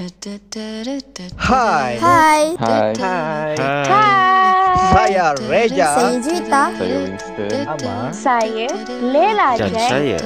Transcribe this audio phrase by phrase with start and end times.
[0.00, 1.92] Hai.
[2.00, 2.56] Hai.
[2.56, 3.52] Hai, Hai.
[3.84, 4.72] Hai.
[4.96, 5.92] Saya Reja.
[5.92, 6.62] Saya Juwita.
[6.72, 7.52] saya Winston.
[7.68, 8.08] Amar.
[8.08, 8.68] Saya
[9.04, 9.88] Lela Dan Jack.
[9.92, 10.18] saya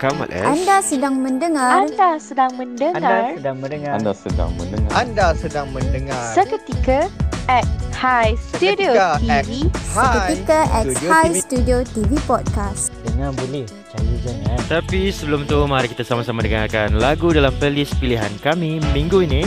[0.00, 3.92] Kamal S Anda sedang mendengar Anda sedang Anda mendengar sedang mendengar.
[4.00, 6.24] Anda sedang mendengar Anda sedang mendengar.
[6.32, 7.12] seketika
[7.52, 9.50] at High Studio Seketika TV.
[9.76, 11.36] Seketika at Studio High.
[11.36, 12.97] Studio TV Podcast.
[13.18, 14.58] Dengar boleh, saya jangan.
[14.70, 19.42] Tapi sebelum tu mari kita sama-sama dengarkan lagu dalam playlist pilihan kami minggu ini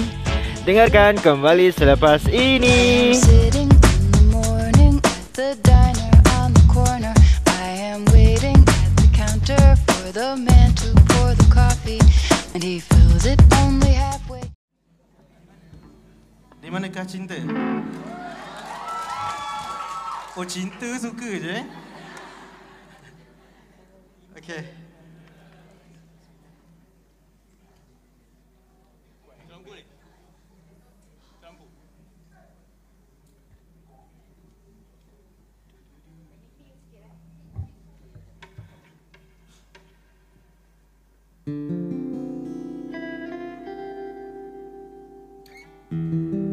[0.67, 3.15] Dengarkan kembali selepas ini.
[16.59, 17.39] Di manakah cinta?
[20.35, 21.90] Oh cinta suka je eh?
[24.41, 24.65] Okay.
[45.91, 46.50] Malam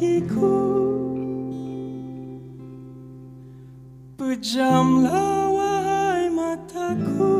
[0.00, 0.80] kelewat pagiku
[4.20, 7.32] Pejamlah wahai mataku.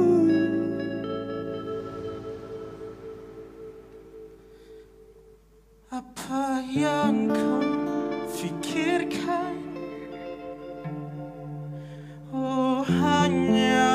[5.92, 7.60] Apa yang kau
[8.32, 9.60] fikirkan?
[12.32, 13.89] Oh hanya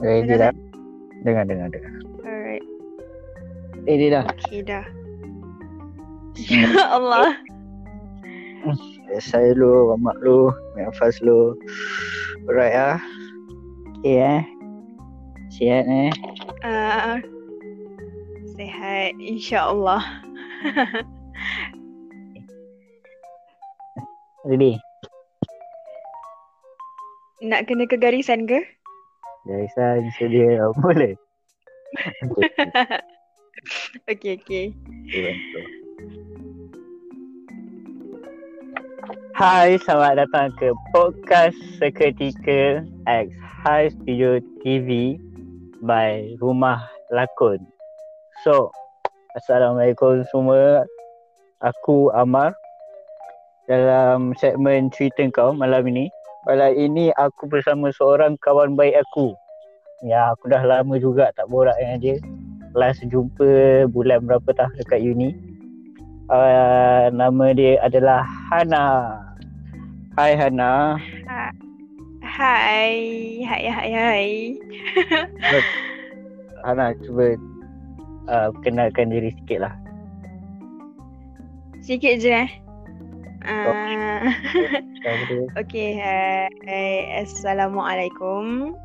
[0.00, 0.52] Ready Dengar dah?
[1.28, 1.92] Dengar, dengar, dengar.
[2.24, 2.64] Alright.
[3.84, 4.24] Ready dah?
[4.32, 4.84] Okay dah.
[6.40, 7.36] Ya Allah.
[9.20, 11.52] Saya lu, mamak lu, nafas lu.
[12.48, 12.96] Alright ah.
[14.00, 14.42] Okay eh.
[15.52, 16.08] Sihat eh.
[16.64, 17.20] Uh,
[18.56, 20.00] sehat insyaAllah.
[24.48, 24.80] Ready?
[27.44, 28.64] Nak kena ke garisan ke?
[29.48, 31.16] Garisan sedia boleh.
[34.04, 34.66] okay, okay.
[35.08, 35.60] Okay, bantu.
[39.32, 43.32] Hai, selamat datang ke podcast seketika X
[43.64, 45.16] High Studio TV
[45.80, 47.64] by Rumah Lakon.
[48.44, 48.68] So,
[49.38, 50.84] Assalamualaikum semua.
[51.62, 52.50] Aku Amar
[53.70, 56.10] dalam segmen cerita kau malam ini.
[56.48, 59.36] Malam ini aku bersama seorang kawan baik aku.
[60.00, 62.16] Ya, aku dah lama juga tak borak dengan dia.
[62.72, 65.36] Last jumpa bulan berapa tah dekat uni.
[66.32, 69.20] Uh, nama dia adalah Hana.
[70.16, 70.96] Hai Hana.
[71.28, 71.50] Hai.
[72.24, 74.28] Hai, hai, hai.
[76.64, 77.36] Hana cuba
[78.32, 79.74] uh, kenalkan diri sikit lah.
[81.84, 82.50] Sikit je eh.
[83.40, 84.04] Uh, dia.
[85.60, 87.24] okay, hai.
[87.24, 88.76] Assalamualaikum.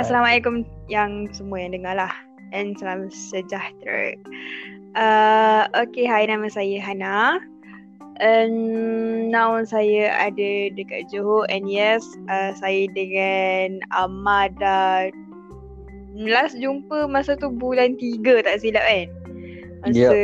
[0.00, 2.12] Assalamualaikum yang semua yang dengar lah.
[2.52, 4.16] And salam sejahtera.
[4.96, 7.40] Uh, okay, hai nama saya Hana.
[8.20, 15.08] Um, now saya ada dekat Johor and yes, uh, saya dengan Amada
[16.16, 19.08] last jumpa masa tu bulan 3 tak silap kan?
[19.82, 20.20] Masa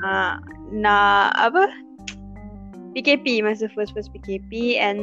[0.00, 0.34] nak,
[0.72, 1.64] nak apa?
[2.96, 5.00] PKP masa first first PKP and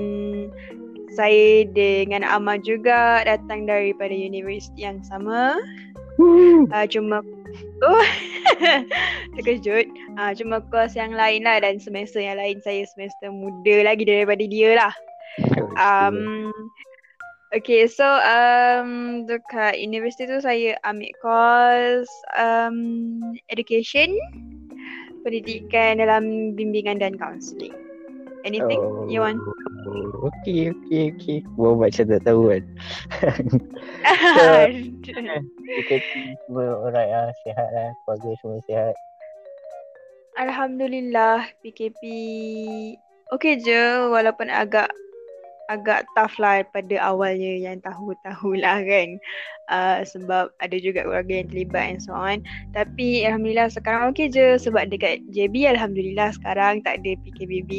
[1.15, 5.55] saya dengan Amar juga datang daripada universiti yang sama.
[6.17, 7.21] Uh, cuma
[7.85, 8.07] oh,
[9.37, 9.87] terkejut.
[10.17, 14.43] Uh, cuma kos yang lain lah dan semester yang lain saya semester muda lagi daripada
[14.43, 14.93] dia lah.
[15.77, 16.49] Um,
[17.53, 23.21] okay, so um, dekat universiti tu saya ambil kos um,
[23.53, 24.09] education,
[25.27, 27.75] pendidikan dalam bimbingan dan counselling.
[28.47, 28.79] Anything
[29.11, 29.43] you want?
[29.43, 31.37] Oh, Okay, okay, okay.
[31.59, 32.63] Buat macam tak tahu kan.
[35.67, 35.95] Kita
[36.47, 37.27] semua alright lah.
[37.43, 37.91] Sihat lah.
[38.07, 38.95] Keluarga semua sihat.
[40.39, 42.01] Alhamdulillah PKP
[43.33, 44.87] okay je walaupun agak
[45.67, 49.19] agak tough lah pada awalnya yang tahu-tahu lah kan.
[49.67, 52.39] Uh, sebab ada juga keluarga yang terlibat and so on.
[52.71, 57.71] Tapi Alhamdulillah sekarang okay je sebab dekat JB Alhamdulillah sekarang tak ada PKBB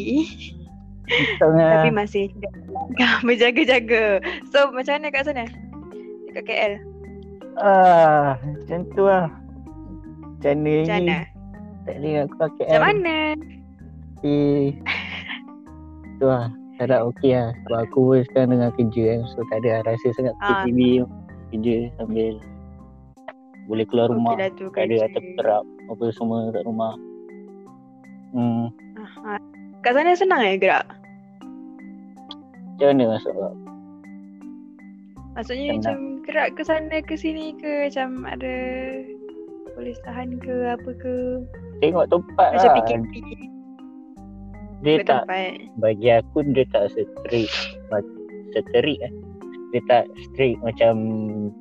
[1.40, 2.28] tapi masih
[3.26, 4.20] berjaga-jaga.
[4.52, 5.44] So macam mana kat sana?
[6.28, 6.72] Dekat KL
[7.58, 9.26] Ah, macam tu lah.
[10.38, 11.10] Macam mana macam ni?
[11.10, 11.18] mana?
[11.82, 12.68] Tak ada nak KL.
[12.68, 13.16] macam mana?
[14.18, 14.36] Tapi
[16.20, 16.46] tu lah.
[16.78, 17.50] Harap okey lah.
[17.60, 19.20] Sebab aku pun sekarang tengah kerja kan.
[19.28, 19.80] So tak ada lah.
[19.84, 20.62] Rasa sangat Ah.
[20.62, 20.78] PKP
[21.50, 22.34] kerja sambil
[23.64, 24.32] boleh keluar rumah.
[24.32, 26.94] Okey lah tu Tak ada atap terap apa semua kat rumah.
[28.28, 28.68] Hmm.
[28.94, 29.40] Aha.
[29.80, 30.84] kat sana senang ya gerak
[32.76, 33.54] Macam mana masuk kau?
[35.32, 35.78] Maksudnya Senang.
[35.80, 38.54] macam gerak ke sana ke sini ke macam ada
[39.72, 41.14] polis tahan ke apa ke
[41.78, 42.76] Tengok tempat macam lah.
[42.76, 43.12] PKP
[44.82, 45.58] Dia tak tempat.
[45.82, 47.50] bagi aku dia tak strict
[48.54, 49.12] strict eh.
[49.68, 50.94] Dia tak strict macam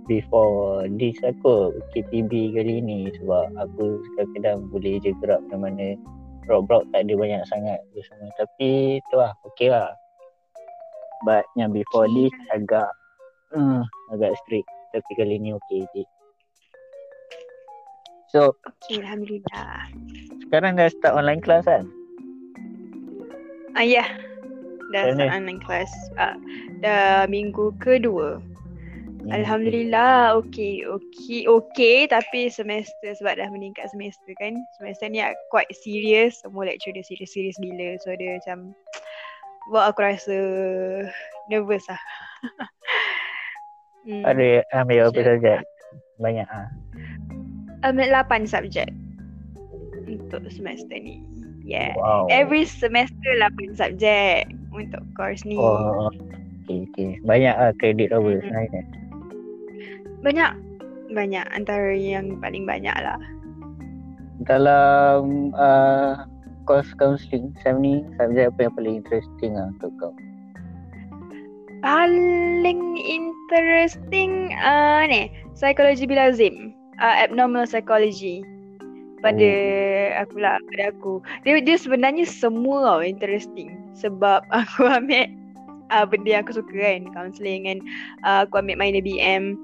[0.07, 3.11] before this aku KPB kali ni.
[3.19, 5.97] Sebab aku kadang-kadang boleh je gerak mana-mana
[6.47, 8.31] rock-rock tak ada banyak sangat tu semua.
[8.39, 9.91] Tapi tu lah okay lah.
[11.25, 12.29] But yang before Okay.
[12.29, 12.89] this agak
[13.51, 13.81] hmm,
[14.13, 16.03] agak strict tapi kali ni okay je.
[18.31, 19.91] So Okay, Alhamdulillah.
[20.47, 21.83] sekarang dah start online class kan
[23.77, 24.01] Ah ya.
[24.01, 24.09] Yeah.
[24.89, 25.37] Dah Macam start mana?
[25.37, 25.91] online class.
[26.17, 26.35] Ah,
[26.81, 28.41] dah minggu kedua.
[29.21, 30.33] Hmm, Alhamdulillah.
[30.41, 31.97] Okay, okay, okay.
[32.09, 34.57] Tapi semester sebab dah meningkat semester kan.
[34.81, 35.21] Semester ni
[35.53, 36.41] quite serious.
[36.41, 37.99] Semua lecture dia serius-serius gila.
[38.01, 38.73] So dia macam
[39.69, 40.37] buat aku rasa
[41.51, 42.01] nervous lah.
[44.07, 44.23] hmm.
[44.23, 45.53] ada ambil apa saja
[46.17, 46.69] banyak ah
[47.85, 48.89] Ambil 8 subjek
[50.09, 51.21] untuk semester ni.
[51.67, 51.91] Yeah.
[51.99, 55.59] wow Every semester 8 subjek untuk course ni.
[55.59, 56.07] Oh,
[56.63, 57.19] okay, okay.
[57.27, 58.39] Banyak lah kredit apa Mm-mm.
[58.39, 58.83] sebenarnya.
[60.23, 60.51] Banyak.
[61.11, 61.45] Banyak.
[61.51, 63.19] Antara yang paling banyak lah.
[64.47, 66.23] Dalam uh,
[66.69, 70.13] course counselling Sam ni subjek apa yang paling interesting lah untuk kau?
[71.83, 76.71] Paling interesting uh, ni psikologi bilazim.
[76.97, 78.41] Uh, abnormal psychology.
[79.21, 79.51] Pada
[80.21, 81.19] aku lah, pada aku.
[81.41, 83.73] Dia, dia sebenarnya semua tau interesting.
[83.97, 85.29] Sebab aku ambil
[85.89, 87.09] uh, benda yang aku suka kan.
[87.13, 87.79] Counselling kan.
[88.23, 89.57] Uh, aku ambil minor BM.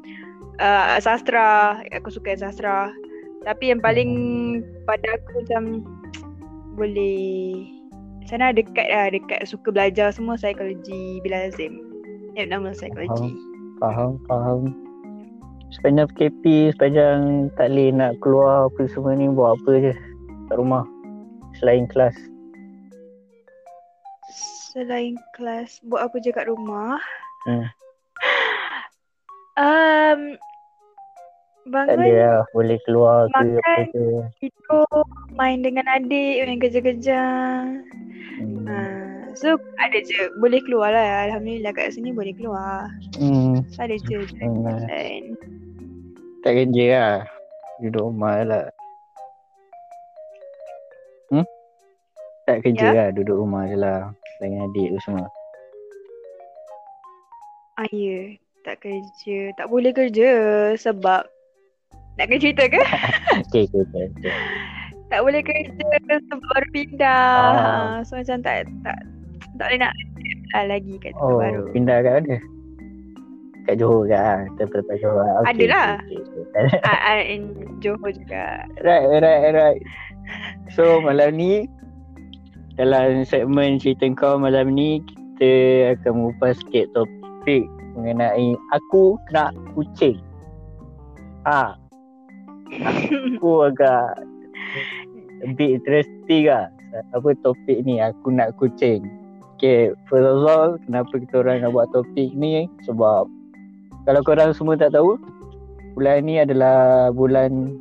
[0.57, 1.81] Uh, sastra.
[1.93, 2.89] Aku suka sastra.
[3.43, 4.12] Tapi yang paling
[4.88, 5.63] pada aku macam
[6.79, 7.69] boleh
[8.25, 11.86] sana dekat lah dekat suka belajar semua psikologi bilazim.
[12.33, 13.38] Abnormal psychology.
[13.77, 14.83] Faham, faham.
[15.74, 19.92] Sepanjang PKP, sepanjang tak boleh nak keluar apa semua ni buat apa je
[20.48, 20.86] kat rumah
[21.58, 22.13] selain kelas.
[24.74, 27.01] Selain kelas, buat apa je kat rumah?
[27.50, 27.65] Hmm.
[29.53, 30.34] Um,
[31.70, 33.86] Tak ada bangun, lah boleh keluar ke apa Makan.
[33.94, 34.06] ke.
[34.42, 35.06] tidur,
[35.38, 37.22] main dengan adik, main kerja-kerja.
[38.42, 38.65] Hmm.
[38.65, 38.77] Ha,
[39.38, 41.30] so ada je, boleh keluar lah.
[41.30, 42.89] Alhamdulillah kat sini boleh keluar.
[43.22, 43.62] Hmm.
[43.77, 44.25] Ada je.
[44.42, 44.82] Hmm.
[46.43, 47.15] Tak kerja lah.
[47.79, 48.65] Duduk rumah lah.
[51.29, 51.45] Hmm?
[52.45, 52.91] Tak kerja Ya.
[52.93, 53.07] lah.
[53.09, 54.12] Duduk rumah je lah.
[54.38, 55.27] Dengan adik tu semua.
[57.73, 59.50] ah, ya, tak kerja.
[59.55, 60.29] Tak boleh kerja
[60.75, 61.25] sebab
[62.13, 62.77] nak kena cerita ke?
[63.43, 64.05] Okay, okay, okay.
[64.13, 64.33] okay.
[65.09, 65.73] tak boleh kerja
[66.21, 67.33] sebab baru pindah.
[67.50, 67.95] Ah.
[68.03, 68.97] So macam tak tak
[69.57, 69.93] tak boleh nak
[70.63, 71.63] lagi kat tempat Oh, baru.
[71.71, 72.35] pindah kat mana?
[73.63, 74.43] Kat Johor ke lah?
[74.60, 75.24] Tempat-tempat Johor.
[75.24, 75.89] Okay, Adalah.
[76.03, 76.79] Okay, okay, okay.
[76.89, 77.41] Ah, ah, in
[77.79, 78.67] Johor juga.
[78.84, 79.82] Right, right, right.
[80.75, 81.67] So, malam ni,
[82.75, 87.63] dalam segmen cerita kau malam ni, kita akan mengupas sikit topik
[87.96, 90.20] mengenai aku nak kucing.
[91.48, 91.75] Ha,
[93.38, 94.24] aku agak
[95.43, 96.67] a bit interesting lah.
[97.13, 99.05] Apa topik ni, aku nak kucing.
[99.58, 102.67] Okay, first of all, kenapa kita orang nak buat topik ni?
[102.84, 103.29] Sebab
[104.03, 105.15] kalau korang semua tak tahu,
[105.95, 107.79] bulan ni adalah bulan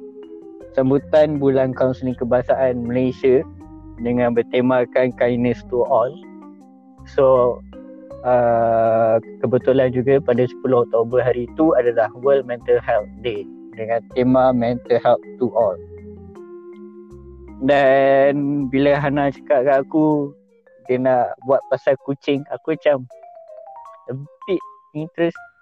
[0.72, 3.44] sambutan bulan kaunseling kebangsaan Malaysia
[4.00, 6.10] dengan bertemakan kindness to all.
[7.04, 7.58] So
[8.22, 14.54] uh, kebetulan juga pada 10 Oktober hari itu adalah World Mental Health Day dengan tema
[14.54, 15.78] Mental Health to All.
[17.62, 20.34] Dan bila Hana cakap kat aku
[20.90, 23.06] dia nak buat pasal kucing, aku macam
[24.10, 24.62] a bit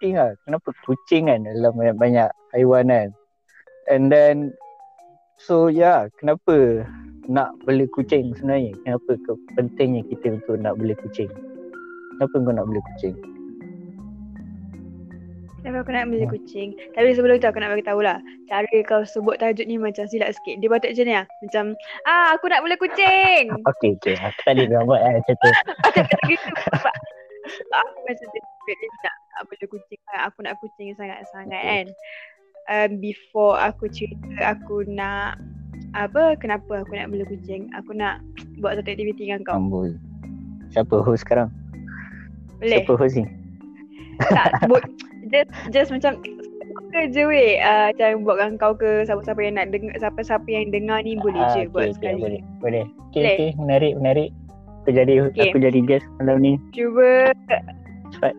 [0.01, 0.33] interesting lah.
[0.49, 3.09] Kenapa kucing kan dalam banyak-banyak haiwan kan.
[3.93, 4.57] And then
[5.41, 6.85] So ya, yeah, kenapa
[7.25, 8.77] nak beli kucing sebenarnya?
[8.85, 11.33] Kenapa ke pentingnya kita untuk nak beli kucing?
[12.21, 13.17] Kenapa kau nak beli kucing?
[15.65, 16.33] Kenapa aku nak beli Hmm.
[16.37, 16.69] kucing?
[16.93, 18.21] Tapi sebelum tu aku nak bagi tahu lah.
[18.53, 20.61] Cara kau sebut tajuk ni macam silap sikit.
[20.61, 21.27] Dia patut macam ni lah.
[21.41, 21.65] Macam,
[22.05, 23.45] ah aku nak beli kucing.
[23.73, 24.21] Okey, okey.
[24.21, 25.51] Aku tadi dah buat eh, macam tu.
[25.89, 26.53] Macam kata gitu.
[27.71, 29.17] Aku macam desperate dia nak,
[29.49, 30.01] beli kucing.
[30.27, 31.69] Aku nak kucing sangat-sangat Okay.
[31.69, 31.87] kan.
[32.71, 35.35] Um, before aku cerita aku nak
[35.91, 38.23] apa kenapa aku nak beli kucing aku nak
[38.63, 39.91] buat satu aktiviti dengan kau Amboi.
[40.71, 41.51] Siapa host sekarang?
[42.63, 43.27] boleh Siapa host ni?
[44.31, 44.85] tak buat
[45.33, 46.21] just just macam
[46.93, 50.99] kerja weh uh, macam buat dengan kau ke siapa-siapa yang nak dengar siapa-siapa yang dengar
[51.03, 52.85] ni boleh Ah, je okey, buat okey, sekali Boleh, boleh.
[53.11, 53.51] Okey, okey.
[53.59, 54.29] Menarik, menarik.
[54.81, 55.53] Aku jadi Okey.
[55.53, 56.53] aku jadi guest malam ni.
[56.73, 57.37] cuba
[58.11, 58.33] Cepat.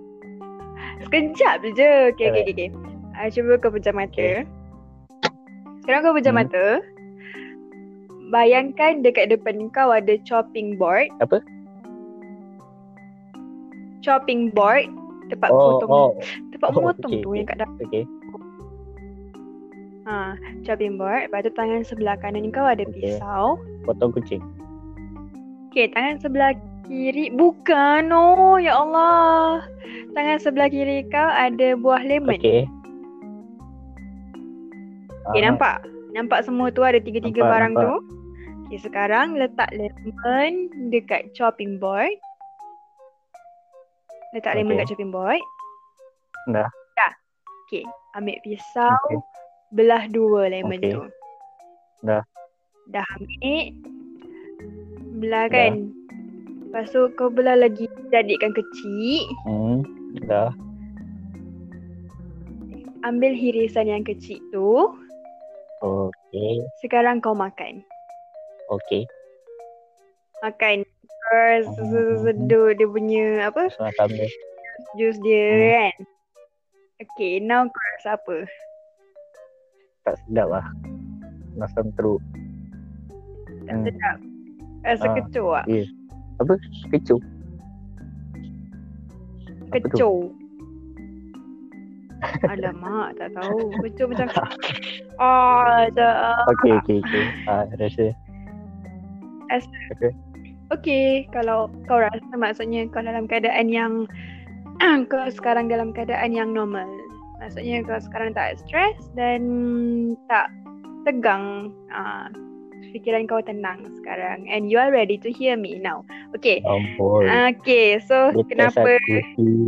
[1.06, 2.70] sekejap je okey okey okey okay.
[3.16, 4.46] uh, cuba kau pejam mata Okey.
[5.82, 6.42] sekarang kau pejam Hmm.
[6.46, 6.66] mata
[8.30, 11.42] bayangkan dekat depan kau ada chopping board Apa?
[14.02, 14.90] chopping board
[15.30, 16.10] tempat Oh, potong oh.
[16.50, 17.38] tempat oh, memotong okey, tu okey.
[17.38, 18.04] yang kat dalam Okey.
[20.04, 23.14] ha chopping board lepas tu tangan sebelah kanan kau ada Okey.
[23.14, 24.42] pisau Potong kucing.
[25.72, 26.52] Okey, tangan sebelah
[26.84, 28.12] kiri bukan.
[28.12, 29.64] Oh, ya Allah.
[30.12, 32.36] Tangan sebelah kiri kau ada buah lemon.
[32.36, 32.68] Okey.
[35.32, 35.76] Okey, Ah, nampak?
[36.12, 37.84] Nampak semua tu ada tiga-tiga Nampak, barang nampak.
[37.88, 37.94] tu.
[38.68, 40.52] Okey, sekarang letak lemon
[40.92, 42.20] dekat chopping board.
[44.36, 44.84] Letak lemon Okey.
[44.84, 45.40] dekat chopping board.
[46.52, 46.68] Dah.
[47.00, 47.12] Dah.
[47.64, 49.24] Okey, ambil pisau, Okey.
[49.72, 50.92] belah dua lemon Okey.
[50.92, 51.04] tu.
[52.04, 52.20] Dah.
[52.92, 53.72] Dah ambil.
[55.22, 55.94] Belah kan?
[56.66, 59.22] Lepas tu kau belah lagi jadikan kecil.
[59.46, 59.86] Hmm.
[60.26, 60.50] Dah.
[63.02, 64.98] Ambil hirisan yang kecil tu.
[65.82, 66.66] Okey.
[66.82, 67.86] Sekarang kau makan.
[68.70, 69.06] Okey.
[70.42, 70.82] Makan.
[71.22, 72.18] Terus Hmm.
[72.26, 73.70] sedut dia punya apa?
[73.78, 74.30] Tambah.
[74.98, 75.70] Jus dia Hmm.
[75.70, 75.96] kan.
[77.02, 78.46] Okay, now kau rasa apa?
[80.02, 80.66] Tak sedap lah.
[81.54, 82.22] Masam teruk.
[83.66, 83.86] Tak Hmm.
[83.86, 84.18] sedap.
[84.82, 85.14] Rasa Ah.
[85.18, 85.66] kecoh tak?
[85.70, 85.84] Ya.
[86.42, 86.54] Apa?
[86.90, 87.22] Kecoh.
[89.70, 89.98] Apa tu?
[89.98, 90.20] Kecoh.
[92.46, 93.74] Alamak, tak tahu.
[93.82, 94.28] Kecoh macam
[95.22, 96.16] Ah, tak.
[96.58, 97.24] Okey, okey, okey.
[97.46, 98.10] Ah, rasa.
[100.72, 104.08] Okey, kalau kau rasa maksudnya kau dalam keadaan yang
[105.12, 106.88] kau sekarang dalam keadaan yang normal.
[107.38, 109.42] Maksudnya kau sekarang tak stres dan
[110.30, 110.50] tak
[111.06, 111.70] tegang.
[111.94, 112.30] Ah,
[112.92, 116.04] fikiran kau tenang sekarang and you are ready to hear me now.
[116.38, 116.62] Okay.
[116.68, 117.28] Ampun.
[117.56, 119.00] Okay, so Dia kenapa?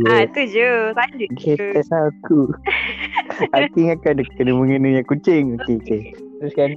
[0.08, 0.92] Ah, tu je.
[0.94, 1.56] Dia je.
[1.74, 2.52] test aku.
[3.56, 5.58] aku ingatkan dia kena mengenai kucing.
[5.64, 6.02] Okey, okey.
[6.40, 6.76] Teruskan.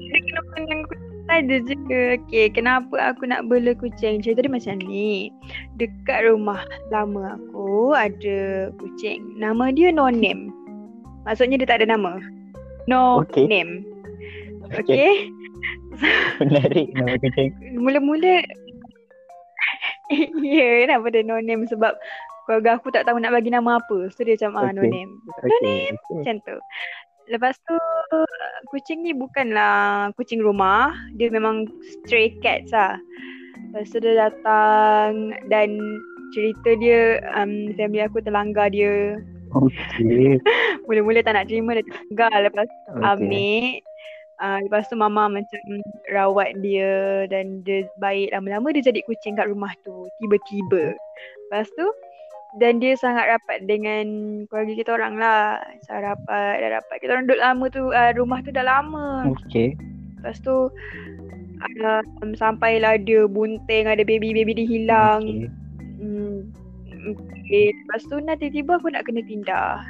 [0.00, 1.76] Dia kena menang kucing saja je.
[2.22, 4.22] Okay, kenapa aku nak bela kucing?
[4.22, 5.30] Cerita dia macam ni.
[5.76, 9.36] Dekat rumah lama aku ada kucing.
[9.36, 10.54] Nama dia no name.
[11.26, 12.18] Maksudnya dia tak ada nama.
[12.86, 13.50] No Okey.
[13.50, 13.82] name.
[14.74, 14.86] Okey.
[14.86, 15.14] Okay.
[16.40, 17.50] Menarik nama kucing.
[17.76, 18.44] Mula-mula
[20.42, 21.98] Ya, kenapa dia no name sebab
[22.46, 24.06] keluarga aku tak tahu nak bagi nama apa.
[24.14, 25.18] So dia macam ah no name.
[25.42, 25.50] Okey.
[25.50, 26.14] okey.
[26.22, 26.56] Macam tu.
[27.26, 27.74] Lepas tu
[28.70, 31.66] kucing ni bukanlah kucing rumah, dia memang
[32.06, 32.94] stray cats lah.
[33.74, 35.74] Lepas tu dia datang dan
[36.30, 39.18] cerita dia um, family aku terlanggar dia.
[39.58, 40.38] Okey.
[40.86, 43.02] Mula-mula tak nak terima dia terlanggar lepas tu Okey.
[43.10, 43.64] ambil.
[44.36, 45.60] Uh, lepas tu mama macam
[46.12, 50.92] rawat dia dan dia baik lama-lama dia jadi kucing kat rumah tu tiba-tiba.
[51.48, 51.88] Lepas tu
[52.60, 54.04] dan dia sangat rapat dengan
[54.48, 55.60] keluarga kita orang lah.
[55.88, 56.96] Sangat rapat, dah rapat.
[57.00, 59.28] Kita orang duduk lama tu, uh, rumah tu dah lama.
[59.32, 59.72] Okey.
[60.20, 60.68] Lepas tu
[61.80, 62.02] uh,
[62.36, 65.20] sampailah dia bunting, ada baby-baby dia hilang.
[65.24, 65.48] Okey.
[65.96, 66.36] Hmm.
[67.40, 67.72] Okay.
[67.72, 69.80] Lepas tu nah tiba-tiba aku nak kena pindah.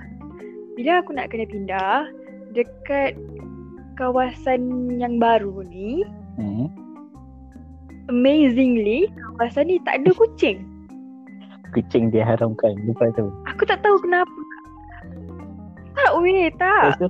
[0.79, 2.13] Bila aku nak kena pindah,
[2.55, 3.19] dekat
[3.97, 6.05] kawasan yang baru ni,
[6.37, 6.69] Hmm.
[8.13, 10.63] amazingly, kawasan ni tak ada kucing.
[11.75, 12.77] Kucing dia haramkan.
[12.87, 13.33] Lupa tu.
[13.51, 14.31] Aku tak tahu kenapa.
[15.97, 16.97] Tak weh, tak.
[16.97, 17.09] Lepas tu.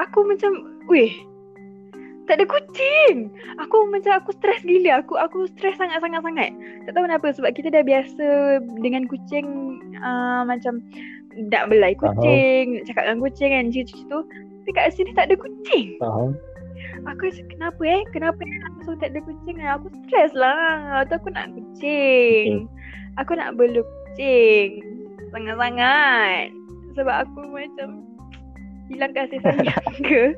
[0.00, 0.52] Aku macam,
[0.88, 1.12] weh,
[2.30, 3.26] tak ada kucing.
[3.58, 5.02] Aku macam aku stres gila.
[5.02, 6.50] Aku aku stres sangat-sangat sangat.
[6.86, 8.26] Tak tahu kenapa sebab kita dah biasa
[8.78, 9.46] dengan kucing
[9.98, 10.78] uh, macam
[11.50, 14.20] nak belai kucing, nak cakap dengan kucing kan macam tu.
[14.60, 15.96] Tapi kat sini tak ada kucing.
[15.96, 16.36] Faham?
[17.08, 18.04] Aku rasa kenapa eh?
[18.12, 19.56] Kenapa eh langsung tak ada kucing?
[19.64, 21.04] Aku stres lah.
[21.08, 22.68] Tu aku nak kucing.
[23.16, 24.84] Aku nak bela kucing.
[25.32, 26.52] Sangat-sangat.
[26.98, 28.04] Sebab aku macam
[28.92, 30.36] hilang kasih sayang ke?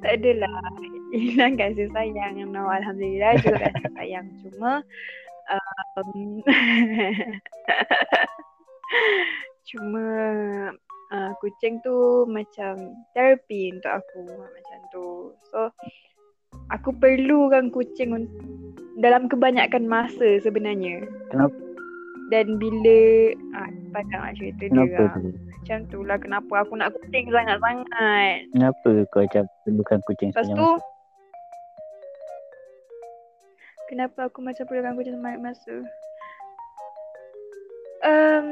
[0.00, 0.64] tak adalah.
[1.12, 2.40] Hilang kasih sayang.
[2.48, 4.26] No, Alhamdulillah juga kasih sayang.
[4.40, 4.80] Cuma
[5.52, 6.40] um,
[9.68, 10.06] Cuma
[11.14, 15.06] uh, kucing tu macam terapi untuk aku macam tu.
[15.54, 15.70] So
[16.74, 18.30] aku perlukan kucing un-
[18.98, 21.06] dalam kebanyakan masa sebenarnya.
[21.30, 21.54] Kenapa?
[22.32, 25.14] Dan bila ah panjang lah cerita dia Kenapa lah.
[25.14, 25.30] tu?
[25.64, 28.36] Macam tu lah kenapa aku nak kucing sangat-sangat.
[28.52, 30.92] Kenapa kau macam perlukan kucing Lepas sepanjang tu masa?
[33.84, 35.74] Kenapa aku macam perlukan kucing sebanyak masa?
[38.04, 38.48] Um,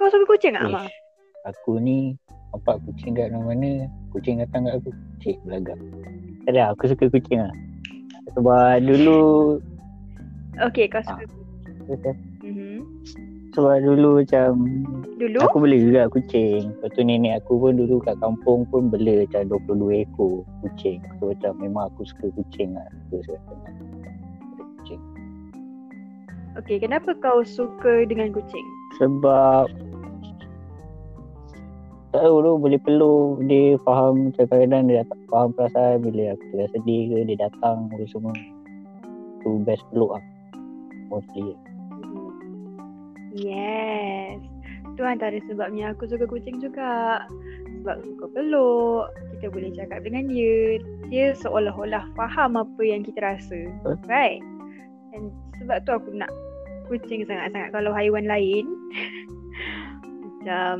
[0.00, 0.88] kau suka kucing tak, Mak?
[0.88, 0.96] Ish,
[1.52, 2.16] Aku ni
[2.56, 3.84] nampak kucing kat mana-mana.
[4.16, 4.90] Kucing datang kat aku.
[5.20, 5.76] Cik, belagak.
[6.48, 7.54] Tak ada, aku suka kucing lah.
[8.32, 9.20] Sebab dulu
[10.56, 11.24] Okay, kau suka.
[11.24, 12.16] Ah.
[12.40, 12.76] Mm-hmm.
[13.50, 14.50] Sebab dulu macam
[15.18, 15.38] Dulu?
[15.42, 19.58] Aku bela juga kucing Lepas tu nenek aku pun dulu kat kampung pun bela macam
[19.66, 23.52] 22 ekor kucing So macam memang aku suka kucing lah Aku suka
[24.78, 25.02] kucing
[26.58, 28.66] Okay, kenapa kau suka dengan kucing?
[28.98, 29.70] Sebab
[32.10, 36.68] tahu tu boleh peluk dia faham macam kadang-kadang dia tak faham perasaan bila aku tengah
[36.74, 38.34] sedih ke dia datang ke semua
[39.46, 40.24] tu best peluk lah
[41.08, 41.54] mostly
[43.30, 44.42] Yes.
[44.98, 47.22] Tu antara sebabnya aku suka kucing juga.
[47.80, 49.06] Sebab suka peluk.
[49.38, 50.82] Kita boleh cakap dengan dia.
[51.08, 53.70] Dia seolah-olah faham apa yang kita rasa.
[53.86, 54.02] Betul.
[54.10, 54.42] Right?
[55.14, 55.30] And
[55.62, 56.30] sebab tu aku nak
[56.90, 57.70] kucing sangat-sangat.
[57.70, 58.66] Kalau haiwan lain,
[60.42, 60.74] macam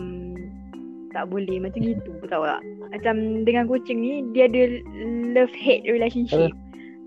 [1.11, 2.63] tak boleh macam gitu tahu tak?
[2.91, 4.81] Macam dengan kucing ni, dia ada
[5.35, 6.55] love-hate relationship.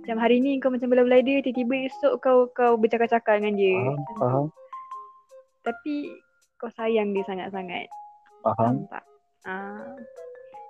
[0.03, 3.75] Macam hari ni kau macam belai-belai dia, tiba-tiba esok kau kau bercakap-cakap dengan dia.
[3.79, 4.45] faham faham
[5.63, 5.95] Tapi
[6.59, 7.87] kau sayang dia sangat-sangat.
[8.43, 9.03] faham Faham tak?
[9.47, 9.95] Ah.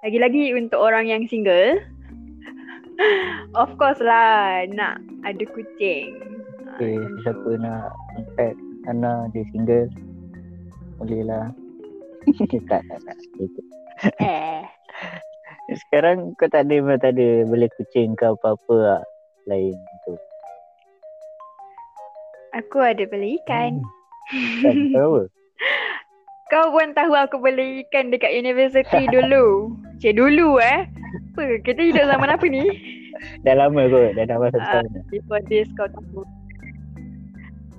[0.06, 1.82] Lagi-lagi untuk orang yang single.
[3.62, 6.14] of course lah nak ada kucing.
[6.70, 7.90] Ah, Okay, macam siapa nak
[8.84, 9.88] Ana dia single
[11.00, 11.54] Boleh lah
[14.20, 14.62] Eh.
[15.74, 19.02] Sekarang kau tak ada memang tak ada beli kucing ke apa-apa lah.
[19.46, 20.14] Lain tu.
[22.54, 23.82] Aku ada beli ikan.
[24.62, 25.26] Kan tahu.
[26.52, 29.74] Kau pun tahu aku beli ikan dekat universiti dulu.
[29.98, 30.86] Cik dulu eh.
[31.34, 31.58] Apa?
[31.66, 32.62] Kita hidup zaman apa ni?
[33.42, 34.14] Dah lama kot.
[34.14, 35.02] Dah dah masa Ah, tahun.
[35.10, 36.22] before this kau tahu.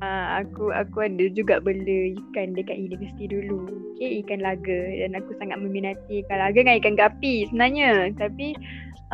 [0.05, 3.65] Ah, aku aku ada juga bela ikan dekat universiti dulu.
[3.97, 8.13] Okay, ikan laga dan aku sangat meminati ikan laga dengan ikan gapi sebenarnya.
[8.21, 8.53] Tapi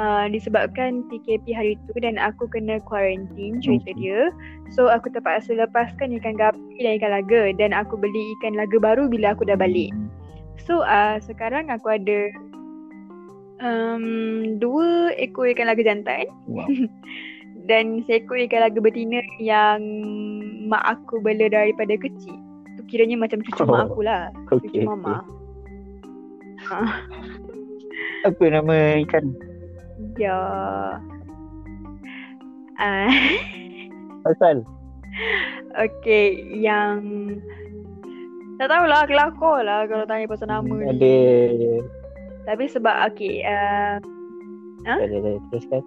[0.03, 4.35] uh, disebabkan PKP hari tu dan aku kena quarantine cerita dia.
[4.75, 9.07] So aku terpaksa lepaskan ikan gapi dan ikan laga dan aku beli ikan laga baru
[9.07, 9.95] bila aku dah balik.
[10.67, 12.35] So uh, sekarang aku ada
[13.63, 16.67] um, dua ekor ikan laga jantan Wow.
[17.67, 19.81] dan seekor ikan laga betina yang
[20.69, 22.37] mak aku bela daripada kecil.
[22.79, 24.31] Tu kiranya macam cucu Oh, mak aku lah.
[24.49, 24.85] Cucu Okey.
[24.87, 25.25] mama.
[28.29, 29.33] Apa nama ikan?
[30.21, 30.37] Ya.
[32.81, 33.13] Ah,
[34.31, 34.65] Asal?
[35.77, 37.01] okay, yang
[38.57, 40.89] tak tahulah kelakor lah kalau tanya pasal nama ni.
[40.89, 41.17] Ada.
[42.49, 44.01] Tapi sebab okay, uh,
[44.89, 44.97] Ha?
[44.97, 45.31] Ada, ada.
[45.53, 45.83] Teruskan.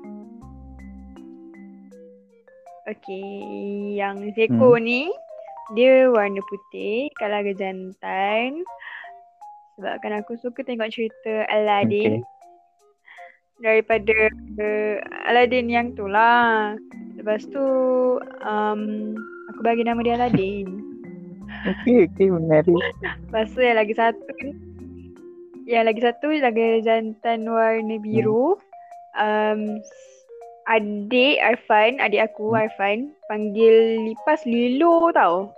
[2.89, 5.11] Okay, yang seekor ni
[5.71, 8.67] dia warna putih, kalaga jantan.
[9.79, 12.19] Sebabkan aku suka tengok cerita Aladdin.
[12.19, 12.31] Okay.
[13.63, 14.27] daripada
[14.59, 14.97] uh,
[15.31, 16.75] Aladdin yang tu lah.
[17.15, 17.63] Lepas tu
[18.43, 18.81] um,
[19.55, 20.67] aku bagi nama dia Aladdin.
[21.71, 22.27] Okey, okey.
[22.27, 22.75] Menarik.
[23.31, 24.51] Lepas tu yang lagi satu ni
[25.63, 28.59] yang lagi satu lagi jantan warna biru.
[29.15, 29.79] Um,
[30.67, 32.67] adik Arfan, adik aku Hmm.
[32.67, 32.97] Arfan
[33.27, 35.51] panggil lipas Lilo tau.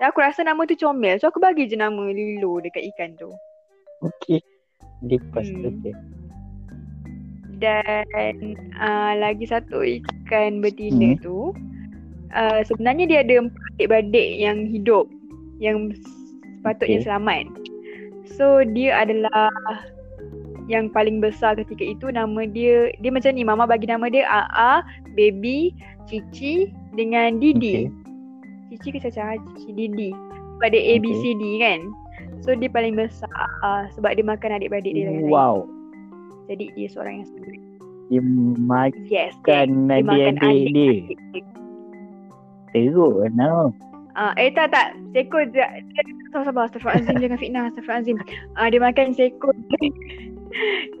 [0.00, 1.16] Dan aku rasa nama tu comel.
[1.20, 3.30] So aku bagi je nama Lilo dekat ikan tu.
[4.02, 4.42] Okey.
[5.06, 5.62] Lipas Hmm.
[5.62, 5.94] Okey.
[7.62, 11.22] Dan uh, lagi satu ikan betina Hmm.
[11.22, 11.38] tu
[12.34, 15.06] uh, sebenarnya dia ada empat adik-beradik yang hidup
[15.62, 15.94] yang
[16.58, 17.06] sepatutnya Okey.
[17.06, 17.46] selamat.
[18.34, 19.50] So dia adalah
[20.70, 24.82] yang paling besar ketika itu nama dia dia macam ni mama bagi nama dia AA,
[25.18, 25.74] Baby,
[26.06, 27.90] Cici dengan Didi.
[28.70, 29.38] Cici ke Caca?
[29.58, 30.10] Cici Didi.
[30.58, 31.06] Sebab dia A, B.
[31.18, 31.80] C, D kan.
[32.42, 33.30] So dia paling besar
[33.62, 35.10] uh, sebab dia makan adik-beradik dia.
[35.26, 35.66] Wow.
[36.50, 37.58] Jadi dia seorang yang sendiri.
[38.10, 38.20] Dia
[38.58, 39.34] makan Yes.
[39.46, 40.94] Dia, dia makan adik-adik dia.
[42.72, 43.74] Teruk no.
[44.12, 44.92] Ah, eh tak tak.
[45.16, 45.64] Seekor je.
[46.32, 46.62] Sabar sabar.
[46.68, 47.20] Astaghfirullahaladzim.
[47.20, 47.64] Jangan fitnah.
[47.72, 48.18] Astaghfirullahaladzim.
[48.56, 49.54] Ah, dia makan seekor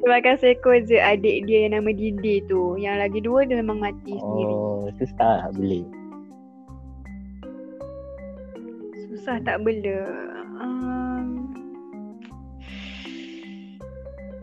[0.02, 2.76] makan seekor je adik dia yang nama Didi tu.
[2.76, 4.54] Yang lagi dua dia memang mati sendiri.
[4.54, 5.82] Oh, susah beli.
[9.12, 10.02] Susah tak bela.
[10.58, 11.54] Um,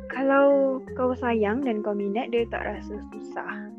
[0.08, 3.72] kalau kau sayang dan kau minat dia tak rasa susah.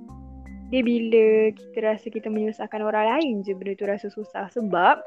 [0.71, 5.03] Dia bila kita rasa kita menyusahkan orang lain je benda tu rasa susah sebab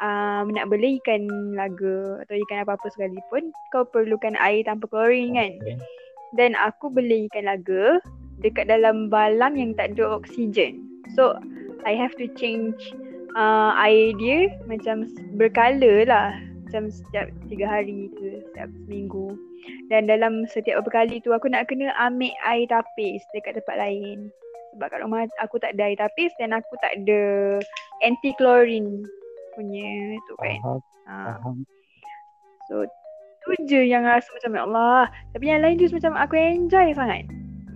[0.00, 5.52] um, nak bela ikan laga atau ikan apa-apa sekalipun kau perlukan air tanpa klorin kan.
[5.62, 5.76] Okay.
[6.34, 8.00] Dan aku beli ikan laga
[8.44, 10.84] dekat dalam balam yang tak ada oksigen.
[11.16, 11.38] So
[11.86, 12.76] I have to change
[13.38, 16.28] uh, air dia macam berkala lah.
[16.66, 19.38] Macam setiap tiga hari ke setiap seminggu.
[19.86, 24.28] Dan dalam setiap beberapa kali tu aku nak kena ambil air tapis dekat tempat lain.
[24.74, 27.22] Sebab kat rumah aku tak ada air tapis dan aku tak ada
[28.04, 29.06] anti chlorine
[29.56, 29.88] punya
[30.28, 30.60] tu kan.
[30.60, 31.38] Faham, Ha.
[31.40, 31.56] faham.
[32.68, 32.84] So
[33.46, 35.02] tu je yang rasa macam ya Allah.
[35.32, 37.24] Tapi yang lain tu macam aku enjoy sangat.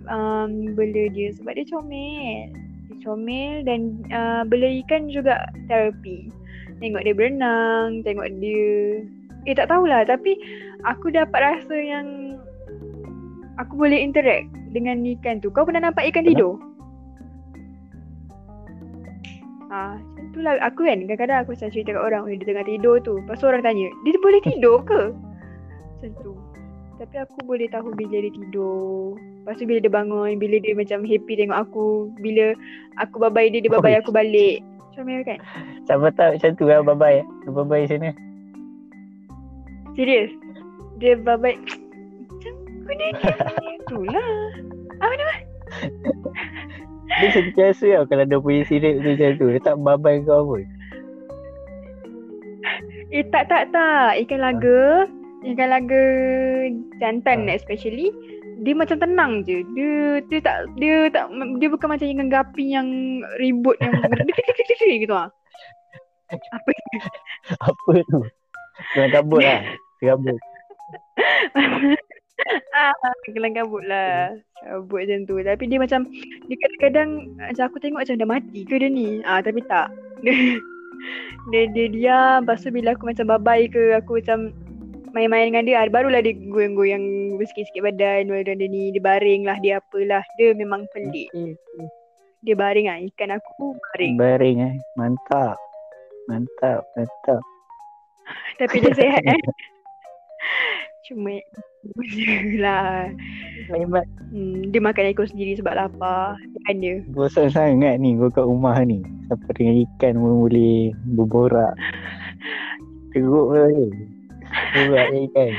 [0.09, 2.51] Um, bela dia sebab dia comel.
[2.91, 6.29] Dia comel dan uh, bela ikan juga terapi.
[6.81, 9.05] Tengok dia berenang, tengok dia
[9.49, 10.37] Eh tak tahulah tapi
[10.85, 12.37] aku dapat rasa yang
[13.57, 15.49] aku boleh interact dengan ikan tu.
[15.49, 16.61] Kau pernah nampak ikan tidur?
[19.71, 19.95] Ah,
[20.31, 20.57] tu lah.
[20.63, 23.19] Aku kan kadang-kadang aku macam cerita kat orang, "Eh, dia tengah tidur tu.
[23.21, 25.01] Lepas tu orang tanya, dia boleh tidur ke?
[26.01, 26.33] Macam tu.
[27.01, 29.17] Tapi aku boleh tahu bila dia tidur.
[29.17, 32.13] Lepas tu bila dia bangun, bila dia macam happy tengok aku.
[32.21, 32.53] Bila
[33.01, 34.61] aku babai dia, dia babai aku balik.
[34.93, 35.39] Comel kan?
[35.87, 37.25] Siapa tahu macam tu lah babai.
[37.49, 38.13] Babai sana.
[39.97, 40.29] Serius.
[41.01, 41.57] Dia babai.
[42.29, 42.53] Macam
[42.85, 44.31] kuda dia tu lah.
[45.01, 45.35] Apa nama?
[47.19, 49.45] Dia sentiasa tau kalau dia punya sirip tu macam tu.
[49.51, 50.63] Dia tak babai kau pun.
[53.11, 54.15] Eh tak tak tak.
[54.23, 55.09] Ikan laga.
[55.43, 56.03] Ikan laga
[57.03, 57.57] jantan Ah.
[57.57, 58.13] especially.
[58.61, 59.65] Dia macam tenang je.
[59.75, 61.27] Dia dia tak dia tak
[61.59, 62.87] dia bukan macam ikan gapi yang
[63.41, 63.91] ribut yang
[65.03, 65.27] gitu ah.
[66.31, 66.69] Apa
[67.67, 68.21] Apa tu?
[68.95, 69.61] Kena kabut lah.
[69.99, 70.39] Kabut.
[72.73, 72.93] Ah,
[73.27, 74.35] kelang kabut lah.
[74.63, 75.35] Cabut macam tu.
[75.41, 76.07] Tapi dia macam,
[76.47, 79.21] dia kadang-kadang macam aku tengok macam dah mati ke dia ni?
[79.23, 79.91] Ah, tapi tak.
[80.25, 80.33] Dia,
[81.51, 82.47] dia, dia diam.
[82.47, 84.53] Lepas tu bila aku macam babai ke, aku macam
[85.11, 87.03] main-main dengan dia, ah, barulah dia goyang-goyang
[87.41, 88.31] sikit-sikit badan.
[88.31, 90.23] Badan dia ni, dia baring lah, dia apalah.
[90.39, 91.29] Dia memang pelik.
[92.41, 92.97] Dia baring lah.
[92.97, 94.17] Ikan aku baring.
[94.17, 94.75] Baring eh.
[94.97, 95.57] Mantap.
[96.25, 96.81] Mantap.
[96.97, 97.41] Mantap.
[98.59, 99.41] Tapi dia sihat eh.
[101.05, 101.37] Cuma
[102.63, 103.09] lah.
[103.71, 106.39] Memang Hmm, dia makan ekor sendiri sebab lapar.
[106.63, 107.03] Kan dia.
[107.11, 109.03] bosan sangat ni kau kat rumah ni.
[109.27, 111.75] Sampai dengan ikan pun boleh berborak.
[113.11, 113.91] Teruk lah ni.
[114.71, 115.51] Borak je ikan.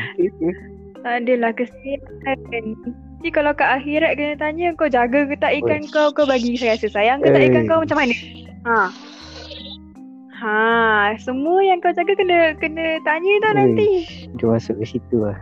[1.04, 2.00] Adalah kesian.
[2.24, 5.92] Nanti kalau kat akhirat kena tanya kau jaga ke tak ikan Uish.
[5.92, 8.16] kau, kau bagi rasa sayang ke tak ikan kau macam mana?
[8.64, 8.78] Ha.
[10.42, 14.08] Ha, semua yang kau jaga kena kena tanya tau nanti.
[14.32, 15.37] Dia masuk ke situ lah.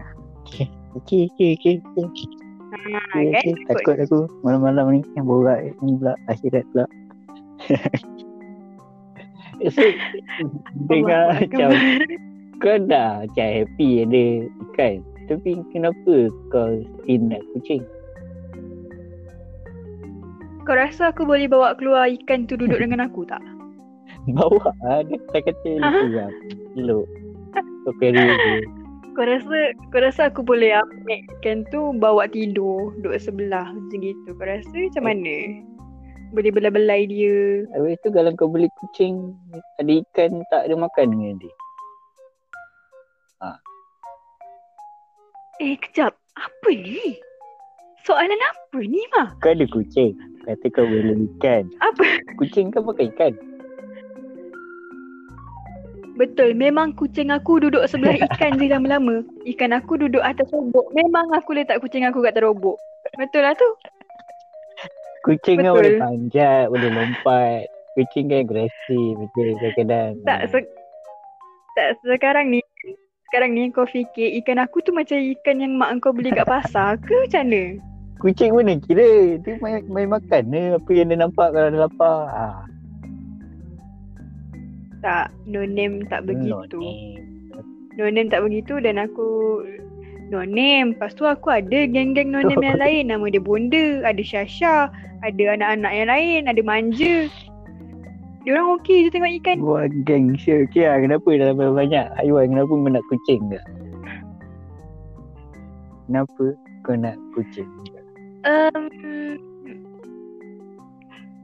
[0.51, 0.67] Okay.
[0.99, 1.75] Okay, okay, okay.
[1.79, 2.29] okay.
[2.71, 2.77] Ha,
[3.15, 3.43] Okay, kan?
[3.47, 3.55] okay.
[3.71, 6.87] Takut aku malam-malam ni yang borak ni pula akhirat pula.
[9.75, 9.83] so,
[10.91, 11.71] dengar macam
[12.59, 14.25] kau dah macam happy ada
[14.71, 15.07] ikan.
[15.31, 16.15] Tapi kenapa
[16.51, 17.87] kau still nak kucing?
[20.67, 23.43] Kau rasa aku boleh bawa keluar ikan tu duduk dengan aku tak?
[24.37, 25.07] Bawa lah.
[25.07, 26.31] Dia tak kata lah.
[26.75, 27.07] Elok.
[27.87, 28.80] Kau carry je.
[29.19, 34.29] Kau rasa kau rasa aku boleh ambil ikan tu bawa tidur duduk sebelah macam gitu.
[34.39, 35.37] Kau rasa macam mana?
[36.31, 37.67] Boleh belai-belai dia.
[37.75, 39.35] Habis tu kalau kau beli kucing,
[39.83, 41.55] ada ikan tak ada makan dengan dia.
[45.61, 46.17] Eh kejap.
[46.41, 47.21] Apa ni?
[48.09, 49.37] Soalan apa ni mah?
[49.45, 50.17] Kau ada kucing.
[50.49, 51.69] Kata kau beli ikan.
[51.85, 52.25] Apa?
[52.41, 53.37] Kucing kau makan ikan.
[56.21, 59.25] Betul, memang kucing aku duduk sebelah ikan je lama-lama.
[59.49, 60.93] Ikan aku duduk atas robok.
[60.93, 62.77] Memang aku letak kucing aku kat atas robok.
[63.17, 63.65] Betul lah tu.
[65.25, 67.65] Kucing kan boleh panjat, boleh lompat.
[67.97, 69.11] Kucing kan agresif.
[69.17, 70.13] Betul kadang-kadang.
[70.29, 70.73] Tak, se-
[71.73, 72.61] tak sekarang ni.
[73.33, 77.01] Sekarang ni kau fikir ikan aku tu macam ikan yang mak kau beli kat pasar
[77.01, 77.63] ke macam mana?
[78.21, 79.41] Kucing mana kira.
[79.41, 80.77] Dia main, main makan je.
[80.77, 82.29] Apa yang dia nampak kalau dia lapar.
[82.29, 82.61] Ah,
[85.01, 86.77] Tak, no name tak begitu.
[86.77, 87.17] no ni.
[87.97, 89.61] No name tak begitu dan aku
[90.29, 90.93] no name.
[90.97, 93.09] Lepas tu aku ada geng-geng no name yang lain.
[93.09, 94.93] Nama dia Bonda, ada Syasha,
[95.25, 97.29] ada anak-anak yang lain, ada Manja.
[98.41, 99.57] Dia orang okey je tengok ikan.
[99.61, 100.65] Wah geng sure.
[100.65, 100.97] Okay lah.
[101.05, 102.57] Kenapa dalam banyak haiwan.
[102.57, 103.61] Kenapa kau nak kucing ke?
[106.09, 106.45] Kenapa
[106.89, 107.69] kau nak kucing?
[108.49, 108.89] Um,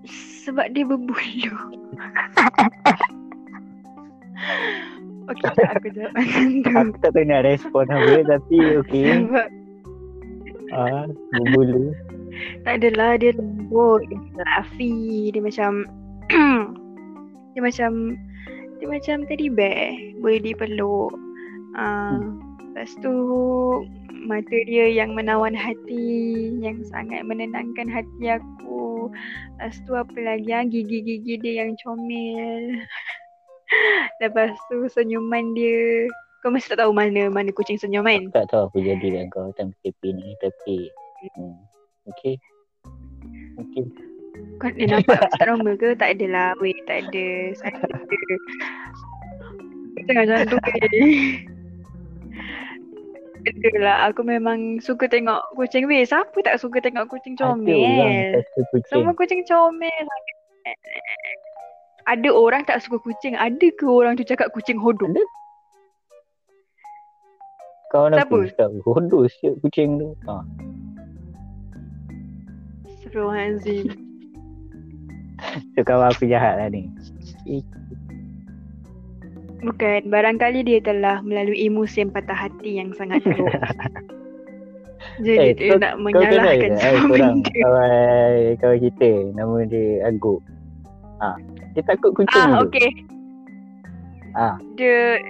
[0.09, 1.53] sebab dia berbulu.
[5.27, 6.71] Okey, tak aku jawab macam tu.
[6.71, 8.15] Aku tak tahu nak respon apa.
[8.29, 8.59] tapi.
[9.03, 9.49] Sebab
[10.67, 11.95] Ah, berbulu.
[12.67, 15.87] tak adalah dia lembut, dia fluffy, dia macam
[17.55, 18.19] dia macam
[18.77, 21.15] dia macam teddy bear, boleh dipeluk.
[21.79, 22.35] Uh,
[22.75, 23.15] lepas tu
[24.27, 29.09] mata dia yang menawan hati, yang sangat menenangkan hati aku.
[29.57, 32.75] Lepas tu apa lagi ah gigi-gigi dia yang comel.
[34.23, 36.07] Lepas tu senyuman dia.
[36.45, 38.31] Kau masih tak tahu mana mana kucing senyum kan?
[38.31, 40.29] Aku tak tahu apa jadi dengan kau time PKP ni.
[40.39, 40.77] Tapi,
[41.35, 41.57] hmm.
[42.07, 42.35] okay.
[43.57, 43.85] Okay.
[44.61, 45.97] Kau dia nampak tak normal ke?
[45.99, 46.55] Tak adalah.
[46.63, 47.29] Weh, tak ada.
[47.57, 48.37] Saya ada.
[50.07, 50.59] Jangan macam tu.
[53.47, 56.03] Adalah, aku memang suka tengok kucing weh.
[56.03, 58.31] Siapa tak suka tengok kucing Ada orang comel?
[58.43, 58.91] kata kucing.
[58.91, 60.07] Semua kucing comel.
[62.07, 63.35] Ada orang tak suka kucing.
[63.35, 65.07] Ada ke orang tu cakap kucing hodoh?
[65.07, 65.25] Ada.
[67.87, 68.35] Kau nak Siapa?
[68.35, 70.43] aku cakap Hodoh siap kucing tu ha.
[72.85, 73.87] Astagfirullahaladzim.
[75.73, 76.89] So kawan aku jahat lah ni
[79.59, 83.49] Bukan, barangkali dia telah melalui musim patah hati yang sangat teruk.
[85.19, 87.51] Jadi Eh, dia kau- nak Kau menyalahkan eh, semua benda.
[87.53, 87.91] Kawan
[88.59, 90.41] Kawan kita Nama dia Aguk
[91.21, 91.29] ha.
[91.77, 92.89] Dia takut kucing Ah, tu okey.
[94.33, 94.57] Ah.
[94.81, 95.21] Dia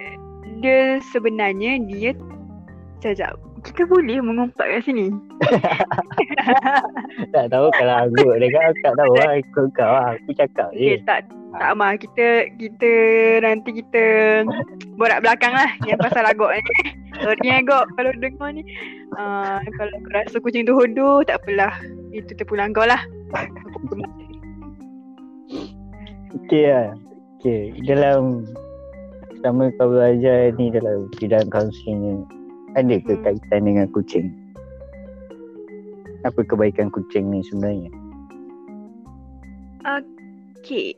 [0.63, 2.15] dia sebenarnya dia
[3.03, 3.35] Sekejap.
[3.61, 5.11] Kita boleh mengumpat kat sini.
[7.35, 10.69] Tak tahu kalau Aguk Dia kan aku tak tahu lah Ikut kau lah Aku cakap
[10.71, 11.19] je Okay, tak
[11.57, 12.91] tak mah kita kita
[13.41, 14.03] nanti kita
[14.99, 16.61] borak belakang lah yang pasal agok ni.
[17.23, 18.61] Sorry agok kalau dengar ni.
[19.15, 21.73] Uh, kalau kau rasa kucing tu hodoh tak apalah.
[22.11, 22.99] Itu terpulang kau lah.
[23.33, 23.95] Aku
[26.27, 26.95] Okay lah
[27.39, 28.47] Okay Dalam
[29.39, 32.13] Selama kau belajar ni Dalam bidang kaunseling ni
[32.75, 34.33] Ada ke kaitan dengan kucing
[36.25, 37.93] Apa kebaikan kucing ni sebenarnya?
[39.87, 40.91] Okay.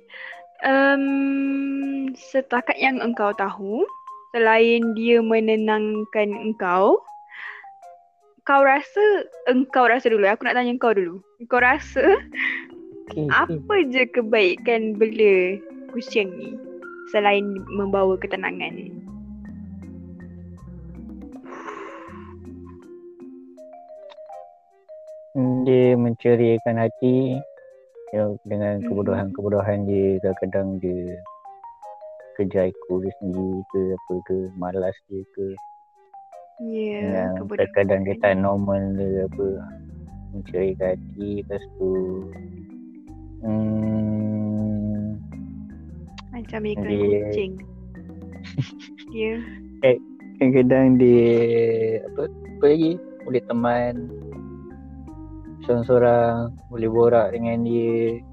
[0.65, 3.85] Um, setakat yang engkau tahu,
[4.33, 6.97] selain dia menenangkan engkau,
[8.49, 11.21] kau rasa, engkau rasa dulu, aku nak tanya engkau dulu.
[11.45, 12.01] Kau rasa
[13.09, 15.57] Okay, apa je kebaikan bela
[15.89, 16.53] kucing ni
[17.09, 18.77] selain membawa ketenangan?
[25.33, 27.41] Hmm, Dia menceriakan hati
[28.13, 28.93] ya, dengan Hmm.
[28.93, 31.17] kebodohan-kebodohan dia kadang-kadang dia
[32.37, 35.45] kerja aku dia sendiri ke apa ke malas dia ke
[36.59, 39.47] Ya, yang kadang-kadang dia tak normal dia apa
[40.35, 41.89] menceriakan hati lepas tu
[43.41, 45.05] hmm,
[46.31, 47.53] Macam iklan Dia- kucing.
[49.11, 49.31] Dia
[50.39, 51.27] kadang-kadang dia
[52.07, 52.93] apa apa lagi?
[53.27, 53.93] Boleh teman.
[55.67, 58.23] Seorang-seorang boleh borak dengan dia.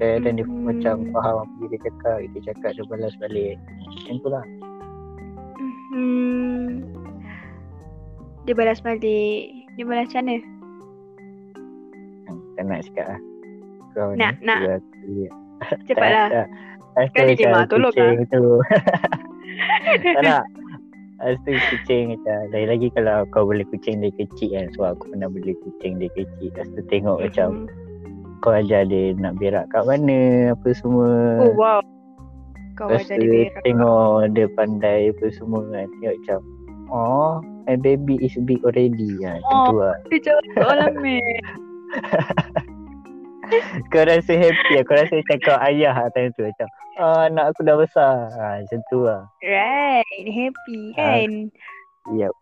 [0.00, 0.64] Kadang-kadang dia Mhm.
[0.64, 3.54] macam faham apa dia cakap dia cakap dia balas balik.
[3.60, 4.44] Macam tu lah.
[5.92, 6.80] Hmm,
[8.48, 9.42] dia balas balik.
[9.76, 10.36] Dia balas macam mana?
[12.52, 13.20] tak nak cakap lah
[13.92, 14.60] kau Nak, ni nak.
[14.60, 15.28] dia dia.
[15.86, 16.28] Cepatlah.
[16.92, 17.66] Sekali Rasa je, macam Mak.
[17.66, 17.94] Tolong,
[18.26, 18.44] tu
[20.12, 20.44] tak nak
[21.18, 25.06] Lepas tu kucing macam Lagi lagi kalau kau beli kucing dari kecil kan So aku
[25.06, 28.40] pernah beli kucing dari kecil Lepas tu tengok macam Mhm.
[28.40, 30.18] Kau ajar dia nak berak kat mana
[30.50, 31.08] Apa semua
[31.40, 31.78] Oh wow.
[32.74, 33.62] Kau Lepas ajar tu dia berak.
[33.62, 34.02] tengok
[34.34, 36.38] dia pandai apa semua kan Tengok macam
[36.90, 39.64] Oh my baby is big already Macam Oh.
[39.64, 41.22] tu lah Dia jawab soalan meh.
[43.92, 46.68] Kau rasa happy lah Kau rasa macam kau ayah lah time tu Macam
[47.02, 50.26] oh, anak aku dah besar ha, Macam tu lah Right.
[50.30, 51.20] Happy Ah.
[51.20, 51.30] kan?
[52.14, 52.34] Yep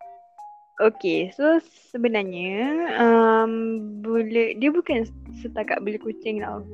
[0.81, 1.61] Okay, so
[1.93, 5.05] sebenarnya um, boleh dia bukan
[5.45, 6.65] setakat beli kucing tau.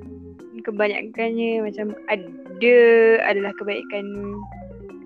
[0.63, 2.79] Kebanyakannya macam ada
[3.27, 4.07] adalah kebaikan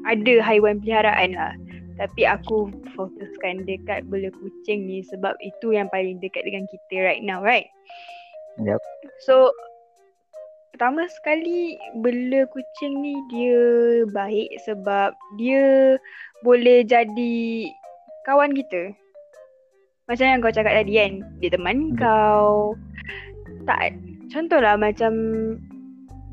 [0.04, 1.56] ada haiwan peliharaan lah.
[1.96, 7.24] Tapi aku fokuskan dekat bela kucing ni sebab itu yang paling dekat dengan kita right
[7.24, 7.72] now, right?
[8.60, 8.80] Yep
[9.20, 9.52] So
[10.80, 13.60] pertama sekali bela kucing ni dia
[14.16, 16.00] baik sebab dia
[16.40, 17.68] boleh jadi
[18.24, 18.96] kawan kita.
[20.08, 21.12] Macam yang kau cakap tadi kan,
[21.44, 21.96] dia teman Hmm.
[22.00, 22.52] kau.
[23.68, 23.92] Tak
[24.32, 25.12] contohlah macam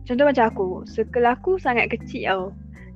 [0.08, 2.44] contoh macam aku, circle aku sangat kecil tau.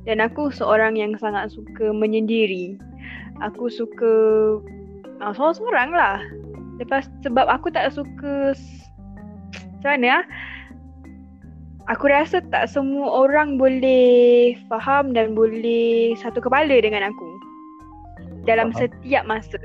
[0.07, 2.79] Dan aku seorang yang sangat suka menyendiri.
[3.43, 4.13] Aku suka
[5.19, 6.23] uh, seorang-seorang lah.
[6.79, 8.57] Lepas sebab aku tak suka
[9.81, 10.23] macam mana ah?
[11.89, 17.29] Aku rasa tak semua orang boleh faham dan boleh satu kepala dengan aku
[18.45, 18.93] dalam Faham.
[18.93, 19.57] setiap masa.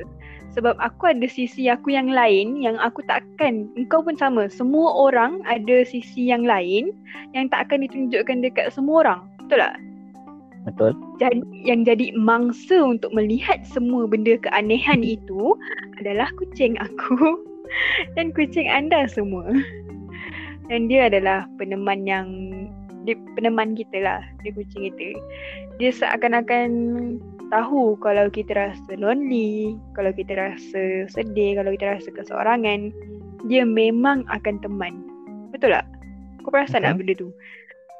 [0.57, 4.49] Sebab aku ada sisi aku yang lain yang aku takkan, engkau pun sama.
[4.49, 6.97] Semua orang ada sisi yang lain
[7.37, 9.21] yang tak akan ditunjukkan dekat semua orang.
[9.45, 9.77] Betul tak?
[10.67, 10.91] Betul
[11.23, 15.55] Jadi, yang jadi mangsa untuk melihat semua benda keanehan itu
[16.03, 17.39] adalah kucing aku
[18.19, 19.47] dan kucing anda semua.
[20.67, 22.27] Dan dia adalah peneman yang
[23.07, 25.14] dia peneman kita lah, dia kucing kita.
[25.79, 26.71] Dia seakan-akan
[27.55, 32.91] tahu kalau kita rasa lonely, kalau kita rasa sedih, kalau kita rasa keseorangan,
[33.47, 35.07] dia memang akan teman.
[35.55, 35.87] Betul tak?
[36.43, 37.31] Kau perasan tak benda tu?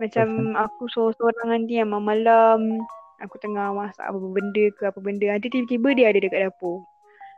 [0.03, 2.83] Macam aku seorang-seorang nanti yang malam
[3.23, 6.85] aku tengah masak apa benda ke apa benda nanti tiba-tiba dia ada dekat dapur.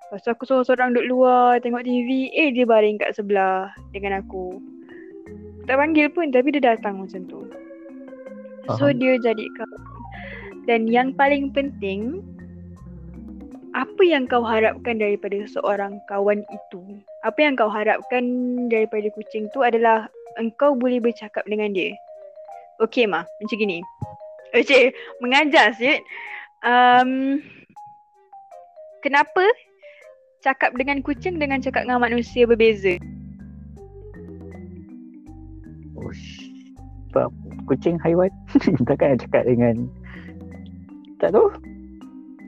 [0.09, 4.57] Lepas tu aku seorang-seorang duduk luar tengok TV, eh dia baring kat sebelah dengan aku.
[5.69, 7.45] Tak panggil pun tapi dia datang macam tu.
[8.81, 9.83] So dia jadi kawan.
[10.65, 12.25] Dan yang paling penting
[13.77, 16.81] apa yang kau harapkan daripada seorang kawan itu?
[17.25, 18.25] Apa yang kau harapkan
[18.73, 20.09] daripada kucing tu adalah
[20.41, 21.93] engkau boleh bercakap dengan dia.
[22.81, 23.85] Okey mah, macam gini.
[24.57, 26.01] Okey, mengajar Syed.
[26.65, 27.41] Um,
[29.05, 29.45] kenapa
[30.41, 32.97] cakap dengan kucing dengan cakap dengan manusia berbeza?
[36.05, 36.49] Ush.
[37.09, 37.33] Sebab
[37.65, 38.29] kucing haiwan
[38.89, 39.89] Takkan nak cakap dengan
[41.19, 41.49] Tak tahu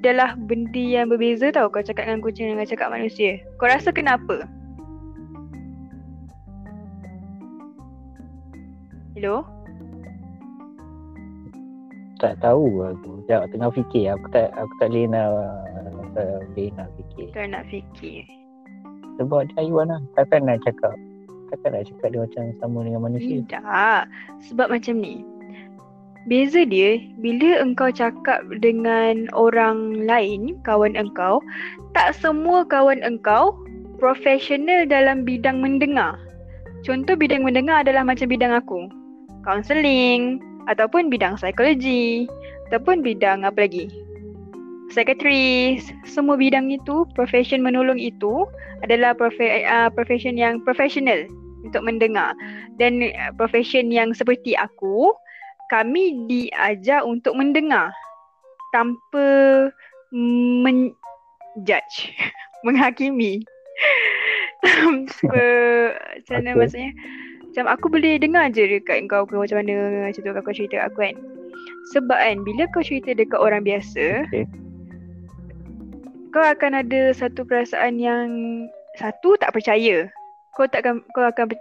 [0.00, 3.40] Adalah benda yang berbeza tau kau cakap dengan kucing dengan cakap manusia.
[3.60, 4.48] Kau rasa kenapa?
[9.16, 9.44] Hello?
[12.20, 15.28] Tak tahu aku Sekejap tengah fikir Aku tak aku tak boleh nak
[16.12, 18.28] Tak boleh nak fikir Kau nak fikir.
[19.16, 20.92] Sebab dia haiwan lah Takkan nak cakap
[21.50, 23.62] Takkan nak cakap dia macam sama dengan manusia Tidak.
[24.50, 25.26] Sebab macam ni.
[26.28, 31.40] Beza dia, bila engkau cakap dengan orang lain, kawan engkau,
[31.96, 33.56] tak semua kawan engkau
[33.96, 36.20] profesional dalam bidang mendengar.
[36.84, 38.88] Contoh bidang mendengar adalah macam bidang aku.
[39.44, 42.28] Counselling ataupun bidang psikologi
[42.68, 43.88] ataupun bidang apa lagi?
[44.90, 45.94] Psychiatrist.
[46.02, 48.44] Semua bidang itu, profession menolong itu
[48.82, 51.24] adalah profe- uh, profession yang profesional
[51.62, 52.34] untuk mendengar.
[52.76, 55.14] Dan uh, profession yang seperti aku,
[55.70, 57.94] kami diajar untuk mendengar
[58.74, 59.70] tanpa
[60.10, 62.10] menjudge,
[62.66, 63.46] menghakimi.
[64.60, 65.46] tanpa
[66.18, 66.58] macam mana Okay.
[66.58, 66.92] maksudnya?
[67.50, 70.98] Macam aku boleh dengar je dekat kau ke macam mana macam tu kau cerita aku
[71.02, 71.14] kan.
[71.94, 74.46] Sebab kan bila kau cerita dekat orang biasa, Okay.
[76.30, 78.26] Kau akan ada satu perasaan yang
[78.98, 80.10] satu tak percaya.
[80.54, 81.54] Kau takkan kau akan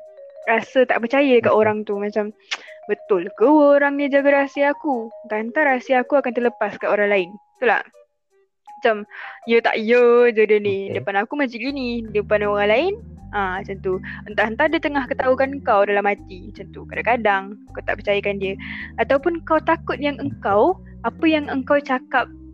[0.49, 2.33] rasa tak percaya dekat orang tu macam
[2.89, 5.13] betul ke orang ni jaga rahsia aku?
[5.29, 7.29] Entah rahsia aku akan terlepas kat orang lain.
[7.57, 7.83] Betul tak?
[8.79, 8.95] Macam
[9.43, 10.89] ya tak ya je dia ni.
[10.89, 11.03] Okay.
[11.03, 12.93] Depan aku macam gini, depan orang lain
[13.29, 13.93] Ah macam tu.
[14.25, 16.49] Entah-entah dia tengah ketahukan kau dalam hati.
[16.49, 16.81] Macam tu.
[16.89, 17.43] Kadang-kadang
[17.77, 18.53] kau tak percayakan dia.
[18.97, 21.77] Ataupun kau takut yang engkau, apa yang engkau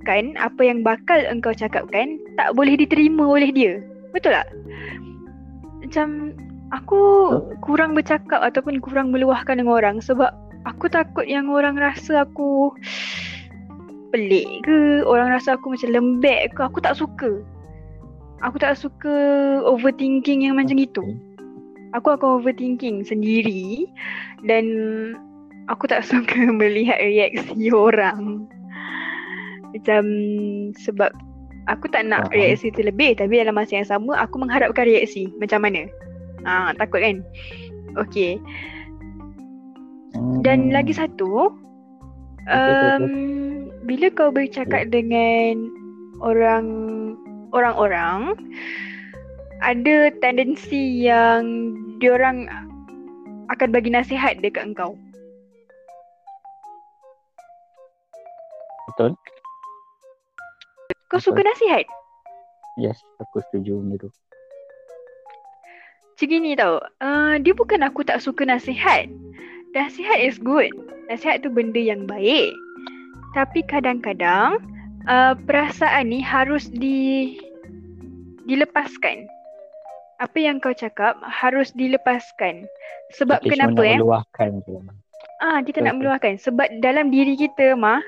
[0.06, 3.82] cakapkan, apa yang bakal engkau cakapkan, tak boleh diterima oleh dia.
[4.14, 4.48] Betul tak?
[5.82, 6.38] Macam
[6.70, 7.02] aku
[7.66, 10.30] kurang bercakap ataupun kurang meluahkan dengan orang sebab
[10.70, 12.70] aku takut yang orang rasa aku
[14.14, 17.42] pelik ke, orang rasa aku macam lembek ke, aku tak suka.
[18.46, 19.18] Aku tak suka
[19.66, 21.18] overthinking yang macam itu.
[21.98, 23.90] Aku akan overthinking sendiri
[24.46, 24.66] dan
[25.66, 28.46] aku tak suka melihat reaksi orang.
[29.76, 30.04] Macam
[30.80, 31.12] sebab
[31.68, 32.36] aku tak nak Faham.
[32.38, 35.90] reaksi terlebih tapi dalam masa yang sama aku mengharapkan reaksi macam mana.
[36.48, 37.20] Ah takut kan?
[38.08, 38.40] Okay.
[40.46, 40.74] Dan Hmm.
[40.74, 41.52] lagi satu
[42.48, 43.04] um,
[43.84, 45.68] bila kau bercakap dengan
[46.24, 46.66] orang
[47.52, 48.38] orang-orang
[49.64, 52.48] ada tendensi yang diorang
[53.52, 54.96] akan bagi nasihat dekat engkau.
[58.94, 59.12] Betul?
[61.14, 61.86] Kau suka nasihat?
[62.82, 64.10] Yes, aku setuju benda tu.
[66.16, 66.80] Macam gini tau.
[67.04, 69.12] Uh, dia bukan aku tak suka nasihat.
[69.76, 70.72] Nasihat is good.
[71.12, 72.56] Nasihat tu benda yang baik.
[73.36, 74.64] Tapi kadang-kadang
[75.12, 77.36] uh, perasaan ni harus di
[78.48, 79.28] dilepaskan.
[80.24, 82.64] Apa yang kau cakap harus dilepaskan.
[83.20, 84.00] Sebab Kita kenapa cuma nak eh?
[84.00, 84.76] meluahkan je.
[85.44, 86.00] Ah, kita nak Betul.
[86.00, 86.34] meluahkan.
[86.40, 88.00] Sebab dalam diri kita mah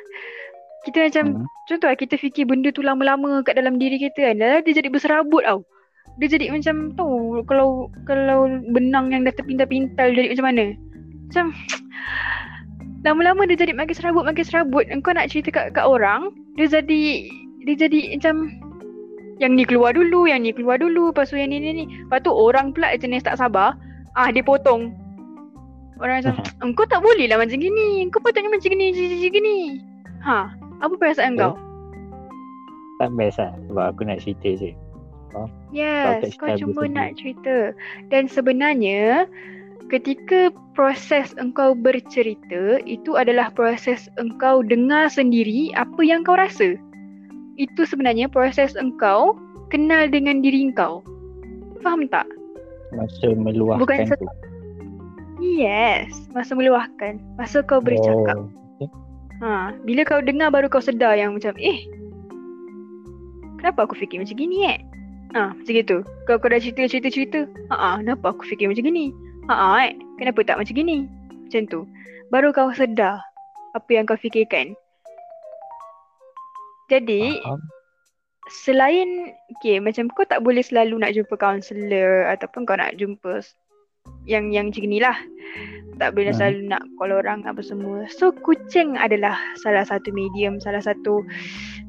[0.87, 1.45] kita macam Hmm.
[1.67, 4.39] Contoh lah kita fikir benda tu lama-lama kat dalam diri kita kan.
[4.39, 5.67] Dah dia jadi berserabut tau.
[6.15, 7.07] Dia jadi macam tu
[7.43, 10.65] kalau kalau benang yang dah terpintal-pintal jadi macam mana.
[11.27, 11.45] Macam
[13.05, 14.87] lama-lama dia jadi makin serabut makin serabut.
[14.87, 17.27] Engkau nak cerita kat, kat orang, dia jadi
[17.67, 18.35] dia jadi macam
[19.43, 21.85] yang ni keluar dulu, yang ni keluar dulu, lepas tu yang ni ni ni.
[22.07, 23.75] Lepas tu orang pula jenis tak sabar,
[24.15, 24.95] ah dia potong.
[25.99, 28.05] Orang macam, engkau tak boleh lah macam gini.
[28.05, 29.57] Engkau patutnya macam gini, gini, gini.
[30.21, 31.55] Ha, apa perasaan kau?
[32.97, 34.71] Tak best lah sebab aku nak cerita je.
[35.69, 37.75] Yes, tak kau cuma nak cerita.
[38.09, 39.29] Dan sebenarnya
[39.93, 46.73] ketika proses engkau bercerita itu adalah proses engkau dengar sendiri apa yang kau rasa.
[47.57, 49.37] Itu sebenarnya proses engkau
[49.69, 51.05] kenal dengan diri engkau.
[51.85, 52.25] Faham tak?
[52.95, 54.27] Masa meluahkan Bukan tu.
[55.37, 58.41] Yes, masa meluahkan, masa kau bercakap.
[58.41, 58.49] Oh.
[59.37, 61.85] Ha, bila kau dengar baru kau sedar yang macam eh
[63.67, 64.79] kenapa aku fikir macam gini eh?
[65.35, 66.07] Ha, macam gitu.
[66.23, 67.39] Kau kau dah cerita cerita cerita.
[67.73, 69.11] Ha ah, kenapa aku fikir macam gini?
[69.51, 71.03] Ha ah, eh, kenapa tak macam gini?
[71.49, 71.83] Macam tu.
[72.31, 73.19] Baru kau sedar
[73.75, 74.71] apa yang kau fikirkan.
[76.87, 77.59] Jadi, Faham.
[78.63, 83.43] selain okay, macam kau tak boleh selalu nak jumpa kaunselor ataupun kau nak jumpa
[84.25, 85.17] yang yang macam ni lah.
[85.97, 86.37] Tak boleh Hmm.
[86.37, 88.05] selalu nak call orang apa semua.
[88.11, 91.25] So kucing adalah salah satu medium, salah satu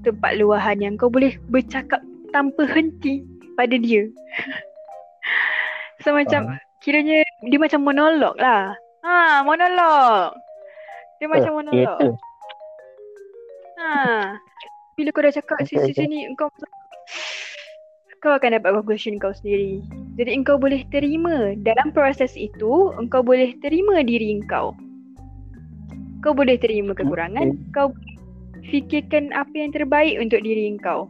[0.01, 2.01] tempat luahan yang kau boleh bercakap
[2.33, 3.21] tanpa henti
[3.55, 4.09] pada dia.
[6.03, 8.73] so macam kiranya dia macam monolog lah.
[9.05, 10.33] Ha, monolog.
[11.19, 11.99] Dia macam Eh, monolog.
[12.01, 12.11] Theater.
[13.79, 13.91] Ha.
[14.97, 15.95] Bila kau dah cakap Okay, sisi okay.
[16.07, 16.49] sini kau
[18.19, 19.83] kau akan dapat conclusion kau sendiri.
[20.19, 24.75] Jadi engkau boleh terima dalam proses itu engkau boleh terima diri engkau.
[26.27, 27.71] Kau boleh terima kekurangan, Okay.
[27.71, 27.89] kau
[28.67, 31.07] fikirkan apa yang terbaik untuk diri engkau.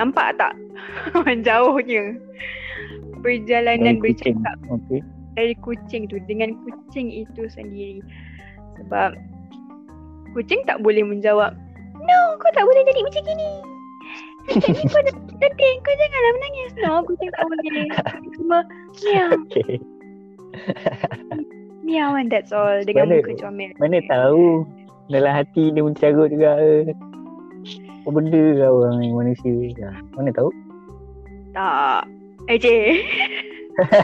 [0.00, 0.56] Nampak tak?
[1.46, 2.16] Jauhnya.
[3.20, 4.40] Perjalanan Dari kucing.
[4.40, 5.00] bercakap Okay.
[5.36, 8.00] dari kucing tu dengan kucing itu sendiri.
[8.80, 9.12] Sebab
[10.32, 11.52] kucing tak boleh menjawab,
[12.00, 13.50] "No, kau tak boleh jadi macam gini."
[14.48, 14.56] Ni
[14.88, 15.74] kau jangan sedih.
[15.84, 16.70] Kau janganlah menangis.
[16.80, 17.86] No, kucing tak boleh.
[18.38, 18.58] Cuma
[19.04, 19.28] miau.
[19.50, 19.76] Okay.
[21.86, 22.82] Miau and that's all.
[22.82, 23.70] Dengan Mana- muka comel.
[23.78, 24.66] Mana tahu
[25.10, 26.58] dalam hati dia mencarut juga.
[28.02, 29.92] Apa benda ke orang ni manusia.
[29.92, 30.50] Ha, Mana tahu?
[31.54, 32.08] Tak.
[32.48, 32.76] Eh, Eje.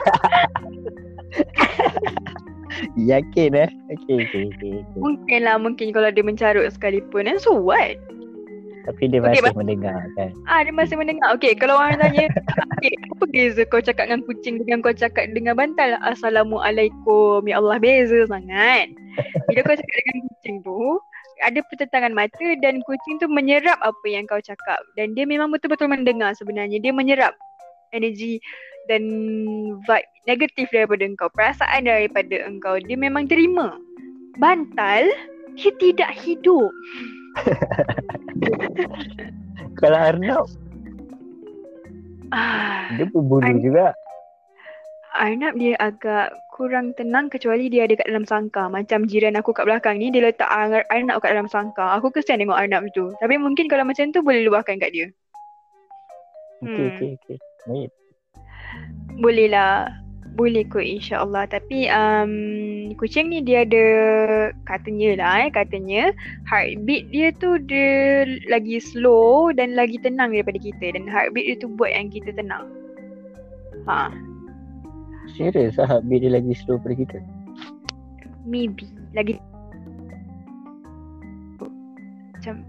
[2.96, 3.70] Yakin eh?
[3.88, 4.72] Okay, okay, okay.
[4.84, 4.98] okay.
[5.00, 5.56] Mungkin lah.
[5.56, 7.26] Mungkin kalau dia mencarut sekalipun.
[7.26, 7.96] And so what?
[8.86, 10.30] Tapi dia Okay, masih but- mendengar kan.
[10.46, 11.34] Ah, dia masih mendengar.
[11.34, 12.30] Okay, kalau orang tanya,
[12.78, 15.98] okay, apa beza kau cakap dengan kucing dengan kau cakap dengan bantal?
[16.06, 17.42] Assalamualaikum.
[17.50, 18.94] Ya Allah, beza sangat.
[19.50, 20.78] Bila kau cakap dengan kucing tu,
[21.42, 24.78] ada pertentangan mata dan kucing tu menyerap apa yang kau cakap.
[24.94, 26.78] Dan dia memang betul-betul mendengar sebenarnya.
[26.78, 27.34] Dia menyerap
[27.90, 28.38] energi
[28.86, 29.02] dan
[29.82, 31.28] vibe negatif daripada engkau.
[31.34, 32.78] Perasaan daripada engkau.
[32.86, 33.74] Dia memang terima.
[34.38, 35.08] Bantal,
[35.56, 36.70] dia tidak hidup.
[39.76, 40.44] Kalau Arnab,
[42.28, 42.90] Ah.
[42.92, 43.86] dia berbulu Arnab- juga.
[45.14, 48.68] Arnab dia agak kurang tenang kecuali dia ada kat dalam sangkar.
[48.68, 51.94] Macam jiran aku kat belakang ni, dia letak Ar- Arnab kat dalam sangkar.
[51.94, 53.10] Aku kesian tengok Arnab tu.
[53.16, 55.06] Tapi mungkin kalau macam tu boleh luahkan kat dia.
[56.58, 56.86] Okay, Hmm.
[56.90, 57.36] okay, okay.
[57.66, 57.88] Baik.
[59.16, 59.88] Boleh lah.
[60.36, 61.48] Boleh kot insyaAllah.
[61.48, 62.32] Tapi um,
[63.00, 63.86] kucing ni dia ada
[64.68, 65.50] katanya lah eh.
[65.50, 66.12] Katanya
[66.44, 70.92] heartbeat dia tu dia lagi slow dan lagi tenang daripada kita.
[70.92, 72.68] Dan heartbeat dia tu buat yang kita tenang.
[73.88, 74.12] Ha,
[75.34, 77.18] Serius lah heartbeat dia lagi slow pada kita.
[78.46, 78.86] maybe.
[79.16, 79.40] Lagi
[82.36, 82.62] macam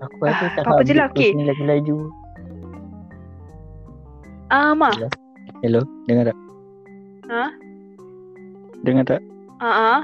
[0.00, 1.48] Aku rasa Ah, tak apa je lah, heartbeat okay.
[1.48, 1.96] lagi laju.
[4.52, 4.90] Ah, Ma.
[5.60, 6.49] Hello, dengar tak?
[7.30, 7.44] Ha?
[8.82, 9.22] Dengar tak?
[9.62, 10.00] Ah, ah.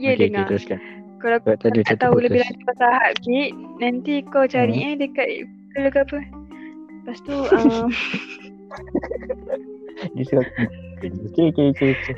[0.00, 0.48] Ya okay, dengar.
[0.48, 0.78] Okay, teruskan.
[1.18, 3.50] Kalau kau tadi macam tahu lebih lanjut pasal heartbeat,
[3.82, 4.86] nanti kau cari Hmm.
[4.86, 5.26] eh dekat
[5.74, 6.18] Google ke apa.
[7.02, 7.90] Lepas tu um,
[9.98, 12.14] Okay, okay, okay, okay.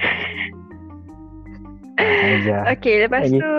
[2.01, 3.41] Ah, okay lepas Lagi.
[3.41, 3.55] tu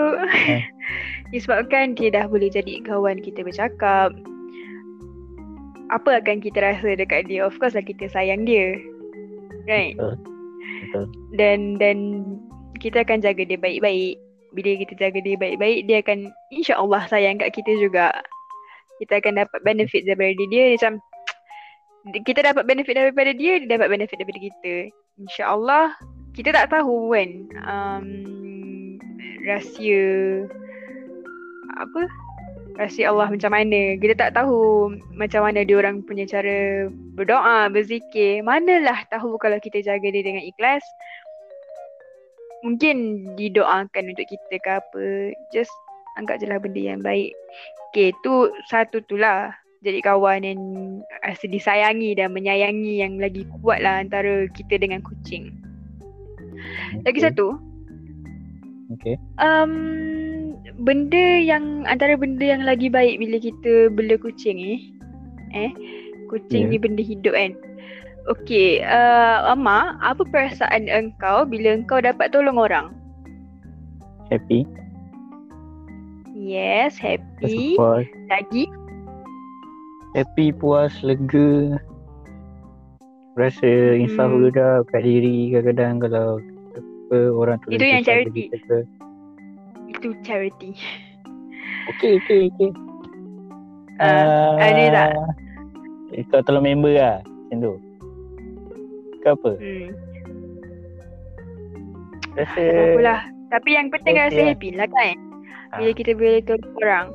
[1.34, 4.14] disebabkan dia dah boleh jadi kawan kita bercakap.
[5.90, 7.44] Apa akan kita rasa dekat dia?
[7.44, 8.78] Of course lah kita sayang dia.
[9.66, 9.94] Right?
[9.96, 10.14] Betul.
[10.82, 11.04] Betul.
[11.38, 11.98] Dan dan
[12.82, 14.18] kita akan jaga dia baik-baik.
[14.52, 18.12] Bila kita jaga dia baik-baik, dia akan insya-Allah sayang kat kita juga.
[19.00, 21.00] Kita akan dapat benefit daripada dia macam
[22.28, 24.74] kita dapat benefit daripada dia, dia dapat benefit daripada kita.
[25.20, 25.96] InsyaAllah
[26.32, 27.30] kita tak tahu kan
[27.68, 28.06] um,
[29.44, 30.04] rahsia
[31.76, 32.02] apa
[32.76, 33.96] rahsia Allah macam mana.
[33.98, 38.40] Kita tak tahu macam mana dia orang punya cara berdoa, berzikir.
[38.44, 40.84] Manalah tahu kalau kita jaga dia dengan ikhlas.
[42.62, 45.04] Mungkin didoakan untuk kita ke apa.
[45.50, 45.72] Just
[46.16, 47.34] anggap je lah benda yang baik.
[47.90, 49.52] Okay, tu satu tu lah.
[49.82, 50.60] Jadi kawan yang
[51.26, 55.50] rasa disayangi dan menyayangi yang lagi kuat lah antara kita dengan kucing.
[57.02, 57.26] Lagi Okay.
[57.26, 57.58] satu,
[58.94, 59.16] Okay.
[59.42, 59.72] um,
[60.80, 64.76] benda yang antara benda yang lagi baik bila kita bela kucing ni,
[65.52, 65.72] eh,
[66.32, 66.70] kucing Ya.
[66.72, 67.52] ni benda hidup kan.
[68.30, 72.94] Okay, uh, Amma, apa perasaan engkau bila engkau dapat tolong orang?
[74.30, 74.62] Happy.
[76.32, 77.74] Yes, happy.
[77.74, 78.06] puas.
[78.30, 78.70] Lagi?
[80.14, 81.82] Happy, puas, lega.
[83.34, 84.44] Rasa insaf Hmm.
[84.46, 86.28] juga kat diri kadang-kadang kalau
[86.78, 88.52] apa, orang tu Itu yang charity.
[89.92, 90.72] Itu charity.
[91.92, 92.70] Okay, okay, okay.
[94.00, 95.10] Uh, ada tak?
[96.12, 97.72] Eh, Kau tolong member lah Macam tu
[99.20, 99.88] Ke apa Hmm.
[102.32, 103.20] Rasa apalah.
[103.52, 104.48] Tapi yang penting Okay rasa lah.
[104.48, 105.16] happy lah kan.
[105.76, 105.96] Bila Ah.
[105.96, 107.06] kita boleh tolong orang.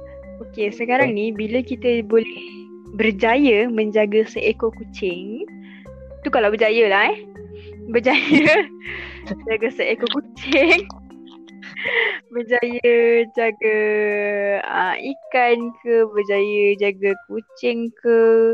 [0.45, 2.37] Okay, sekarang ni bila kita boleh
[2.93, 5.41] berjaya menjaga seekor kucing.
[6.21, 7.17] Tu kalau berjaya lah eh.
[7.89, 8.69] Berjaya
[9.49, 10.85] jaga seekor kucing.
[12.33, 13.79] berjaya jaga
[14.63, 18.53] uh, ikan ke, berjaya jaga kucing ke.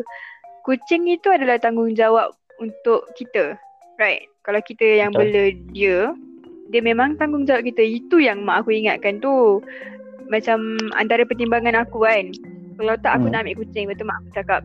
[0.64, 2.32] Kucing itu adalah tanggungjawab
[2.64, 3.60] untuk kita.
[4.00, 4.26] Right?
[4.48, 5.28] Kalau kita yang Betul.
[5.28, 5.44] bela
[5.76, 5.98] dia,
[6.72, 7.84] dia memang tanggungjawab kita.
[7.84, 9.60] Itu yang mak aku ingatkan tu.
[10.32, 12.32] Macam antara pertimbangan aku kan.
[12.80, 13.34] Kalau tak aku Hmm.
[13.36, 13.86] nak ambil kucing.
[13.92, 14.64] Betul mak aku cakap.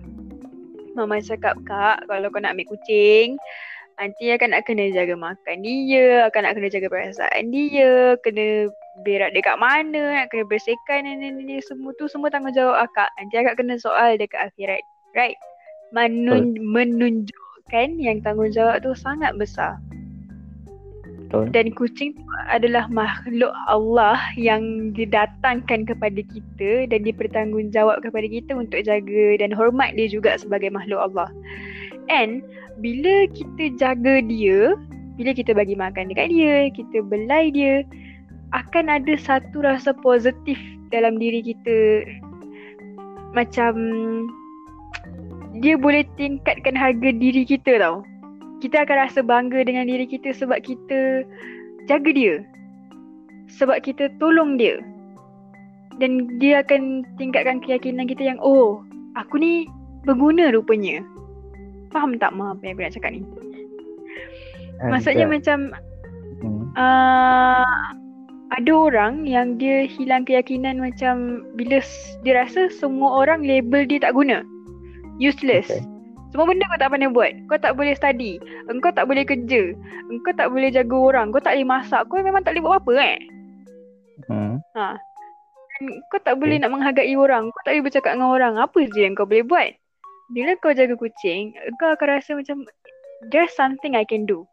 [0.98, 3.38] Mama cakap, Kak, kalau kau nak ambil kucing,
[3.98, 8.70] nanti akan nak kena jaga makan dia, akan nak kena jaga perasaan dia, kena
[9.02, 13.10] berak dekat mana, nak kena bersihkan ni, ni, ni, semua tu semua tanggungjawab akak.
[13.18, 14.82] Nanti akak kena soal dekat akhirat.
[15.18, 15.34] Right?
[15.90, 19.82] Menun- menunjukkan yang tanggungjawab tu sangat besar.
[21.28, 21.52] Betul.
[21.52, 28.80] Dan kucing tu adalah makhluk Allah yang didatangkan kepada kita dan dipertanggungjawab kepada kita untuk
[28.80, 31.28] jaga dan hormat dia juga sebagai makhluk Allah.
[32.08, 32.40] And
[32.78, 34.78] bila kita jaga dia,
[35.18, 37.82] bila kita bagi makan dekat dia, kita belai dia,
[38.54, 40.56] akan ada satu rasa positif
[40.88, 42.06] dalam diri kita
[43.36, 43.76] macam
[45.60, 48.06] dia boleh tingkatkan harga diri kita tau.
[48.58, 51.22] Kita akan rasa bangga dengan diri kita sebab kita
[51.86, 52.42] jaga dia.
[53.58, 54.82] Sebab kita tolong dia.
[55.98, 58.82] Dan dia akan tingkatkan keyakinan kita yang oh,
[59.18, 59.66] aku ni
[60.06, 61.02] berguna rupanya.
[61.88, 63.22] Faham tak Ma apa yang aku nak cakap ni?
[64.78, 65.34] Maksudnya Ada.
[65.34, 65.58] macam
[66.38, 66.70] Hmm.
[66.78, 67.82] uh,
[68.54, 71.82] ada orang yang dia hilang keyakinan macam bila
[72.22, 74.46] dia rasa semua orang label dia tak guna.
[75.18, 75.66] Useless.
[75.66, 75.82] Okay.
[76.30, 77.32] Semua benda kau tak pandai buat.
[77.48, 78.36] Kau tak boleh study.
[78.68, 79.72] Engkau tak boleh kerja.
[80.12, 81.32] Engkau tak boleh jaga orang.
[81.32, 82.04] Kau tak boleh masak.
[82.06, 83.18] Kau memang tak boleh buat apa eh.
[84.28, 84.54] Hmm.
[84.76, 85.82] Dan
[86.12, 87.48] Kau tak boleh nak menghargai orang.
[87.48, 88.54] Kau tak boleh bercakap dengan orang.
[88.60, 89.70] Apa je yang kau boleh buat?
[90.28, 92.68] Bila kau jaga kucing, kau akan rasa macam
[93.32, 94.44] there's something I can do.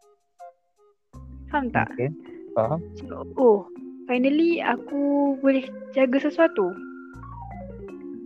[1.52, 1.92] Faham tak?
[1.96, 2.12] Okay.
[2.56, 2.80] Faham?
[3.00, 3.68] So, oh,
[4.08, 6.72] finally aku boleh jaga sesuatu.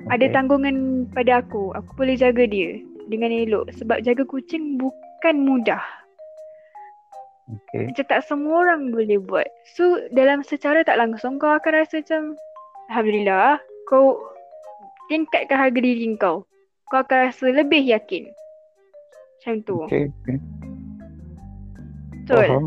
[0.10, 0.34] Ada Okay.
[0.34, 1.74] tanggungan pada aku.
[1.78, 3.70] Aku boleh jaga dia dengan elok.
[3.78, 5.82] Sebab jaga kucing bukan mudah.
[7.50, 7.90] Okay.
[7.90, 9.50] Macam tak semua orang boleh buat.
[9.74, 12.38] So, dalam secara tak langsung kau akan rasa macam
[12.90, 14.18] Alhamdulillah, kau
[15.14, 16.46] tingkatkan harga diri kau.
[16.90, 18.30] Kau akan rasa lebih yakin.
[19.40, 19.78] Macam tu.
[19.86, 20.10] Okay.
[20.10, 20.38] okay.
[22.26, 22.46] Betul.
[22.46, 22.66] Faham.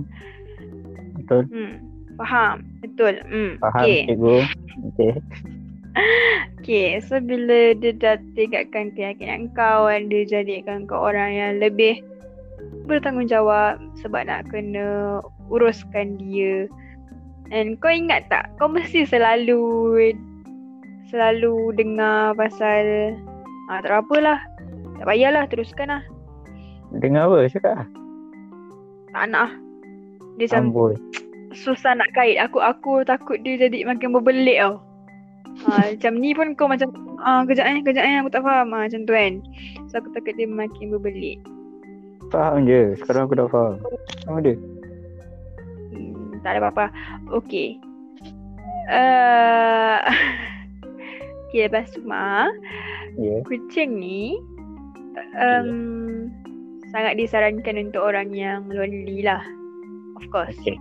[1.19, 1.43] Betul.
[1.51, 1.75] Hmm.
[2.19, 2.57] Faham.
[2.83, 3.15] Betul.
[3.27, 3.53] Hmm.
[3.59, 4.01] Faham Okay.
[4.07, 4.37] cikgu.
[4.95, 5.13] Okay.
[6.63, 11.99] Okay, so bila dia dah tingkatkan keyakinan kau dan dia jadikan kau orang yang lebih
[12.87, 15.19] bertanggungjawab sebab nak kena
[15.51, 16.71] uruskan dia.
[17.51, 19.59] And kau ingat tak, kau mesti selalu
[21.11, 23.19] selalu dengar pasal
[23.71, 24.39] ah tak apa lah.
[24.99, 26.03] Tak payahlah, teruskan lah.
[26.95, 27.87] Dengar apa cakap?
[29.13, 29.53] Tak nak lah.
[30.41, 30.97] Dia macam
[31.53, 32.41] susah nak kait.
[32.41, 34.81] Aku aku takut dia jadi makin berbelit tau.
[35.69, 36.89] Ha, macam ni pun kau macam
[37.21, 39.41] ah kejap eh, kejap eh aku tak faham ah, macam tu kan.
[39.93, 41.39] So aku takut dia makin berbelit.
[42.33, 42.97] Faham je.
[42.97, 43.77] Sekarang aku dah faham.
[44.25, 44.57] Apa dia?
[45.93, 46.87] Hmm, tak ada apa-apa.
[47.45, 47.77] Okay.
[48.89, 50.01] Uh,
[51.53, 52.49] okay, lepas tu Ma,
[53.21, 53.45] Ya.
[53.45, 54.41] kucing ni
[55.37, 56.33] um,
[56.97, 59.45] sangat disarankan untuk orang yang lonely lah.
[60.17, 60.57] Of course.
[60.65, 60.81] Okay.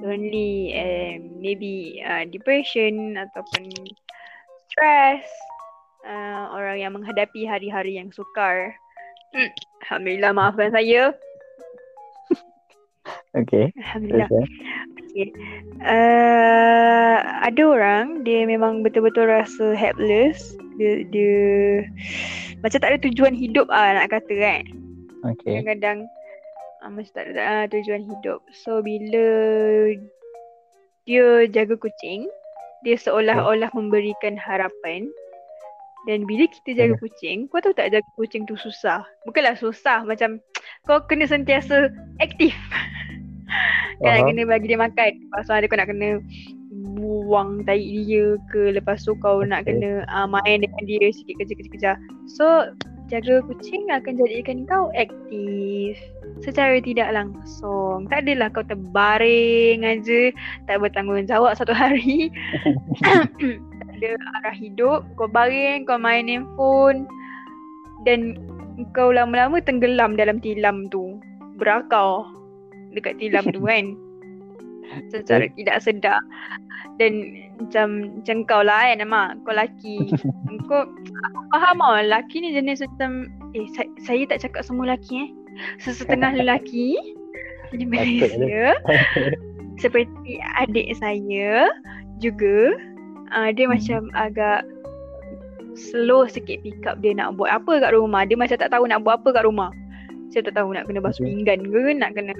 [0.00, 3.72] lonely and maybe uh, depression ataupun
[4.68, 5.24] stress
[6.04, 8.76] uh, orang yang menghadapi hari-hari yang sukar
[9.32, 9.50] hmm.
[9.86, 11.16] Alhamdulillah maafkan saya
[13.36, 13.68] Okay.
[13.76, 14.48] Alhamdulillah Terus,
[15.16, 15.30] eh.
[15.80, 21.40] uh, ada orang dia memang betul-betul rasa helpless dia, dia
[22.60, 24.64] macam tak ada tujuan hidup ah nak kata kan
[25.26, 25.58] Okay.
[25.58, 26.06] kadang-kadang
[26.86, 28.40] uh, macam tak ada uh, tujuan hidup.
[28.52, 29.26] So bila
[31.06, 32.30] dia jaga kucing,
[32.86, 35.10] dia seolah-olah memberikan harapan.
[36.06, 39.02] Dan bila kita jaga kucing, kau tahu tak jaga kucing tu susah.
[39.26, 40.38] Bukanlah susah macam
[40.86, 41.90] kau kena sentiasa
[42.22, 42.54] aktif.
[44.02, 44.26] nak Faham.
[44.32, 45.12] kena bagi dia makan.
[45.28, 46.08] Lepas tu ada kau nak kena
[46.96, 48.76] buang tai dia ke.
[48.76, 49.76] Lepas tu kau nak Okay.
[49.76, 51.96] kena uh, main dengan dia sikit kerja-kerja.
[52.28, 52.72] So
[53.06, 55.94] jaga kucing akan jadikan kau aktif
[56.42, 58.10] secara tidak langsung.
[58.10, 60.34] Tak adalah kau terbaring aja,
[60.66, 62.28] tak bertanggungjawab satu hari.
[63.06, 64.10] tak ada
[64.42, 67.08] arah hidup, kau baring, kau main handphone
[68.04, 68.36] dan
[68.92, 71.16] kau lama-lama tenggelam dalam tilam tu.
[71.56, 72.35] Berakau
[72.96, 73.94] dekat tilam tu kan.
[75.12, 76.20] Secara tidak sedar.
[76.96, 80.08] Dan macam macam kau lah kan Mak, kau laki.
[80.68, 85.28] kau aku faham tau laki ni jenis macam eh saya, saya tak cakap semua laki
[85.28, 85.30] eh.
[85.80, 86.96] Sesetengah lelaki
[87.74, 88.72] di Malaysia
[89.76, 91.68] seperti adik saya
[92.22, 92.72] juga
[93.36, 93.76] uh, dia Hmm.
[93.76, 94.64] macam agak
[95.76, 98.24] slow sikit pick up dia nak buat apa kat rumah.
[98.24, 99.68] Dia macam tak tahu nak buat apa kat rumah.
[100.32, 102.32] Saya tak tahu nak kena basuh pinggan ke, nak kena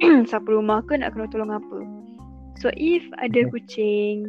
[0.30, 1.78] sapu rumah ke, nak kena tolong apa.
[2.60, 4.28] So if ada kucing,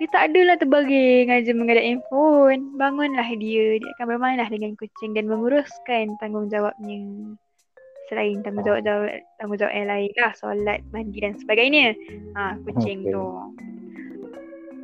[0.00, 2.72] dia tak adalah terbaring aja mengadap handphone.
[2.80, 3.76] Bangunlah dia.
[3.76, 7.36] Dia akan bermainlah dengan kucing dan menguruskan tanggungjawabnya.
[8.08, 8.80] Selain tanggungjawab
[9.42, 10.32] tanggungjawab yang lain lah.
[10.40, 11.92] Solat, mandi dan sebagainya.
[12.32, 13.12] Ha, kucing Okay.
[13.12, 13.26] tu.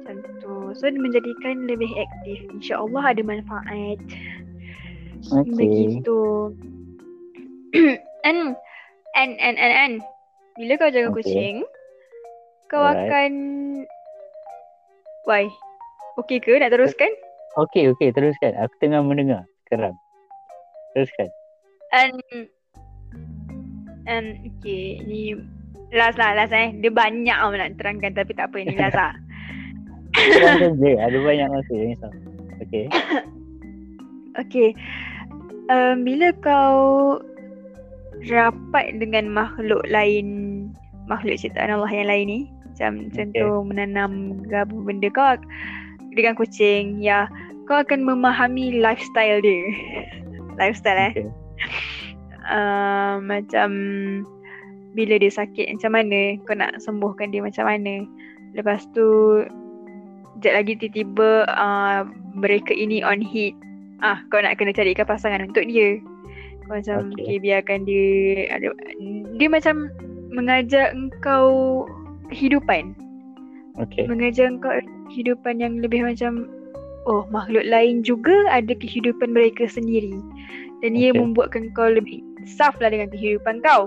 [0.04, 0.54] Macam tu.
[0.76, 2.38] So dia menjadikan lebih aktif.
[2.52, 3.98] InsyaAllah ada manfaat.
[5.32, 5.54] Okay.
[5.54, 6.52] Begitu.
[8.28, 8.52] and
[9.16, 9.94] and and and and
[10.56, 11.24] bila kau jaga Okay.
[11.24, 11.56] kucing,
[12.68, 13.08] kau Alright.
[13.08, 13.32] akan
[15.26, 15.44] Why?
[16.22, 17.10] Okey ke nak teruskan?
[17.58, 18.54] Okey, okey, teruskan.
[18.62, 19.96] Aku tengah mendengar sekarang.
[20.94, 21.28] Teruskan.
[21.90, 22.20] And
[24.06, 25.34] and okay, ni
[25.90, 26.70] last lah, last eh.
[26.78, 29.12] Dia banyak tau nak terangkan tapi tak apa ni last lah.
[30.16, 31.72] Ada banyak masa.
[31.74, 32.12] Jangan risau.
[32.62, 32.86] Okey.
[34.36, 34.76] Okay.
[35.72, 37.16] Um, bila kau
[38.28, 40.26] rapat dengan makhluk lain,
[41.06, 42.40] makhluk ciptaan Allah yang lain ni,
[42.72, 45.36] macam contoh menanam apa benda kau
[46.16, 47.28] dengan kucing, ya,
[47.68, 49.62] kau akan memahami lifestyle dia.
[50.60, 51.12] lifestyle eh.
[51.12, 51.28] Okay.
[52.46, 53.68] Uh, macam
[54.96, 58.06] bila dia sakit macam mana, kau nak sembuhkan dia macam mana.
[58.56, 59.44] Lepas tu,
[60.36, 62.04] sekejap lagi tiba-tiba uh,
[62.36, 63.56] mereka ini on hit
[64.04, 65.96] ah kau nak kena carikan pasangan untuk dia
[66.66, 67.14] kau macam Okay.
[67.14, 67.24] okay.
[67.24, 68.08] okay biarkan dia
[68.50, 68.66] ada
[69.38, 69.88] dia macam
[70.34, 71.46] mengajar engkau
[72.28, 72.92] kehidupan
[73.78, 74.08] Okey.
[74.10, 74.72] mengajar engkau
[75.12, 76.50] kehidupan yang lebih macam
[77.06, 80.12] oh makhluk lain juga ada kehidupan mereka sendiri
[80.84, 81.20] dan ia Okay.
[81.22, 83.86] membuatkan kau lebih insaf lah dengan kehidupan kau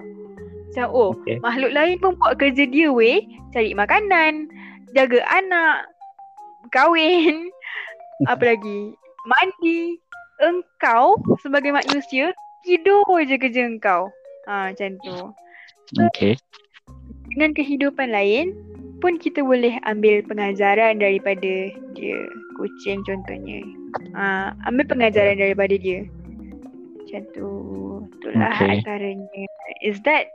[0.71, 1.41] macam oh Okey.
[1.43, 3.19] makhluk lain pun buat kerja dia weh
[3.51, 4.47] cari makanan
[4.95, 5.89] jaga anak
[6.71, 7.49] kahwin
[8.32, 8.93] apa lagi
[9.27, 9.99] mandi
[10.39, 12.32] engkau sebagai manusia
[12.70, 14.13] tidur je kerja engkau
[14.45, 15.17] ha macam tu
[15.97, 16.38] Okey.
[17.34, 18.53] dengan kehidupan lain
[19.01, 22.20] pun kita boleh ambil pengajaran daripada dia
[22.61, 23.65] kucing contohnya
[24.13, 26.05] ha, ambil pengajaran daripada dia
[27.01, 27.49] macam tu
[28.22, 28.86] itulah Okay.
[28.86, 29.45] antaranya
[29.82, 30.30] is that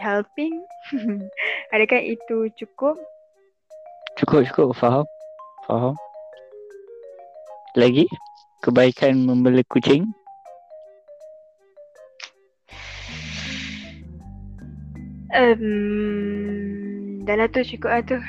[0.00, 0.56] helping
[1.76, 2.96] adakah itu cukup
[4.20, 4.76] Cukup, cukup.
[4.76, 5.08] Faham?
[5.64, 5.96] Faham?
[7.72, 8.04] Lagi?
[8.60, 10.04] Kebaikan membela kucing?
[15.34, 18.18] Um, dah lah tu cukup lah tu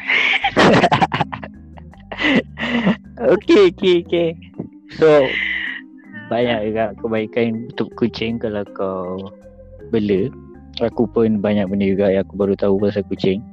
[3.23, 4.29] Okey, okey, okey.
[4.95, 5.27] So,
[6.31, 9.29] banyak juga kebaikan untuk kucing kalau kau
[9.93, 10.31] bela.
[10.81, 13.45] Aku pun banyak benda juga yang aku baru tahu pasal kucing.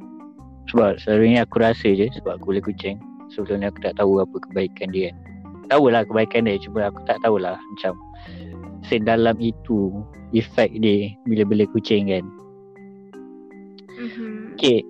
[0.73, 2.97] Sebab selalunya aku rasa je sebab aku bela kucing.
[3.31, 5.17] Sebelum ni aku tak tahu apa kebaikan dia kan.
[5.71, 7.95] Tahulah kebaikan dia cuma aku tak tahulah macam
[8.83, 10.03] sedalam itu
[10.35, 12.25] efek dia bila bela kucing kan.
[14.01, 14.57] Mhm.
[14.57, 14.81] Okay.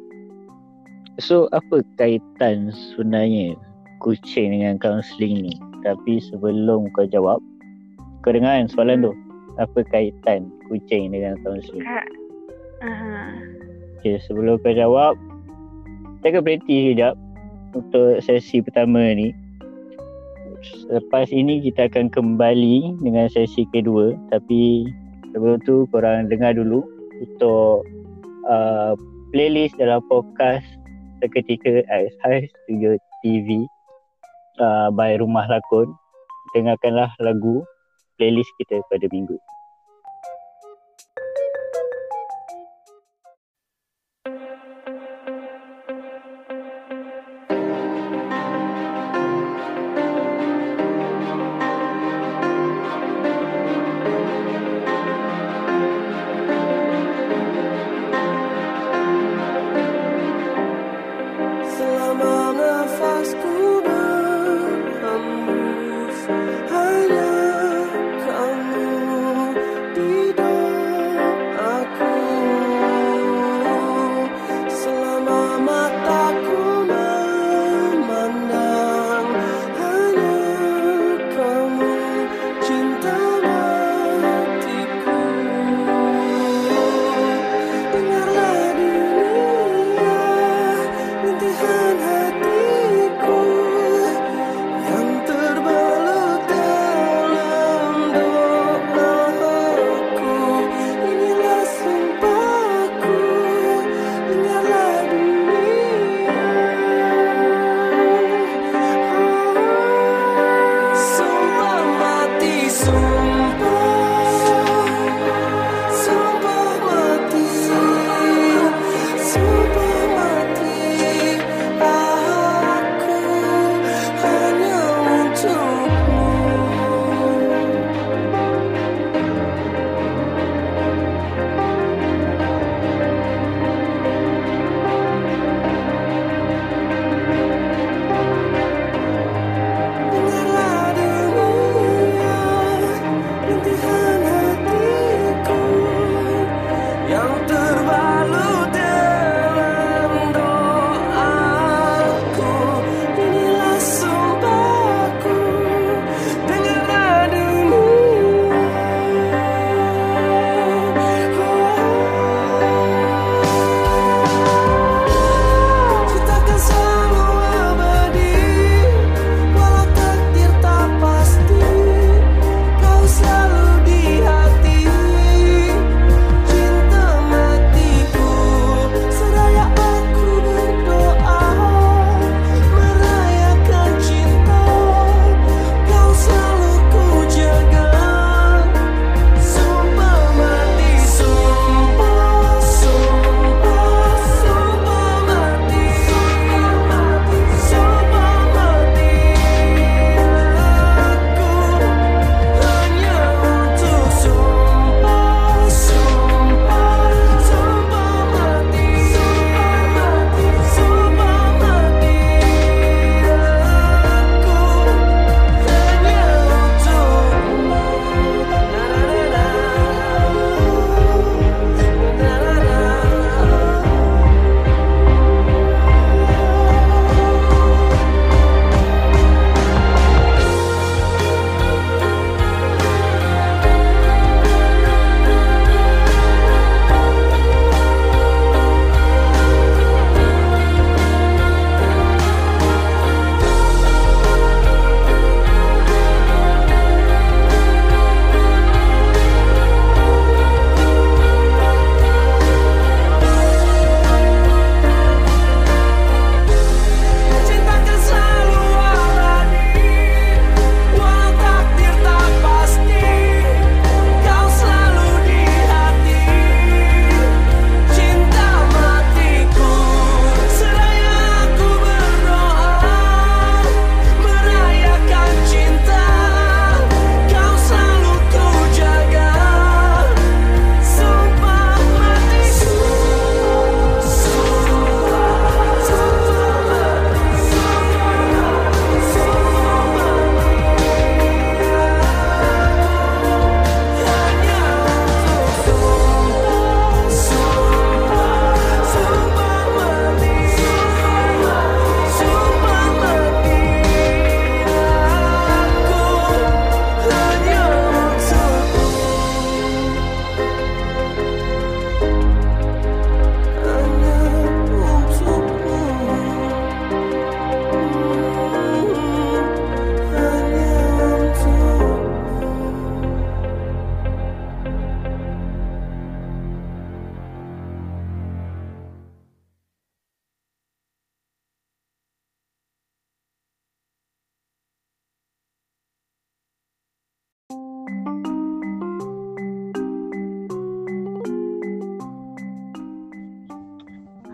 [1.18, 3.58] So apa kaitan sebenarnya
[4.00, 5.54] kucing dengan kaunseling ni?
[5.82, 7.42] Tapi sebelum kau jawab,
[8.22, 9.12] kau dengar kan soalan tu?
[9.58, 11.84] Apa kaitan kucing dengan kaunseling?
[11.84, 12.06] Kak.
[12.86, 13.36] Aha.
[14.00, 15.18] Okay, sebelum kau jawab,
[16.20, 17.14] kita akan berhenti sekejap
[17.76, 19.36] untuk sesi pertama ni.
[20.88, 24.84] Lepas ini kita akan kembali dengan sesi kedua tapi
[25.32, 26.84] sebelum tu korang dengar dulu
[27.16, 27.88] untuk
[28.48, 28.94] uh,
[29.34, 30.64] playlist dalam podcast
[31.20, 31.84] seketika
[32.24, 33.68] High Studio TV
[34.62, 35.92] uh, by Rumah Lakon.
[36.56, 37.62] Dengarkanlah lagu
[38.16, 39.36] playlist kita pada minggu.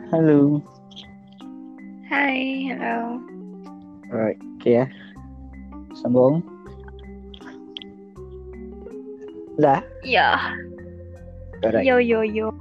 [0.07, 0.63] Hello.
[2.07, 3.19] Hai, hello.
[4.07, 4.87] Alright, okay ya.
[5.99, 6.47] Sambung.
[9.59, 9.83] Dah?
[10.07, 10.55] Ya,
[11.67, 11.83] Alright.
[11.83, 12.55] yo yo yo.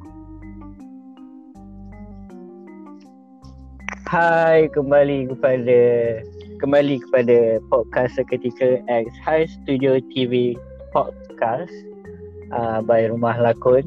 [4.10, 5.80] Hai, kembali kepada
[6.58, 10.58] kembali kepada podcast seketika X High Studio TV
[10.90, 11.70] Podcast
[12.50, 13.86] uh, by Rumah Lakon.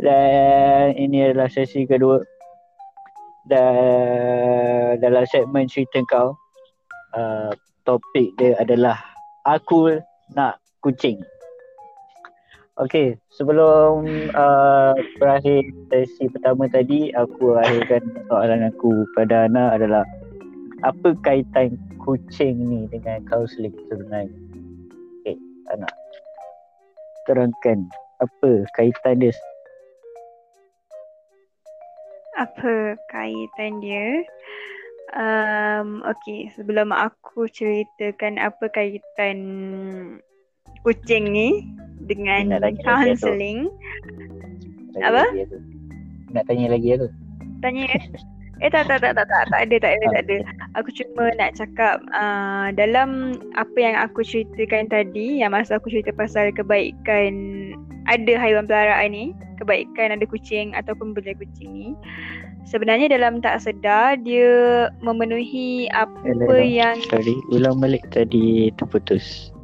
[0.00, 2.24] Dan ini adalah sesi kedua.
[3.46, 6.34] Dan dalam segmen cerita kau,
[7.14, 7.50] uh,
[7.86, 8.98] topik dia adalah
[9.46, 10.02] aku
[10.34, 11.22] nak kucing.
[12.76, 14.04] Okey, sebelum
[14.36, 20.04] uh, berakhir sesi pertama tadi, aku akhirkan soalan aku pada Ana adalah
[20.84, 24.28] apa kaitan kucing ni dengan kaunseling sebenarnya?
[25.24, 25.40] Okey,
[25.72, 25.88] Ana.
[27.24, 27.88] Terangkan
[28.20, 29.32] apa kaitan dia
[32.36, 34.20] Apa kaitan dia?
[35.16, 39.38] Um, okay, sebelum aku ceritakan apa kaitan
[40.84, 41.64] kucing ni
[42.04, 42.52] dengan
[42.84, 43.72] counselling,
[45.00, 45.24] Apa?
[46.36, 47.08] Nak tanya lagi aku.
[47.64, 47.88] tanya
[48.64, 50.36] Eh tak tak tak tak tak tak ada tak ada tak ada.
[50.80, 56.08] Aku cuma nak cakap uh, dalam apa yang aku ceritakan tadi yang masa aku cerita
[56.16, 57.32] pasal kebaikan
[58.06, 59.24] ada haiwan peliharaan ni,
[59.58, 61.90] kebaikan ada kucing ataupun bela kucing ni.
[62.66, 66.58] Sebenarnya dalam tak sedar dia memenuhi apa Hello.
[66.58, 69.54] yang Sorry, ulang balik tadi terputus.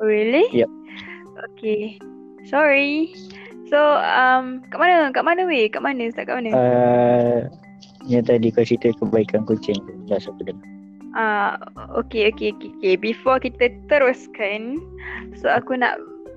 [0.00, 0.48] Really?
[0.52, 0.72] Yup.
[1.52, 2.00] Okay.
[2.48, 3.12] Sorry.
[3.68, 5.10] So, um, kat mana?
[5.12, 5.68] Kat mana weh?
[5.68, 6.08] Kat mana?
[6.08, 6.50] Start kat mana?
[6.54, 7.38] Uh,
[8.06, 9.76] yang tadi kau cerita kebaikan kucing.
[10.06, 10.64] Dah siapa dengar.
[11.16, 11.56] Ah,
[11.96, 12.94] okay, okay, okay, okay.
[13.00, 14.76] Before kita teruskan,
[15.32, 15.96] so aku nak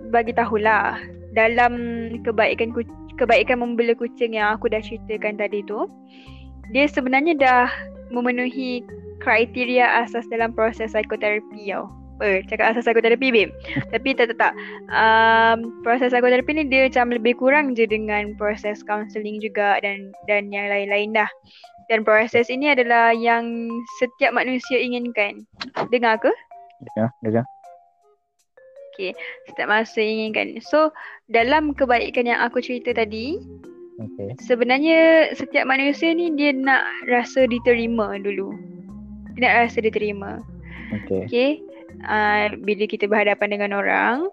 [0.09, 0.97] bagi tahulah
[1.37, 1.73] dalam
[2.25, 2.73] kebaikan
[3.19, 5.85] kebaikan membela kucing yang aku dah ceritakan tadi tu,
[6.71, 7.67] dia sebenarnya dah
[8.09, 8.81] memenuhi
[9.19, 11.91] kriteria asas dalam proses psikoterapi tau.
[12.19, 13.51] Eh, cakap asas psikoterapi babe.
[13.91, 14.53] Tapi tak tak tak.
[14.91, 20.51] Um, proses psikoterapi ni dia macam lebih kurang je dengan proses counselling juga dan dan
[20.51, 21.29] yang lain-lain dah.
[21.89, 25.41] Dan proses ini adalah yang setiap manusia inginkan.
[25.89, 26.29] Dengar ke?
[26.85, 27.45] Dengar, dengar.
[29.47, 30.59] Setiap manusia inginkan.
[30.59, 30.91] So,
[31.31, 33.39] dalam kebaikan yang aku cerita tadi,
[33.99, 34.31] Okay.
[34.39, 38.55] sebenarnya setiap manusia ni dia nak rasa diterima dulu.
[39.35, 40.39] Dia nak rasa diterima.
[41.03, 41.27] Okay.
[41.27, 41.51] Okay.
[42.07, 44.31] Uh, bila kita berhadapan dengan orang,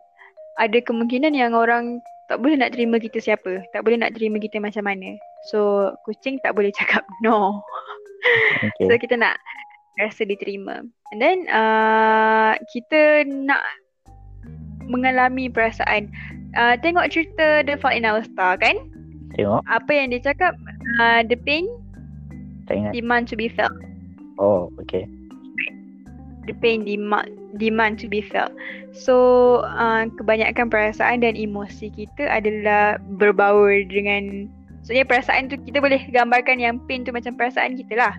[0.63, 1.99] ada kemungkinan yang orang
[2.31, 3.67] tak boleh nak terima kita siapa.
[3.75, 5.19] Tak boleh nak terima kita macam mana.
[5.51, 7.59] So, kucing tak boleh cakap no.
[8.63, 8.87] Okay.
[8.87, 9.39] So kita nak
[9.99, 10.83] rasa diterima.
[11.15, 13.63] And then uh, kita nak
[14.87, 16.09] mengalami perasaan.
[16.57, 18.77] Uh, tengok cerita The Fault in Our Star kan?
[19.37, 19.61] Tengok.
[19.69, 20.57] Apa yang dia cakap?
[20.97, 21.69] Uh, the pain
[22.65, 22.93] Tak ingat.
[22.97, 23.75] demand to be felt.
[24.41, 25.05] Oh, okay.
[26.47, 27.29] The pain demand
[27.59, 28.55] demand to be felt.
[28.95, 29.15] So
[29.67, 34.49] uh, kebanyakan perasaan dan emosi kita adalah berbaur dengan
[34.87, 38.15] Maksudnya perasaan tu kita boleh gambarkan yang pain tu macam perasaan kita lah.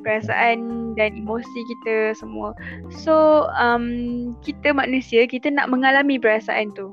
[0.00, 2.56] Perasaan dan emosi kita semua.
[3.04, 6.92] So um, kita manusia kita nak mengalami perasaan tu.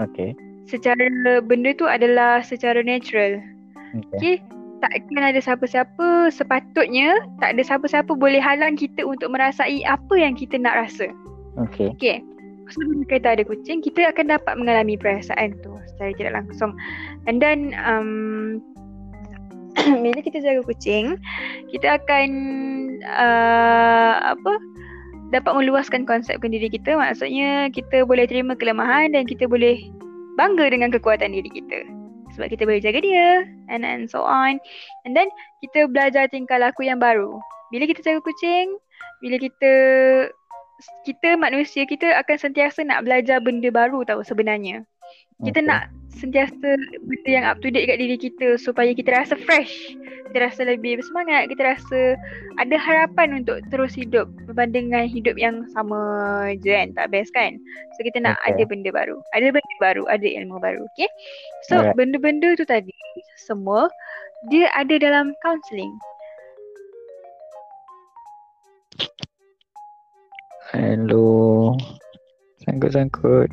[0.00, 0.32] Okay.
[0.66, 1.08] Secara
[1.44, 3.38] benda tu adalah secara natural.
[3.96, 4.40] Okay.
[4.40, 4.54] Okay.
[4.76, 10.60] Takkan ada siapa-siapa sepatutnya tak ada siapa-siapa boleh halang kita untuk merasai apa yang kita
[10.60, 11.08] nak rasa.
[11.56, 11.96] Okay.
[11.96, 12.20] Okay.
[12.66, 16.74] So, bila kita ada kucing, kita akan dapat mengalami perasaan tu secara tidak langsung.
[17.30, 18.58] And then, um,
[20.04, 21.20] bila kita jaga kucing,
[21.70, 22.28] kita akan
[23.04, 24.52] uh, apa
[25.34, 26.96] dapat meluaskan konsepkan diri kita.
[26.96, 29.80] Maksudnya, kita boleh terima kelemahan dan kita boleh
[30.40, 31.84] bangga dengan kekuatan diri kita.
[32.36, 34.60] Sebab kita boleh jaga dia and and so on.
[35.08, 35.28] And then,
[35.64, 37.40] kita belajar tingkah laku yang baru.
[37.72, 38.76] Bila kita jaga kucing,
[39.24, 39.72] bila kita
[41.08, 44.84] kita manusia kita akan sentiasa nak belajar benda baru tahu sebenarnya.
[45.44, 45.68] Kita Okay.
[45.68, 45.82] nak
[46.16, 49.92] sentiasa benda yang up to date kat diri kita supaya kita rasa fresh.
[50.32, 52.16] Kita rasa lebih bersemangat, kita rasa
[52.56, 56.00] ada harapan untuk terus hidup berbanding dengan hidup yang sama
[56.64, 57.60] je kan, tak best kan.
[57.96, 58.56] So kita nak Okay.
[58.56, 59.20] ada benda baru.
[59.36, 61.08] Ada benda baru, ada ilmu baru, okay?
[61.68, 62.00] So Alright.
[62.00, 62.96] benda-benda tu tadi
[63.36, 63.92] semua
[64.48, 65.92] dia ada dalam counselling.
[70.72, 71.76] Hello.
[72.64, 73.52] Sangkut-sangkut.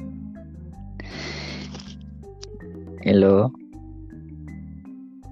[3.03, 3.51] Hello.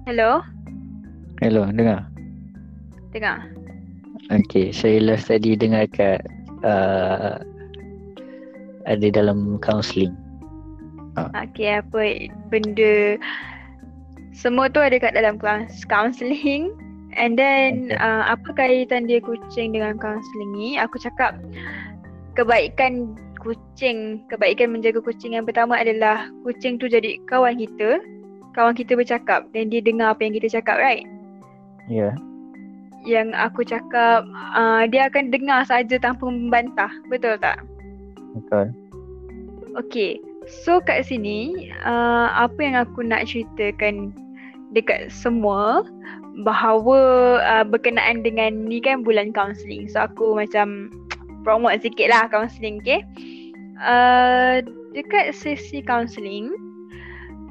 [0.04, 0.44] Hello,
[1.40, 2.04] Hello, dengar?
[3.16, 3.48] dengar.
[4.28, 6.20] Okay, saya last tadi dengar kat
[6.68, 7.40] uh,
[8.84, 10.12] ada dalam counselling.
[11.16, 13.16] Okay, apa benda
[14.36, 16.76] semua tu ada kat dalam kelas counselling
[17.16, 17.96] and then Okay.
[18.04, 21.40] uh, apa kaitan dia kucing dengan counselling ni aku cakap
[22.36, 27.98] kebaikan kucing kebaikan menjaga kucing yang pertama adalah kucing tu jadi kawan kita
[28.54, 31.04] kawan kita bercakap dan dia dengar apa yang kita cakap right
[31.90, 32.14] Ya.
[33.02, 34.22] yang aku cakap
[34.54, 37.58] uh, dia akan dengar saja tanpa membantah betul tak
[38.32, 38.72] Betul.
[39.76, 44.12] Okay, so kat sini uh, apa yang aku nak ceritakan
[44.72, 45.84] dekat semua
[46.44, 49.88] bahawa uh, berkenaan dengan ni kan bulan counselling.
[49.88, 50.88] So aku macam
[51.42, 53.02] promote sikit lah counselling, okay?
[53.82, 54.62] Uh,
[54.94, 56.50] dekat sesi counselling,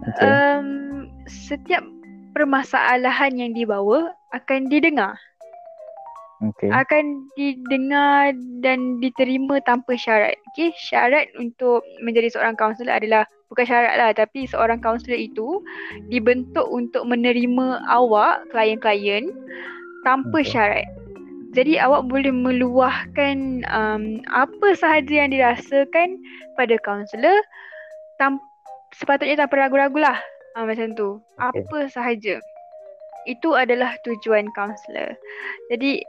[0.02, 0.26] Okay.
[0.26, 1.86] um, setiap
[2.34, 5.14] permasalahan yang dibawa akan didengar
[6.42, 6.70] okay.
[6.74, 8.34] akan didengar
[8.66, 10.36] dan diterima tanpa syarat.
[10.52, 13.24] Okay, syarat untuk menjadi seorang kaunselor adalah
[13.54, 15.62] bukan syarat lah tapi seorang kaunselor itu
[16.10, 19.30] dibentuk untuk menerima awak, klien-klien
[20.02, 20.50] tanpa Okay.
[20.58, 20.88] syarat.
[21.52, 26.16] Jadi awak boleh meluahkan um, apa sahaja yang dirasakan
[26.56, 27.44] pada kaunselor
[28.16, 28.40] tam-
[28.96, 30.16] sepatutnya tanpa ragu-ragu lah.
[30.56, 31.20] Ha, macam tu.
[31.40, 31.64] Okay.
[31.64, 32.40] Apa sahaja.
[33.28, 35.16] Itu adalah tujuan kaunselor.
[35.68, 36.00] Jadi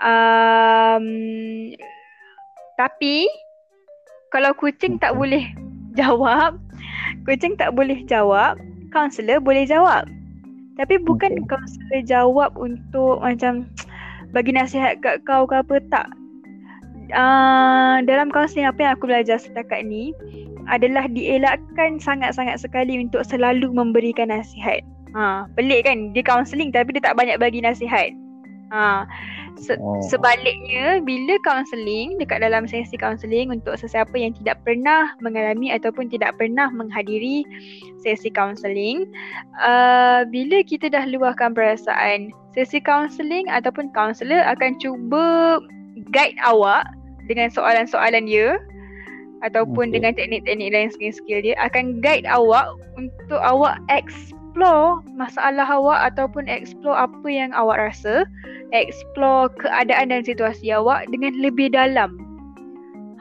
[0.00, 1.06] um,
[2.76, 3.28] tapi
[4.28, 5.48] kalau kucing tak boleh
[6.00, 6.60] jawab,
[7.24, 8.60] kucing tak boleh jawab,
[8.92, 10.04] kaunselor boleh jawab.
[10.76, 13.68] Tapi bukan kaunselor jawab untuk macam
[14.32, 16.08] bagi nasihat kat kau ke apa tak.
[17.12, 20.16] Uh, dalam kaunseling apa yang aku belajar setakat ni
[20.64, 24.80] adalah dielakkan sangat-sangat sekali untuk selalu memberikan nasihat.
[25.12, 26.16] Ha, pelik kan?
[26.16, 28.16] Dia kaunseling tapi dia tak banyak bagi nasihat.
[28.72, 29.04] Ha,
[29.58, 30.00] se- Oh.
[30.04, 36.36] sebaliknya bila kaunseling dekat dalam sesi kaunseling untuk sesiapa yang tidak pernah mengalami ataupun tidak
[36.36, 37.44] pernah menghadiri
[38.00, 39.06] sesi kaunseling,
[39.58, 45.58] uh, bila kita dah luahkan perasaan, sesi kaunseling ataupun kaunselor akan cuba
[46.10, 46.84] guide awak
[47.30, 48.58] dengan soalan-soalan dia
[49.42, 49.94] ataupun Okay.
[49.98, 52.66] dengan teknik-teknik dan skill-skill dia akan guide awak
[52.98, 54.41] untuk awak explore
[55.16, 58.28] masalah awak ataupun explore apa yang awak rasa,
[58.76, 62.16] explore keadaan dan situasi awak dengan lebih dalam.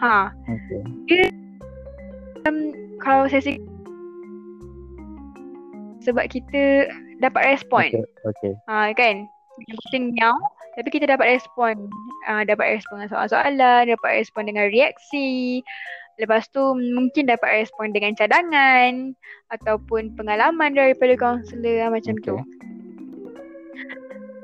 [0.02, 1.30] Ha, Okay.
[3.06, 3.62] kalau sesi
[6.02, 6.90] sebab kita
[7.22, 7.86] dapat respon.
[7.94, 8.06] Okay.
[8.26, 8.54] okay.
[8.66, 9.30] Ha kan?
[9.62, 10.34] Kita miau
[10.76, 11.92] tapi kita dapat respon.
[12.30, 15.60] Uh, dapat respon dengan soalan-soalan, dapat respon dengan reaksi.
[16.20, 19.16] Lepas tu mungkin dapat respon dengan cadangan
[19.52, 22.36] ataupun pengalaman daripada kaunselor ah, macam tu.
[22.36, 22.72] Okay.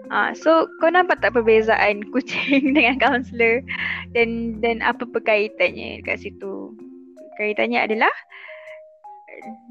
[0.07, 3.59] Ah, so kau nampak tak perbezaan kucing dengan kaunselor
[4.15, 6.71] dan dan apa perkaitannya kat situ?
[7.35, 8.13] Kaitannya adalah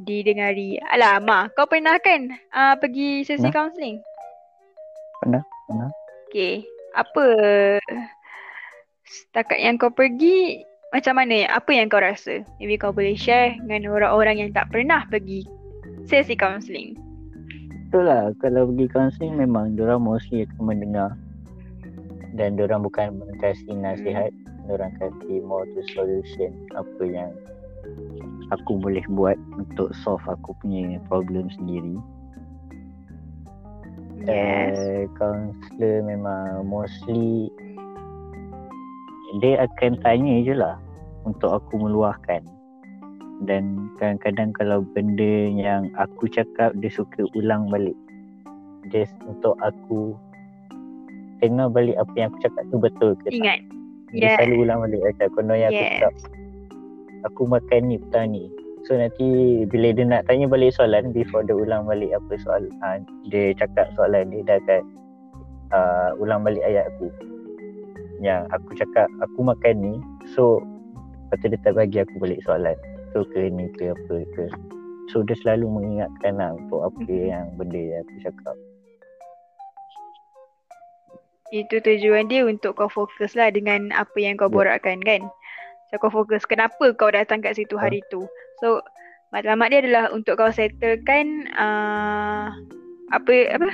[0.04, 0.78] didengari.
[0.92, 3.54] Alah, Ma, kau pernah kan uh, pergi sesi Pernah.
[3.54, 3.96] kaunseling?
[5.24, 5.90] Pernah, pernah.
[6.28, 6.62] Okay,
[6.94, 7.26] apa
[9.06, 10.62] setakat yang kau pergi
[10.94, 11.46] macam mana?
[11.50, 12.46] Apa yang kau rasa?
[12.58, 15.46] Maybe kau boleh share dengan orang-orang yang tak pernah pergi
[16.06, 16.94] sesi kaunseling.
[17.86, 21.14] Betul lah Kalau pergi counselling Memang Diorang mostly akan mendengar
[22.34, 24.34] Dan diorang bukan Kasih nasihat
[24.66, 27.30] Diorang kasih more to solution Apa yang
[28.50, 31.94] Aku boleh buat Untuk solve aku punya Problem sendiri
[34.26, 34.74] Yes.
[34.74, 37.46] uh, Counselor memang Mostly
[39.42, 40.76] Dia akan tanya je lah
[41.26, 42.40] Untuk aku meluahkan.
[43.44, 47.96] Dan kadang-kadang kalau benda yang aku cakap dia suka ulang balik.
[48.88, 50.16] Just untuk aku
[51.44, 53.36] tengok balik apa yang aku cakap tu betul ke tak?
[53.36, 53.60] Ingat.
[54.14, 54.36] dia Yes.
[54.38, 55.90] selalu ulang balik macam konon yang aku Yes.
[55.98, 56.12] cakap
[57.26, 58.44] aku makan ni petang ni.
[58.86, 59.26] So nanti
[59.66, 63.90] bila dia nak tanya balik soalan before dia ulang balik apa soalan uh, dia cakap
[63.98, 64.82] soalan dia dah akan
[65.74, 67.10] uh, ulang balik ayat aku
[68.20, 69.94] yang aku cakap aku makan ni
[70.32, 70.60] so
[71.28, 72.76] lepas tu dia tak bagi aku balik soalan
[73.12, 74.44] so ke ni ke apa ke
[75.08, 77.28] so dia selalu mengingatkan lah untuk apa Mhm.
[77.28, 78.56] yang benda yang aku cakap
[81.54, 84.54] Itu tujuan dia untuk kau fokus lah dengan apa yang kau Ya.
[84.54, 85.22] borakkan kan.
[85.88, 88.26] So kau fokus kenapa kau datang kat situ hari tu.
[88.58, 88.82] So
[89.30, 92.50] matlamat dia adalah untuk kau settlekan uh,
[93.14, 93.68] apa apa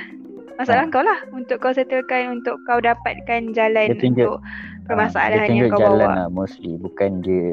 [0.55, 0.91] masalah Ha.
[0.91, 4.37] kau lah untuk kau settlekan untuk kau dapatkan jalan Dia tunjuk- untuk
[4.83, 6.15] permasalahan Ah, dia yang kau jalan bawa.
[6.15, 7.49] lah mostly bukan dia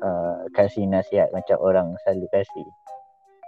[0.00, 2.66] uh, kasih nasihat macam orang selalu kasih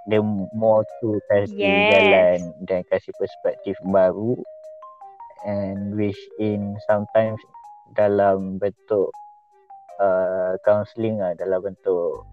[0.04, 0.20] dia
[0.52, 1.88] more to kasih Yes.
[1.90, 4.36] jalan dan kasih perspektif baru
[5.42, 7.40] and which in sometimes
[7.92, 9.08] dalam bentuk
[9.98, 12.24] uh, counselling lah dalam bentuk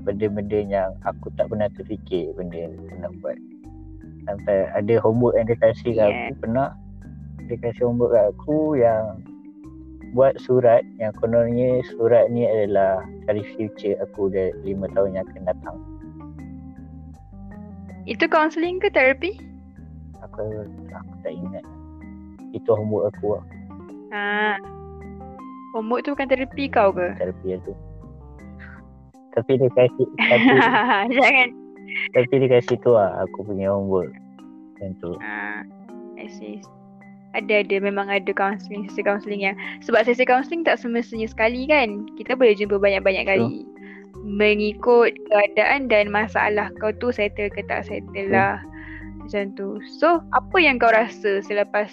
[0.00, 3.36] benda-benda yang aku tak pernah terfikir benda yang aku nak buat
[4.24, 6.28] Sampai ada homework yang dia kasih kat Yeah.
[6.32, 6.68] aku pernah
[7.44, 9.20] dia kasih homework kat aku yang
[10.14, 15.42] buat surat yang kononnya surat ni adalah dari future aku dah 5 tahun yang akan
[15.44, 15.76] datang.
[18.06, 19.36] Itu counselling ke terapi?
[20.22, 20.40] Aku
[20.92, 21.64] aku tak ingat.
[22.54, 23.44] Itu homework aku lah,
[24.14, 24.54] Ha.
[25.74, 27.18] Homework tu bukan terapi kau ke?
[27.18, 27.74] terapi tu.
[29.34, 30.54] Tapi dia kasih tapi,
[31.18, 31.48] Jangan.
[32.12, 34.12] Tapi dia kasih tu lah aku punya homework.
[34.76, 35.12] Macam tu.
[35.20, 35.62] Ha.
[36.18, 36.58] I see.
[37.34, 42.06] Ada ada memang ada counselling sesi counselling yang sebab sesi counselling tak semestinya sekali kan.
[42.14, 43.66] Kita boleh jumpa banyak-banyak kali.
[44.22, 48.62] Mengikut keadaan dan masalah kau tu settle ke tak settle lah.
[49.18, 49.82] Macam tu.
[49.98, 51.90] So, apa yang kau rasa selepas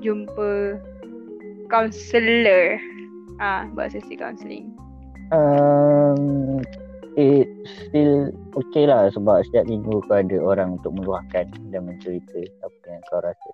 [0.00, 0.80] jumpa
[1.68, 2.80] counselor?
[3.38, 4.72] Ah, buat sesi counselling.
[5.28, 6.64] Um,
[7.18, 12.84] it still okay lah sebab setiap minggu kau ada orang untuk meluahkan dan mencerita apa
[12.86, 13.52] yang kau rasa.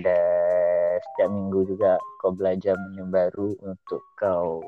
[0.00, 4.64] Dan setiap minggu juga kau belajar benda baru untuk kau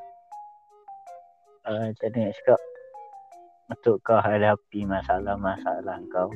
[1.64, 2.60] uh, macam mana nak cakap
[3.72, 6.28] untuk kau hadapi masalah-masalah kau.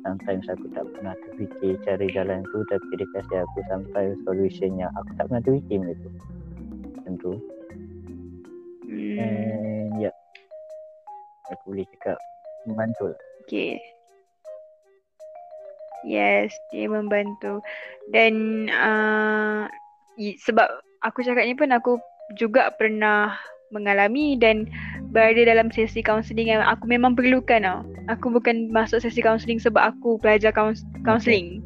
[0.00, 4.90] Sometimes aku tak pernah terfikir cara jalan tu tapi dia kasih aku sampai solution yang
[4.96, 6.10] aku tak pernah terfikir benda tu.
[6.98, 7.32] Macam tu.
[8.90, 9.22] Hmm.
[9.22, 9.79] And ya
[11.52, 12.18] Aku boleh cakap
[12.68, 13.20] Membantu lah
[13.50, 13.82] Okay.
[16.06, 17.60] Yes, dia membantu.
[18.14, 19.66] Dan uh,
[20.16, 21.98] sebab aku cakap ni pun aku
[22.38, 23.36] juga pernah
[23.74, 24.66] mengalami dan
[25.10, 27.80] berada dalam sesi kaunseling yang aku memang perlukan tau.
[28.06, 31.62] Aku bukan masuk sesi kaunseling sebab aku belajar kaus- kaunseling.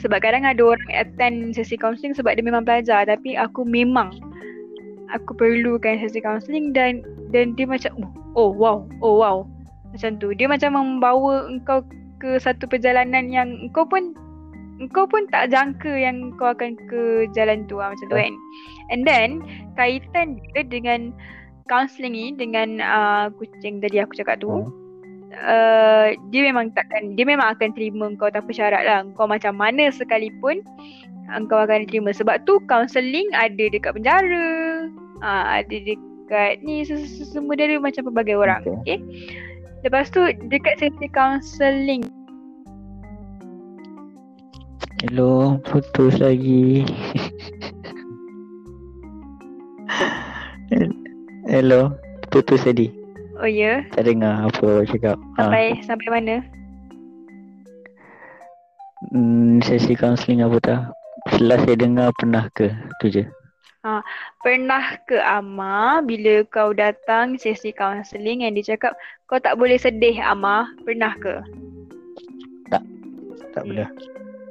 [0.00, 4.12] Sebab kadang ada orang attend sesi kaunseling sebab dia memang belajar tapi aku memang
[5.08, 7.00] aku perlukan sesi kaunseling dan
[7.32, 9.36] dan dia macam oh, oh wow, oh wow.
[9.90, 10.36] Macam tu.
[10.36, 11.80] Dia macam membawa engkau
[12.20, 14.12] ke satu perjalanan yang engkau pun
[14.76, 18.34] engkau pun tak jangka yang kau akan ke jalan tu lah, macam tu kan.
[18.92, 19.40] And then
[19.74, 21.16] kaitan dia dengan
[21.66, 24.52] counselling ni dengan uh, kucing tadi aku cakap tu.
[24.52, 24.68] Hmm.
[25.36, 29.00] Uh, dia memang takkan dia memang akan terima kau tanpa syarat lah.
[29.16, 30.60] Kau macam mana sekalipun
[31.32, 34.88] engkau akan terima sebab tu counselling ada dekat penjara.
[35.24, 36.15] Uh, ada dekat
[36.60, 38.60] ni se- se- semua dia ada macam pelbagai orang.
[38.66, 38.76] Okay.
[38.82, 38.98] Okay.
[39.86, 40.18] Lepas tu
[40.50, 42.02] dekat sesi counselling
[45.04, 46.82] Hello Putus lagi
[51.52, 51.94] Hello
[52.34, 52.90] Putus tadi
[53.38, 56.40] Oh ya, Tak dengar apa awak cakap sampai sampai mana?
[59.14, 60.80] hmm, Sesi kaunseling apa tak
[61.38, 63.22] Last saya dengar pernah ke Tu je
[64.42, 68.94] Pernah ke Ama bila kau datang sesi counselling yang dia cakap
[69.26, 70.70] kau tak boleh sedih Ama?
[70.82, 71.34] Pernah ke?
[72.70, 72.82] Tak
[73.64, 73.72] Hmm.
[73.72, 73.88] pernah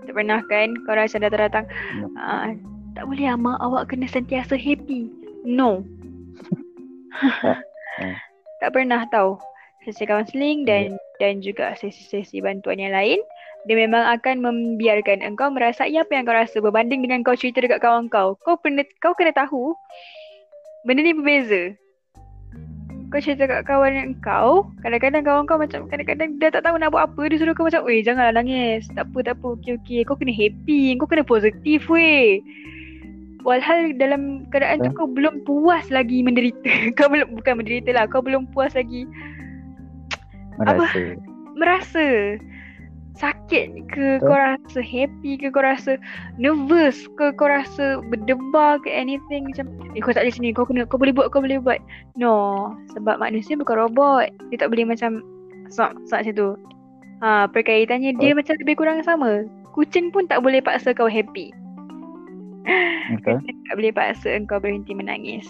[0.05, 0.69] Tak pernah kan?
[0.85, 1.65] Kau rasa datang-datang
[2.01, 2.09] No.
[2.17, 2.53] uh,
[2.95, 5.11] tak boleh Ama, awak kena sentiasa happy.
[5.43, 5.83] No.
[7.95, 8.11] Hmm.
[8.59, 9.39] tak pernah tahu.
[9.87, 13.23] Sesi counselling dan dan juga sesi-sesi bantuan yang lain
[13.65, 17.81] dia memang akan membiarkan engkau merasai apa yang kau rasa berbanding dengan kau cerita dekat
[17.81, 18.37] kawan kau.
[18.45, 19.73] Kau kena kau kena tahu
[20.85, 21.73] benda ni berbeza.
[23.09, 27.09] Kau cerita kat kawan kau, kadang-kadang kawan kau macam kadang-kadang dia tak tahu nak buat
[27.09, 28.85] apa, dia suruh kau macam, "Weh, janganlah nangis.
[28.93, 29.55] Tak apa, tak apa.
[29.57, 30.01] Okey, okey.
[30.05, 30.97] Kau kena happy.
[30.97, 32.41] Kau kena positif, weh."
[33.45, 36.65] Walhal dalam keadaan tu kau belum puas lagi menderita.
[36.97, 39.05] kau belum bukan menderita lah, kau belum puas lagi
[40.57, 41.19] Merasa
[41.55, 42.05] merasa
[43.15, 44.27] sakit ke Betul.
[44.27, 45.95] kau rasa happy ke kau rasa
[46.35, 50.83] nervous ke kau rasa berdebar ke anything macam eh kau tak boleh sini kau kena
[50.83, 51.79] kau boleh buat kau boleh buat.
[52.19, 54.29] No sebab manusia bukan robot.
[54.51, 55.23] Dia tak boleh macam
[55.71, 56.49] sok sok macam tu.
[57.23, 59.47] Ha perkaitannya dia macam lebih kurang sama.
[59.71, 61.55] Kucing pun tak boleh paksa kau happy.
[63.15, 63.39] Betul.
[63.39, 65.47] Kucing tak boleh paksa engkau berhenti menangis.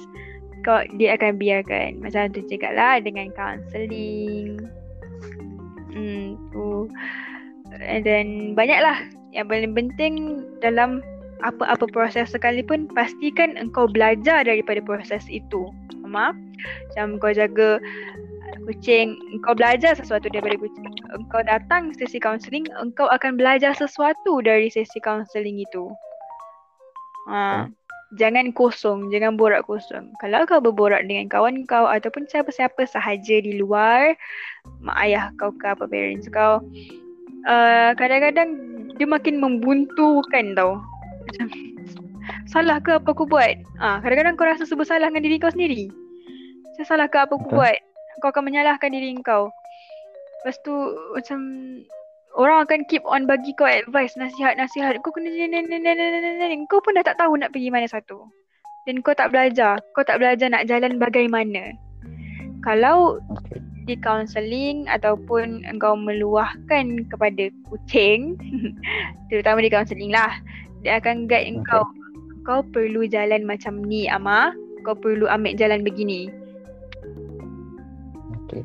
[0.62, 1.98] Kau dia akan biarkan.
[2.02, 4.62] Macam tu cakap lah dengan counselling.
[5.96, 6.90] Hmm tu
[7.82, 11.04] and then banyaklah yang paling penting dalam
[11.44, 15.68] apa-apa proses sekalipun pastikan engkau belajar daripada proses itu.
[16.08, 16.56] Faham?
[16.90, 17.84] Macam kau jaga
[18.66, 20.88] kucing engkau belajar sesuatu daripada kucing.
[21.12, 25.92] Engkau datang sesi counselling engkau akan belajar sesuatu dari sesi counselling itu.
[27.28, 27.68] Ha.
[28.16, 30.16] Jangan kosong jangan borak kosong.
[30.24, 34.16] Kalau kau berborak dengan kawan kau ataupun siapa-siapa sahaja di luar
[34.80, 36.64] mak ayah kau ke apa parents kau
[37.48, 38.50] uh, kadang-kadang
[38.96, 40.82] dia makin membuntukan tau
[41.26, 41.48] macam
[42.50, 45.90] salah ke apa aku buat ah kadang-kadang kau rasa serba salah dengan diri kau sendiri
[46.78, 47.58] saya salah ke apa aku Betul.
[47.58, 47.78] buat
[48.24, 49.52] kau akan menyalahkan diri kau
[50.46, 50.78] Lepas tu
[51.18, 51.42] macam
[52.38, 55.02] orang akan keep on bagi kau advice, nasihat-nasihat.
[55.02, 56.70] Kau kena ni ni ni ni ni ni.
[56.70, 58.30] Kau pun dah tak tahu nak pergi mana satu.
[58.86, 59.82] Dan kau tak belajar.
[59.98, 61.74] Kau tak belajar nak jalan bagaimana.
[62.62, 63.18] Kalau.
[63.86, 68.34] Di counselling ataupun engkau meluahkan kepada kucing
[69.30, 70.34] terutama di counselling lah
[70.82, 71.54] dia akan guide Okay.
[71.54, 71.84] engkau
[72.42, 76.30] kau perlu jalan macam ni Ama kau perlu ambil jalan begini
[78.46, 78.62] Okay.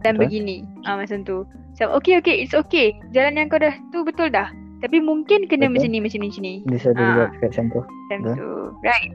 [0.00, 0.22] dan Betul.
[0.22, 4.28] begini ah macam tu macam okay okay it's okay jalan yang kau dah tu betul
[4.28, 5.74] dah tapi mungkin kena Betul.
[5.74, 7.12] macam ni macam ni macam ni Dia selalu Ah.
[7.14, 7.80] buat cakap macam tu.
[7.82, 8.50] macam tu
[8.80, 9.12] right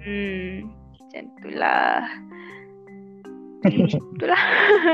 [0.00, 0.48] hmm
[1.00, 2.39] macam tu lah hmm,
[3.68, 4.42] itulah.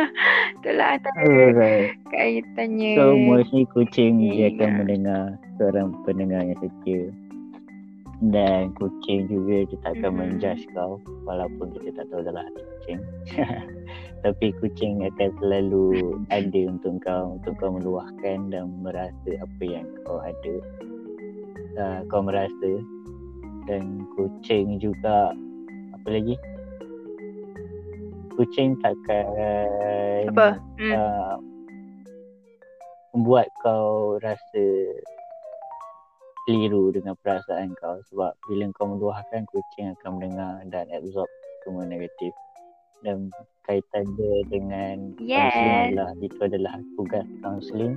[0.58, 1.94] Itulah antara Alright.
[2.10, 2.92] kaitannya.
[2.98, 7.02] So mostly kucing dia akan mendengar seorang pendengar yang setia
[8.24, 10.18] dan kucing juga dia tak akan Mhm.
[10.18, 10.96] menjudge kau
[11.28, 13.00] walaupun kita tak tahu dalam hati kucing.
[14.24, 20.18] Tapi kucing akan selalu ada untuk kau untuk kau meluahkan dan merasa apa yang kau
[20.18, 20.54] ada.
[21.76, 22.70] Uh, kau merasa.
[23.68, 25.34] Dan kucing juga
[25.92, 26.38] apa lagi
[28.36, 29.26] kucing takkan
[30.28, 30.94] apa hmm.
[30.94, 31.36] uh,
[33.16, 34.64] membuat kau rasa
[36.46, 41.26] keliru dengan perasaan kau sebab bila kau meluahkan kucing akan mendengar dan absorb
[41.66, 42.30] semua negatif
[43.02, 43.28] dan
[43.66, 45.50] kaitan dia dengan Yes.
[45.52, 47.94] counselling adalah itu adalah tugas counselling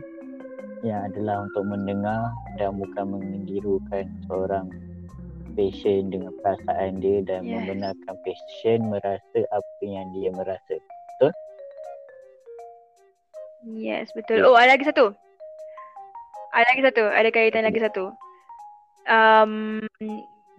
[0.81, 4.71] yang adalah untuk mendengar dan bukan mengelirukan seorang
[5.53, 7.53] patient dengan perasaan dia dan Yes.
[7.63, 10.75] membenarkan patient merasa apa yang dia merasa.
[13.67, 14.39] Yes, betul.
[14.47, 15.11] Oh, ada lagi satu.
[16.55, 17.03] Ada lagi satu.
[17.11, 18.15] Ada kaitan lagi satu.
[19.03, 19.83] Um,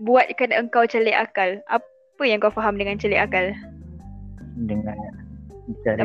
[0.04, 1.64] buatkan engkau celik akal.
[1.72, 3.56] Apa yang kau faham dengan celik akal?
[4.60, 4.96] dengan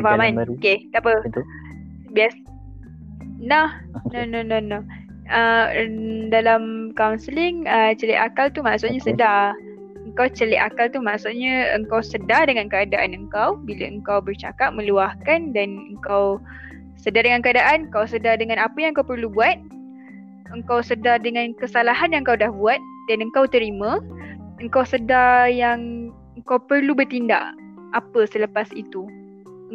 [0.00, 0.36] jalan kan?
[0.40, 0.52] baru.
[0.56, 1.12] Okay, tak apa.
[1.26, 1.44] Betul.
[2.14, 2.34] Bias.
[3.36, 3.84] Nah,
[4.14, 4.78] no, no, no, no.
[5.26, 5.66] Uh,
[6.30, 9.58] dalam counselling, uh, celik akal tu maksudnya sedar.
[10.06, 15.74] Engkau celik akal tu maksudnya engkau sedar dengan keadaan engkau bila engkau bercakap, meluahkan dan
[15.90, 16.38] engkau
[16.94, 19.58] sedar dengan keadaan, kau sedar dengan apa yang kau perlu buat,
[20.54, 22.78] engkau sedar dengan kesalahan yang kau dah buat
[23.10, 23.98] dan engkau terima,
[24.62, 27.50] engkau sedar yang engkau perlu bertindak
[27.94, 29.06] apa selepas itu.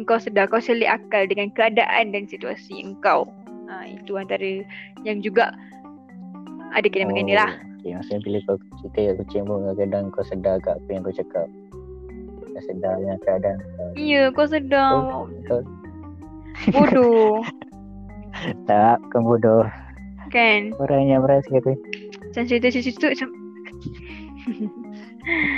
[0.00, 3.28] Engkau sedar, kau selik akal dengan keadaan dan situasi engkau.
[3.72, 4.60] Ha, itu antara
[5.00, 5.56] yang juga
[6.76, 7.52] ada kena mengena lah.
[7.80, 11.16] Okay, maksudnya bila kau cerita kat kucing pun kadang-kadang kau sedar kat apa yang kau
[11.16, 11.46] cakap.
[12.52, 13.88] Kau sedar dengan keadaan kau.
[13.96, 14.92] Ya, kau sedar.
[14.92, 15.24] Oh.
[16.68, 17.40] Bodoh.
[18.64, 19.68] Tak, kau bodoh.
[20.32, 20.72] kan?
[20.80, 21.76] Orang yang merasa tu.
[22.32, 23.28] Macam cerita-cerita tu macam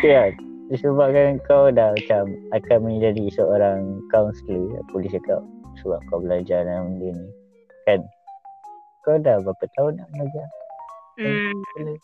[0.02, 0.34] Ya,
[0.68, 5.40] disebabkan kau dah macam akan menjadi seorang counselor, aku boleh cakap
[5.82, 7.43] sebab kau belajar dalam benda ni.
[7.84, 8.00] Kan?
[9.04, 10.46] Kau dah berapa tahun nak belajar?
[11.20, 11.98] hmm, Boleh.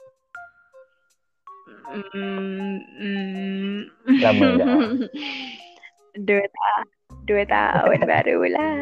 [1.90, 3.76] mm, mm,
[4.20, 4.68] Lama tak?
[6.20, 6.84] Dua tahun.
[7.24, 8.74] Dua tahun barulah.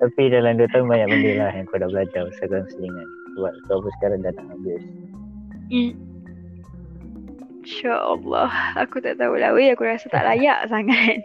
[0.00, 3.08] Tapi dalam 2 tahun banyak benda lah yang kau dah belajar pasal counselling kan.
[3.36, 4.82] Sebab kau pun sekarang dah nak habis.
[7.64, 8.52] InsyaAllah
[8.84, 11.24] Aku tak tahulah weh Aku rasa tak layak sangat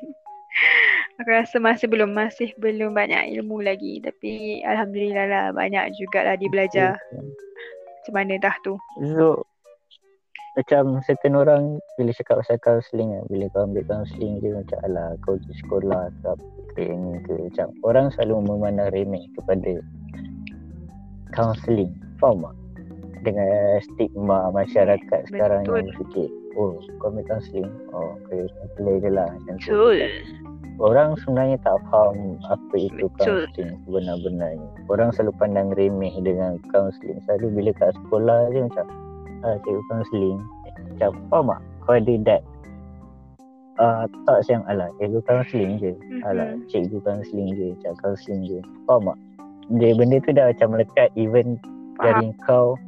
[1.20, 6.50] Aku rasa masih belum Masih belum banyak ilmu lagi Tapi Alhamdulillah lah Banyak jugalah dia
[6.50, 8.80] belajar Macam mana dah tu
[9.16, 9.46] So
[10.58, 15.16] macam certain orang bila cakap pasal counselling kan, bila kau ambil counselling je macam alah
[15.24, 16.46] kau pergi sekolah ke apa
[16.76, 19.80] ke ni ke macam orang selalu memandang remeh kepada
[21.32, 21.96] counselling.
[22.20, 22.56] Faham tak?
[23.24, 25.80] Dengan stigma masyarakat sekarang Betul.
[25.80, 26.28] yang fikir
[26.58, 29.70] oh kau ambil counselling oh kau counselor je lah macam tu.
[29.70, 30.00] Betul
[30.80, 34.64] Orang sebenarnya tak faham apa itu counselling sebenar-benarnya.
[34.88, 37.20] Orang selalu pandang remeh dengan counselling.
[37.28, 38.86] Selalu bila kat sekolah je macam
[39.44, 40.40] ah, cikgu counselling.
[40.96, 41.62] Macam faham tak?
[41.84, 42.42] Kau ada that
[43.76, 45.92] uh, thoughts yang alah cikgu counselling je.
[46.24, 46.72] Alah Mhm.
[46.72, 47.68] cikgu counselling je.
[47.76, 48.60] Macam counselling je.
[48.88, 49.18] Faham tak?
[49.84, 51.60] Dia, benda tu dah macam melekat even
[52.00, 52.80] dari kau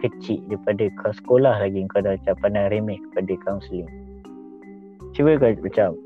[0.00, 3.88] kecil daripada kau sekolah lagi kau dah macam pandang remeh kepada counselling.
[5.12, 5.96] Cuba kau macam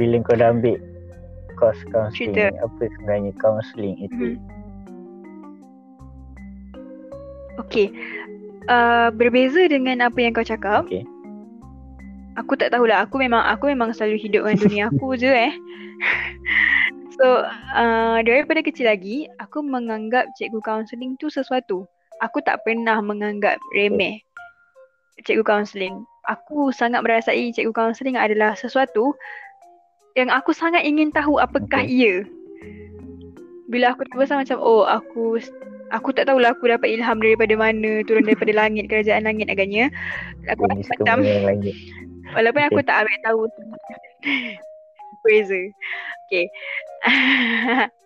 [0.00, 0.80] bila kau dah ambil
[1.60, 2.56] course counselling Cerita.
[2.64, 4.36] apa sebenarnya counselling itu?
[4.36, 4.62] Mhm.
[7.68, 7.92] Okay
[8.68, 11.04] uh, Berbeza dengan apa yang kau cakap Okey.
[12.40, 15.52] Aku tak tahulah Aku memang Aku memang selalu hidup dengan dunia aku je eh
[17.20, 17.44] So
[17.76, 21.84] uh, Daripada kecil lagi Aku menganggap cikgu kaunseling tu sesuatu
[22.22, 24.22] Aku tak pernah menganggap remeh
[25.26, 29.10] Cikgu kaunseling Aku sangat merasai cikgu kaunseling adalah sesuatu
[30.14, 32.22] yang aku sangat ingin tahu apakah ia.
[33.72, 35.40] Bila aku dah besar macam oh aku
[35.88, 39.88] aku tak tahulah aku dapat ilham daripada mana, turun daripada langit, kerajaan langit agaknya.
[40.52, 41.18] Aku rasa macam
[42.36, 42.86] walaupun aku Okay.
[42.86, 43.40] tak ambil tahu
[45.24, 45.62] Beza.
[46.28, 46.46] Okay.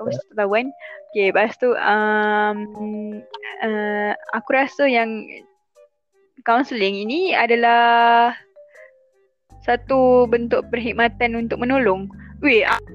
[0.00, 0.72] Kau mesti tahu kan?
[1.12, 2.56] Okay, lepas tu um,
[3.60, 5.28] uh, aku rasa yang
[6.48, 8.32] counselling ini adalah
[9.68, 12.08] satu bentuk perkhidmatan untuk menolong.
[12.40, 12.88] Weh, aku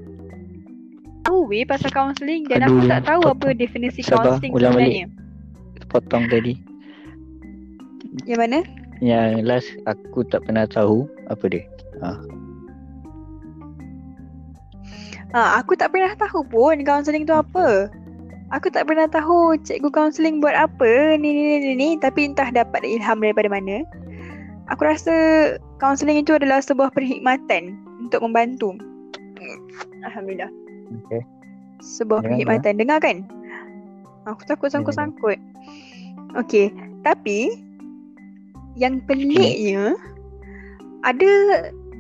[1.30, 4.74] tahu weh pasal counselling dan aku Aduh, tak tahu apa definisi counselling balik.
[4.74, 5.06] sebenarnya.
[5.86, 6.58] Potong tadi.
[8.26, 8.60] Yang mana?
[9.06, 11.70] Yang last aku tak pernah tahu apa dia.
[12.02, 12.18] Ha,
[15.34, 17.90] aku tak pernah tahu pun counselling tu apa.
[18.54, 22.86] Aku tak pernah tahu cikgu counselling buat apa ni ni ni ni, tapi entah dapat
[22.86, 23.82] ilham daripada mana.
[24.70, 25.14] Aku rasa
[25.82, 27.74] counselling itu adalah sebuah perkhidmatan
[28.06, 28.78] untuk membantu.
[30.06, 30.50] Alhamdulillah.
[31.06, 31.22] Okay.
[31.82, 32.74] Sebuah Dengar, perkhidmatan.
[32.78, 33.18] Dengar kan?
[34.30, 35.38] Aku takut sangkut-sangkut.
[36.38, 36.74] Okey,
[37.06, 37.54] tapi
[38.76, 39.96] yang peliknya
[41.06, 41.32] ada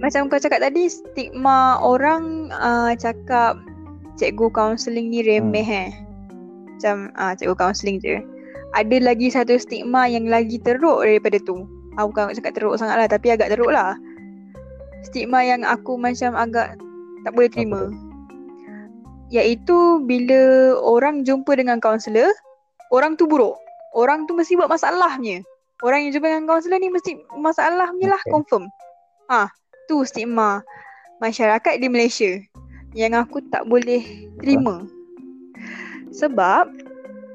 [0.03, 3.55] macam kau cakap tadi stigma orang uh, cakap
[4.19, 5.91] cikgu counselling ni remeh eh.
[6.76, 8.19] Macam uh, cikgu counselling je.
[8.76, 11.63] Ada lagi satu stigma yang lagi teruk daripada tu.
[11.95, 13.95] Aku bukan nak cakap teruk sangat lah tapi agak teruk lah.
[15.07, 16.76] Stigma yang aku macam agak
[17.23, 17.88] tak boleh terima.
[19.31, 22.30] Iaitu bila orang jumpa dengan kaunselor,
[22.91, 23.55] orang tu buruk.
[23.95, 25.39] Orang tu mesti buat masalahnya.
[25.80, 28.31] Orang yang jumpa dengan kaunselor ni mesti masalahnya lah Okay.
[28.31, 28.67] confirm.
[29.31, 29.47] Ah,
[29.88, 30.66] tu stigma
[31.24, 32.32] masyarakat di Malaysia
[32.95, 34.02] yang aku tak boleh
[34.40, 34.88] terima.
[36.16, 36.72] Sebab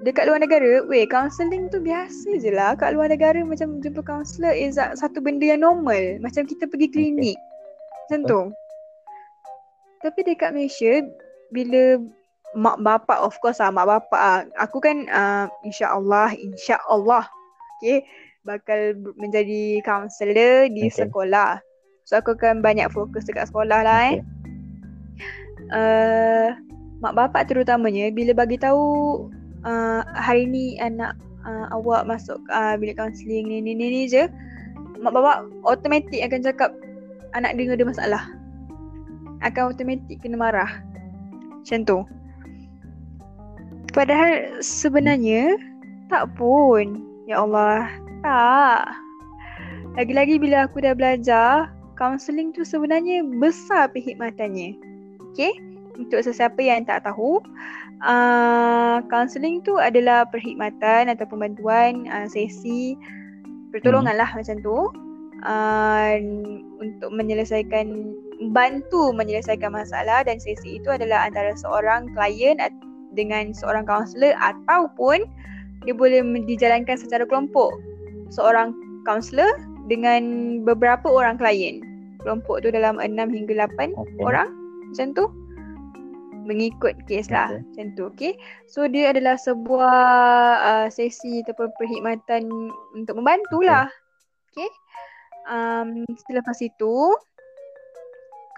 [0.01, 2.73] dekat luar negara, weh, counselling tu biasa je lah.
[2.73, 6.17] Kat luar negara macam jumpa kaunselor is satu benda yang normal.
[6.25, 7.37] Macam kita pergi klinik.
[8.09, 8.41] Macam tu.
[10.01, 11.05] Tapi dekat Malaysia,
[11.53, 12.01] bila
[12.57, 14.41] mak bapak, of course lah, mak bapak lah.
[14.65, 17.29] Aku kan uh, insya-Allah, insya-Allah,
[17.77, 18.01] okay,
[18.49, 21.05] bakal menjadi kaunselor di Okay.
[21.05, 21.61] sekolah.
[22.11, 24.19] So aku akan banyak fokus dekat sekolah lah eh.
[24.19, 24.27] Okay.
[25.71, 26.59] Uh,
[26.99, 28.83] mak bapak terutamanya bila bagi tahu
[29.63, 31.15] uh, hari ni anak
[31.47, 34.27] uh, awak masuk uh, bilik kaunseling ni ni ni ni je
[34.99, 36.75] mak bapak automatik akan cakap
[37.39, 38.23] anak dia ada masalah.
[39.47, 40.83] Akan automatik kena marah.
[41.63, 41.99] Macam tu.
[43.95, 45.55] Padahal sebenarnya
[46.11, 47.07] tak pun.
[47.31, 47.87] Ya Allah.
[48.27, 48.99] Tak.
[49.95, 51.71] Lagi-lagi bila aku dah belajar
[52.01, 54.81] kaunseling tu sebenarnya besar perkhidmatannya.
[55.37, 55.53] Okay,
[56.01, 57.45] untuk sesiapa yang tak tahu,
[58.01, 62.97] uh, counselling tu adalah perkhidmatan ataupun bantuan uh, sesi
[63.69, 64.89] pertolongan lah macam tu.
[65.41, 66.21] Uh,
[66.85, 68.13] untuk menyelesaikan
[68.53, 72.77] bantu menyelesaikan masalah dan sesi itu adalah antara seorang klien at-
[73.17, 75.25] dengan seorang kaunselor ataupun
[75.89, 77.73] dia boleh dijalankan secara kelompok.
[78.29, 78.77] Seorang
[79.09, 79.49] kaunselor
[79.89, 81.90] dengan beberapa orang klien
[82.23, 84.23] kelompok tu dalam 6 hingga 8 Okay.
[84.23, 84.49] orang
[84.91, 85.27] macam tu.
[86.41, 87.63] Mengikut kes lah Okay.
[87.63, 88.33] macam tu okay
[88.67, 90.01] so dia adalah sebuah
[90.59, 92.49] uh, sesi ataupun perkhidmatan
[92.97, 93.87] untuk membantulah
[94.51, 94.67] okay
[95.47, 97.15] um, selepas itu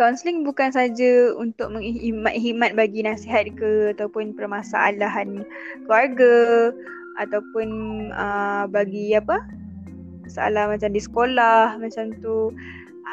[0.00, 5.44] Counselling bukan saja untuk mengkhidmat bagi nasihat ke ataupun permasalahan
[5.84, 6.72] keluarga
[7.20, 7.68] ataupun
[8.16, 9.36] uh, bagi apa
[10.24, 12.56] masalah macam di sekolah macam tu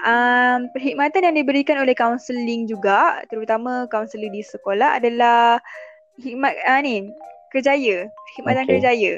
[0.05, 5.59] um, perkhidmatan yang diberikan oleh kaunseling juga terutama kaunselor di sekolah adalah
[6.19, 7.07] khidmat uh, ni
[7.49, 8.71] kerjaya perkhidmatan Okay.
[8.77, 9.13] kerjaya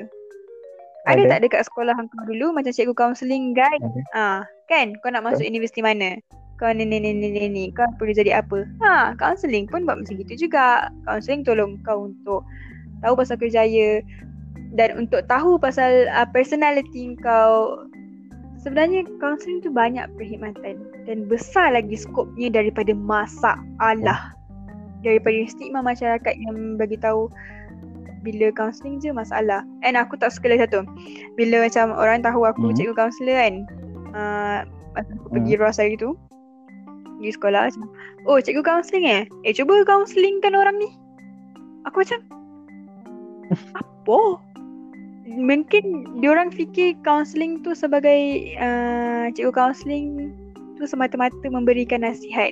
[1.10, 1.30] ada Ada.
[1.34, 4.02] tak dekat sekolah kau dulu macam cikgu kaunseling guide Ada.
[4.14, 4.40] ah
[4.70, 6.22] kan kau nak masuk universiti mana
[6.62, 7.64] kau ni ni ni ni ni, ni.
[7.74, 12.46] kau perlu jadi apa ha kaunseling pun buat macam gitu juga kaunseling tolong kau untuk
[13.02, 14.06] tahu pasal kerjaya
[14.78, 17.82] dan untuk tahu pasal uh, personality kau
[18.62, 24.32] sebenarnya kaunseling tu banyak perkhidmatan dan besar lagi skopnya daripada masalah
[25.02, 27.28] daripada stigma masyarakat yang bagi tahu
[28.22, 29.66] bila kaunseling je masalah.
[29.82, 30.86] And aku tak suka lagi satu.
[31.34, 32.78] Bila macam orang tahu aku Hmm.
[32.78, 33.54] cikgu kaunselor kan
[34.14, 34.60] uh,
[34.94, 35.34] masa aku Hmm.
[35.42, 36.14] pergi ROS hari tu
[37.22, 37.90] di sekolah macam
[38.30, 39.24] oh cikgu kaunseling eh?
[39.42, 40.90] Eh cuba kaunselingkan orang ni?
[41.90, 42.22] Aku macam
[43.74, 44.20] apa
[45.38, 45.84] mungkin
[46.20, 50.32] diorang fikir kaunseling tu sebagai uh, cikgu kaunseling
[50.76, 52.52] tu semata-mata memberikan nasihat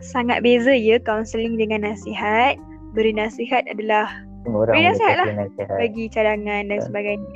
[0.00, 2.56] sangat beza ya kaunseling dengan nasihat
[2.94, 4.08] beri nasihat adalah
[4.46, 5.28] Semua orang Beri nasihat lah.
[5.44, 5.76] nasihat.
[5.76, 6.86] bagi cadangan dan Betul.
[6.88, 7.28] sebagainya.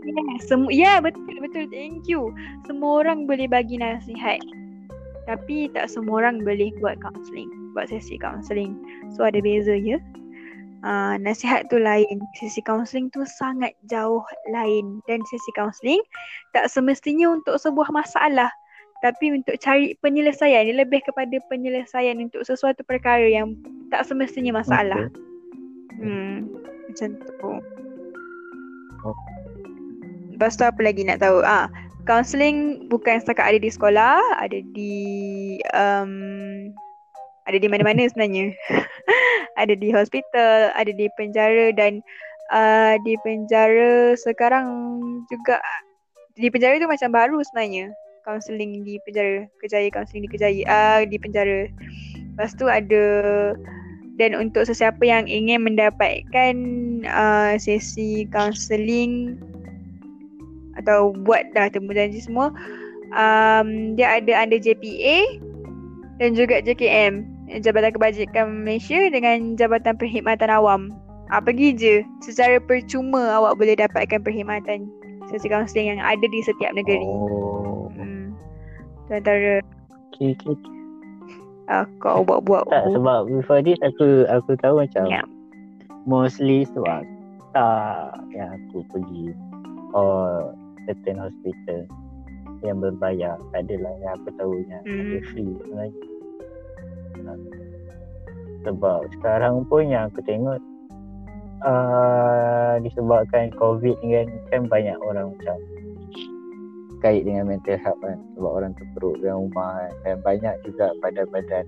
[0.00, 2.30] Ya, semua ya betul betul thank you.
[2.66, 4.38] Semua orang boleh bagi nasihat.
[5.26, 8.74] Tapi tak semua orang boleh buat counselling, buat sesi counselling.
[9.14, 9.98] So ada beza ya.
[10.80, 12.24] Uh, nasihat tu lain.
[12.40, 16.00] Sesi counselling tu sangat jauh lain dan sesi counselling
[16.56, 18.48] tak semestinya untuk sebuah masalah
[19.00, 23.56] tapi untuk cari penyelesaian dia lebih kepada penyelesaian untuk sesuatu perkara yang
[23.88, 25.08] tak semestinya masalah.
[25.08, 26.04] Okay.
[26.04, 26.36] Hmm,
[26.88, 27.52] macam tu.
[29.04, 29.16] Oh.
[30.36, 31.40] Lepas tu apa lagi nak tahu?
[31.40, 31.72] Ah,
[32.04, 34.96] counselling bukan setakat ada di sekolah, ada di
[35.72, 36.12] um,
[37.50, 38.54] ada di mana-mana sebenarnya.
[39.62, 41.98] ada di hospital, ada di penjara dan
[42.54, 44.70] uh, di penjara sekarang
[45.26, 45.58] juga
[46.38, 47.90] di penjara tu macam baru sebenarnya.
[48.22, 51.66] Counselling di penjara Kejaya counselling di Kejaya uh, di penjara.
[52.38, 53.04] Lepas tu ada
[54.20, 56.54] dan untuk sesiapa yang ingin mendapatkan
[57.08, 59.40] uh, sesi counselling
[60.76, 62.52] atau buat dah temu janji semua
[63.16, 65.40] um, dia ada under JPA
[66.20, 67.24] dan juga JKM
[67.58, 70.94] Jabatan Kebajikan Malaysia dengan Jabatan Perkhidmatan Awam
[71.28, 74.86] uh, pergi je secara percuma awak boleh dapatkan perkhidmatan
[75.26, 77.90] sesi counselling yang ada di setiap negeri Oh.
[77.92, 78.34] Hmm.
[79.06, 79.58] Tu antara
[80.10, 80.54] Okay, okay.
[81.66, 82.68] uh, kau buat-buat.
[82.68, 85.22] Tak sebab before this aku aku tahu macam Ya.
[86.04, 87.02] mostly sebab
[87.50, 89.32] tak yang aku pergi
[89.90, 90.52] or
[90.84, 91.82] certain hospital
[92.60, 95.00] yang berbayar tak adalah yang aku tahu yang Hmm.
[95.00, 96.04] ada free sebenarnya
[98.64, 100.60] Sebab sekarang pun yang aku tengok
[101.64, 105.56] uh, disebabkan covid kan kan banyak orang macam
[107.00, 108.20] kait dengan mental health kan.
[108.36, 109.92] Sebab orang terperuk dalam rumah kan.
[110.04, 111.64] Dan banyak juga badan-badan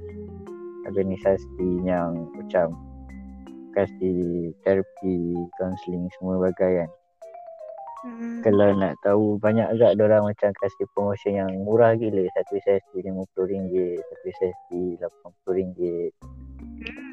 [0.85, 2.77] organisasi yang macam
[3.73, 5.17] kasih terapi,
[5.57, 6.91] counselling semua bagai kan.
[8.03, 8.43] Hmm.
[8.43, 13.75] Kalau nak tahu banyak juga orang macam kasih promotion yang murah gila satu sesi RM50,
[14.03, 16.11] satu sesi RM80.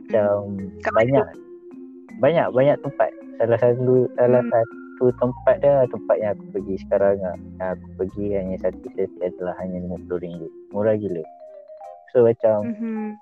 [0.10, 1.26] Macam Kat banyak
[2.18, 3.14] banyak banyak tempat.
[3.38, 4.50] Salah satu salah Hmm.
[4.50, 7.38] satu tempat dia tempat yang aku pergi sekarang lah.
[7.62, 10.50] Yang aku pergi hanya satu sesi adalah hanya RM50.
[10.74, 11.24] Murah gila.
[12.10, 13.14] So macam Mhm.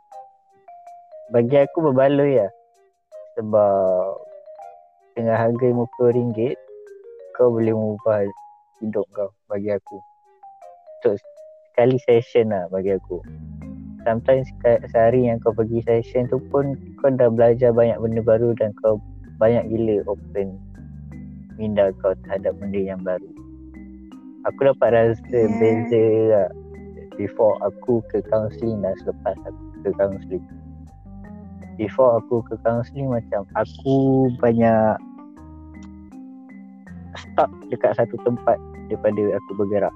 [1.36, 2.52] bagi aku berbaloi lah
[3.36, 4.16] sebab
[5.20, 6.56] dengan harga RM50
[7.38, 8.26] kau boleh mengubah
[8.82, 10.02] hidup kau bagi aku.
[10.98, 11.22] Untuk
[11.70, 13.22] sekali session lah bagi aku.
[14.02, 18.58] Sometimes se- sehari yang kau pergi session tu pun kau dah belajar banyak benda baru
[18.58, 18.98] dan kau
[19.38, 20.58] banyak gila open
[21.62, 23.30] minda kau terhadap benda yang baru.
[24.50, 25.54] Aku dapat rasa Yeah.
[25.62, 26.50] beza lah
[27.22, 30.46] before aku ke counselling dan selepas aku ke counselling.
[31.78, 34.98] Before aku ke counselling macam aku banyak
[37.18, 38.58] stuck dekat satu tempat
[38.88, 39.96] daripada aku bergerak.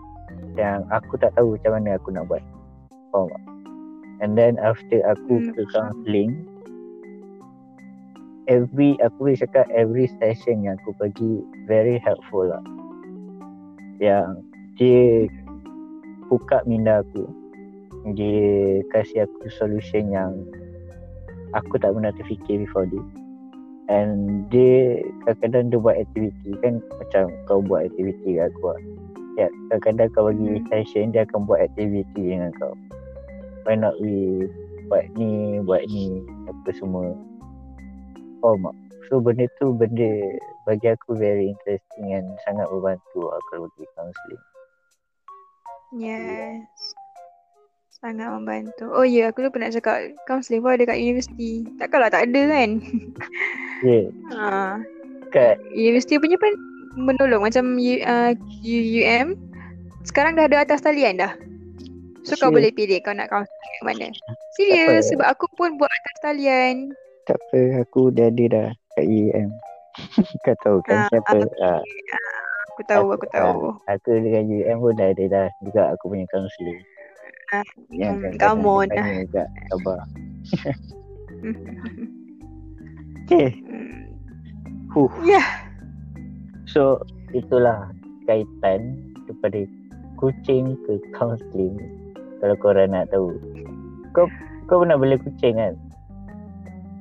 [0.58, 2.44] Yang aku tak tahu macam mana aku nak buat.
[3.14, 3.44] Faham tak?
[4.22, 6.46] And then after aku Hmm, ke counselling
[8.46, 12.62] every aku boleh cakap every session yang aku pergi very helpful lah.
[13.98, 14.46] Yang
[14.78, 15.30] dia
[16.30, 17.26] buka minda aku.
[18.18, 20.34] Dia kasih aku solution yang
[21.54, 23.21] aku tak pernah terfikir before this
[23.92, 26.52] and dia kadang-kadang dia buat aktiviti.
[26.64, 28.82] Kan macam kau buat aktiviti kat aku lah.
[29.36, 30.66] Ya kadang-kadang kau bagi Hmm.
[30.72, 32.72] session dia akan buat aktiviti dengan kau.
[33.68, 34.48] Why not we
[34.88, 37.12] buat ni buat ni apa semua.
[38.40, 38.76] Faham tak
[39.12, 40.08] so benda tu benda
[40.64, 44.46] bagi aku very interesting and sangat membantu kalau pergi counselling.
[45.92, 46.91] Yes.
[48.02, 48.90] Sangat membantu.
[48.90, 51.70] Oh ya, yeah, aku lupa nak cakap counselling pun ada kat universiti.
[51.78, 52.70] Takkanlah tak ada kan?
[53.86, 54.78] yeah ha.
[55.32, 56.54] kat Universiti punya pun
[56.98, 58.34] menolong macam U, uh,
[58.66, 59.38] UUM
[60.04, 61.34] sekarang dah ada atas talian dah.
[62.26, 62.58] So kau Serius?
[62.58, 64.08] boleh pilih kau nak counselling kat mana.
[64.58, 66.94] Serius sebab aku pun buat atas talian.
[67.30, 68.68] tak apa aku dah ada dah
[68.98, 69.50] kat UM
[70.46, 71.82] kau tahu kan Ah, siapa ah,
[72.74, 73.78] Aku tahu, aku tahu.
[73.86, 76.82] aku dengan UM pun dah ada dah juga aku punya counselling
[77.92, 80.00] Yang hmm, come on tanya juga khabar
[83.28, 83.50] okay
[84.96, 85.12] huh.
[85.28, 85.44] Ya.
[86.64, 87.04] so
[87.36, 87.92] itulah
[88.28, 88.96] kaitan
[89.28, 89.68] daripada
[90.16, 91.76] kucing ke counselling
[92.40, 93.36] kalau korang nak tahu
[94.16, 94.32] kau
[94.72, 95.76] kau pernah beli kucing kan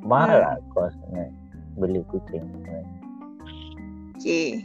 [0.03, 0.45] mahal Hmm.
[0.45, 1.31] lah kos kan
[1.79, 2.85] beli kucing kan?
[4.21, 4.61] Okay.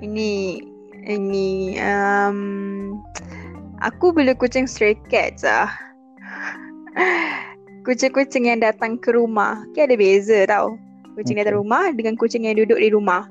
[0.00, 0.62] Ini
[1.02, 2.38] ini um
[3.80, 5.68] aku beli kucing stray cats ah.
[7.80, 9.64] Kucing-kucing yang datang ke rumah.
[9.72, 10.76] Okay, ada beza tau.
[11.16, 11.62] Kucing datang Okay.
[11.64, 13.24] rumah dengan kucing yang duduk di rumah.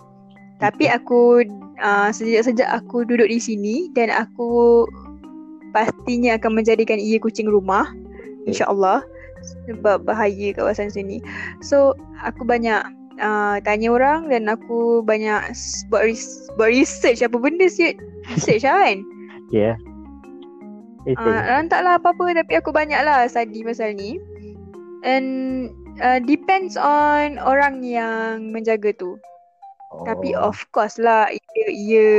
[0.58, 1.46] Tapi aku
[1.80, 4.84] uh, sejak sejak aku duduk di sini dan aku
[5.72, 7.94] pastinya akan menjadikan ia kucing rumah.
[8.50, 9.06] InsyaAllah.
[9.70, 11.24] Sebab bahaya kawasan sini.
[11.64, 11.96] So,
[12.26, 12.84] aku banyak
[13.24, 15.56] uh, tanya orang dan aku banyak
[15.88, 17.96] buat, res- buat research apa benda sih.
[18.36, 19.00] Research lah kan?
[19.54, 19.80] Ya.
[21.08, 24.20] Uh, rantaklah apa-apa tapi aku banyak lah study pasal ni.
[25.08, 25.72] And
[26.04, 29.16] uh, depends on orang yang menjaga tu.
[29.96, 30.04] oh.
[30.04, 32.10] Tapi of course lah ia, ia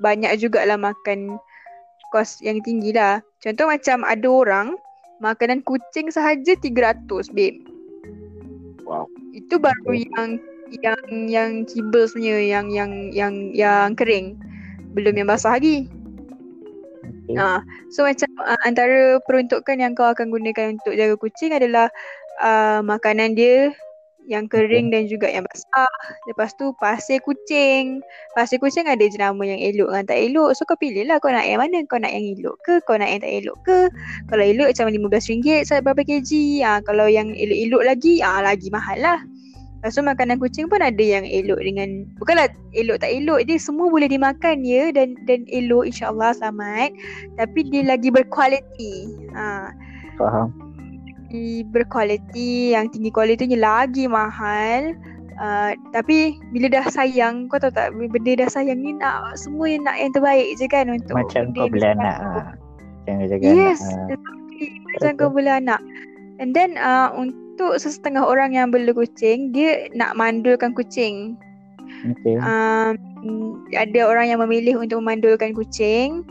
[0.00, 1.36] banyak jugalah makan
[2.14, 3.20] kos yang tinggi lah.
[3.44, 4.68] Contoh macam ada orang
[5.20, 7.04] makanan kucing sahaja 300
[7.34, 7.58] babe.
[8.84, 9.08] Wow.
[9.34, 10.08] Itu baru Okay.
[10.14, 10.30] yang
[10.74, 14.38] yang yang kibbles punya yang yang yang yang kering.
[14.94, 15.90] Belum yang basah lagi.
[17.24, 17.40] Okay.
[17.40, 21.88] Ah, so macam uh, antara peruntukan yang kau akan gunakan untuk jaga kucing adalah
[22.44, 23.72] uh, makanan dia
[24.24, 25.88] yang kering dan juga yang basah.
[26.28, 28.00] Lepas tu pasir kucing.
[28.32, 30.50] Pasir kucing ada jenama yang elok dengan tak elok.
[30.56, 31.84] So kau pilih lah kau nak yang mana.
[31.84, 32.80] Kau nak yang elok ke?
[32.88, 33.78] Kau nak yang tak elok ke?
[34.32, 36.30] Kalau elok macam RM15 satu berapa kg.
[36.64, 39.18] Ah, kalau yang elok-elok lagi, ah lagi mahal lah.
[39.84, 43.92] Lepas tu makanan kucing pun ada yang elok dengan Bukanlah elok tak elok Dia semua
[43.92, 46.96] boleh dimakan ya Dan dan elok insyaAllah selamat
[47.36, 49.76] Tapi dia lagi berkualiti ha,
[50.16, 50.48] Faham.
[51.28, 54.96] Lagi berkualiti Yang tinggi kualitinya lagi mahal
[55.36, 59.84] uh, Tapi bila dah sayang Kau tahu tak Benda dah sayang ni nak Semua yang
[59.84, 62.56] nak yang terbaik je kan Untuk Macam kau sayang anak.
[63.04, 64.16] Jangan jaga Yes, anak.
[64.16, 64.66] exactly.
[64.96, 65.80] Macam kau bela anak.
[66.40, 71.38] And then uh, untuk sesetengah orang yang bela kucing, dia nak mandulkan kucing.
[72.04, 72.36] Okay.
[72.40, 76.26] Um, ada orang yang memilih untuk memandulkan kucing.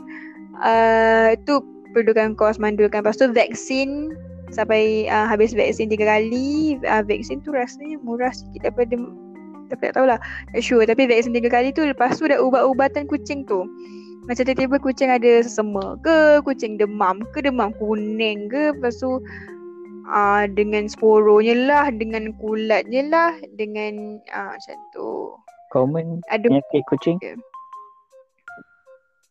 [0.61, 1.63] Uh, tu
[1.95, 3.01] perlukan kos mandulkan.
[3.01, 4.13] Lepas tu vaksin
[4.53, 6.77] sampai uh, habis vaksin tiga kali.
[6.85, 8.97] Uh, vaksin tu rasanya murah sikit daripada
[9.73, 10.19] tapi tak tahulah
[10.53, 13.65] tak sure tapi vaksin tiga kali tu lepas tu dah ubat-ubatan kucing tu
[14.23, 19.19] macam tiba-tiba kucing ada sesama ke kucing demam ke demam kuning ke lepas tu
[20.07, 25.35] uh, dengan sporonya lah dengan kulatnya lah dengan uh, macam tu.
[25.73, 27.17] Common ada penyakit kucing.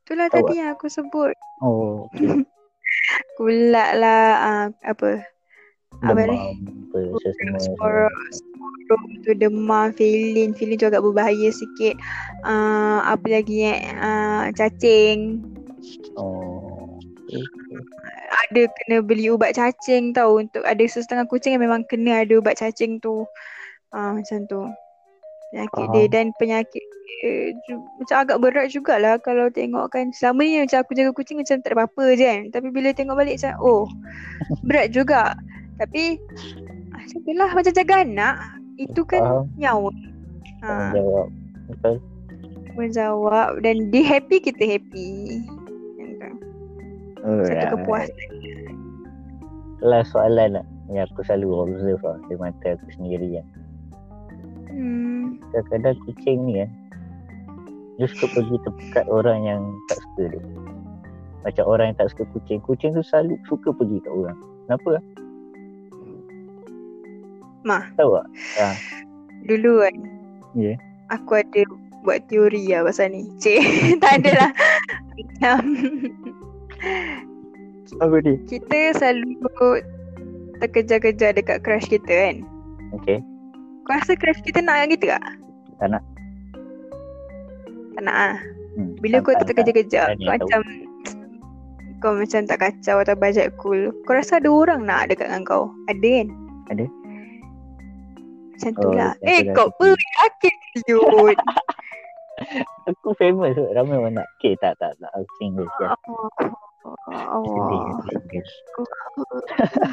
[0.03, 1.32] itulah Tahu tadi yang aku sebut.
[1.62, 2.43] Oh, okay.
[3.39, 5.23] kulat lah uh, apa?
[6.03, 6.59] Apa ni?
[6.90, 7.61] Demam apa semua.
[7.61, 10.51] sporo sporo tu demam filin.
[10.57, 11.94] Filin tu agak berbahaya sikit.
[12.43, 13.81] Uh, apa lagi eh?
[13.97, 15.40] Uh, cacing.
[16.19, 16.61] Oh.
[17.32, 17.80] Okay.
[18.44, 22.60] ada kena beli ubat cacing tau untuk ada setengah kucing yang memang kena ada ubat
[22.60, 23.24] cacing tu
[23.96, 24.68] ah macam tu
[25.52, 26.12] penyakit dia Faham.
[26.12, 31.12] dan penyakit dia macam agak berat jugalah kalau tengok kan selama ni macam aku jaga
[31.12, 33.84] kucing macam tak ada apa-apa je kan tapi bila tengok balik macam oh
[34.64, 35.36] berat juga
[35.80, 36.20] tapi
[36.92, 38.36] ah, macam lah macam jaga anak
[38.76, 39.44] itu kan Faham.
[39.56, 39.92] nyawa
[40.62, 41.28] Tanggung ha, jawab.
[41.66, 41.96] Betul.
[42.72, 45.42] menjawab dan dia happy kita happy.
[47.23, 47.70] Satu Alright.
[47.70, 48.31] kepuasan
[49.82, 53.47] Last soalan lah yang aku selalu observe lah di mata aku sendiri kan.
[54.70, 55.43] hmm.
[55.51, 56.70] Kadang-kadang kucing ni kan
[58.01, 60.43] dia suka pergi tempat orang yang tak suka dia.
[61.43, 62.59] Macam orang yang tak suka kucing.
[62.62, 64.39] Kucing tu selalu suka pergi kat orang.
[64.66, 65.05] Kenapa lah?
[67.62, 67.85] Mah.
[67.94, 68.27] Tahu tak?
[69.47, 69.94] Dulu kan
[70.53, 70.74] Ya.
[71.09, 71.65] Aku ada
[72.05, 73.62] buat teori lah pasal ni Cik
[74.03, 74.51] Tak ada lah
[75.16, 75.57] Macam
[77.98, 78.34] Apa ni?
[78.46, 79.84] Kita selalu
[80.59, 82.36] Terkejar-kejar dekat crush kita kan
[82.92, 83.18] Okay.
[83.82, 85.24] Kau rasa crush kita nak dengan kita tak?
[85.78, 86.02] Tak nak.
[87.96, 88.36] Tak nak lah
[88.72, 90.48] Hmm, Bila kau sampai terkejar-kejar tak Kau berani tahu.
[90.48, 90.60] macam
[92.00, 95.68] Kau macam tak kacau atau budget cool Kau rasa ada orang nak dekat dengan kau?
[95.92, 96.28] Ada kan?
[96.72, 96.84] Ada.
[98.48, 100.56] Macam tu Oh, lah macam Eh lah kau pun yakin
[100.88, 101.36] Yud
[102.88, 103.54] Aku famous.
[103.54, 104.26] Ramai orang nak.
[104.40, 105.10] Okay, tak, tak, tak.
[105.14, 105.68] Aku single.
[105.68, 106.26] Oh,
[106.82, 108.02] Oh.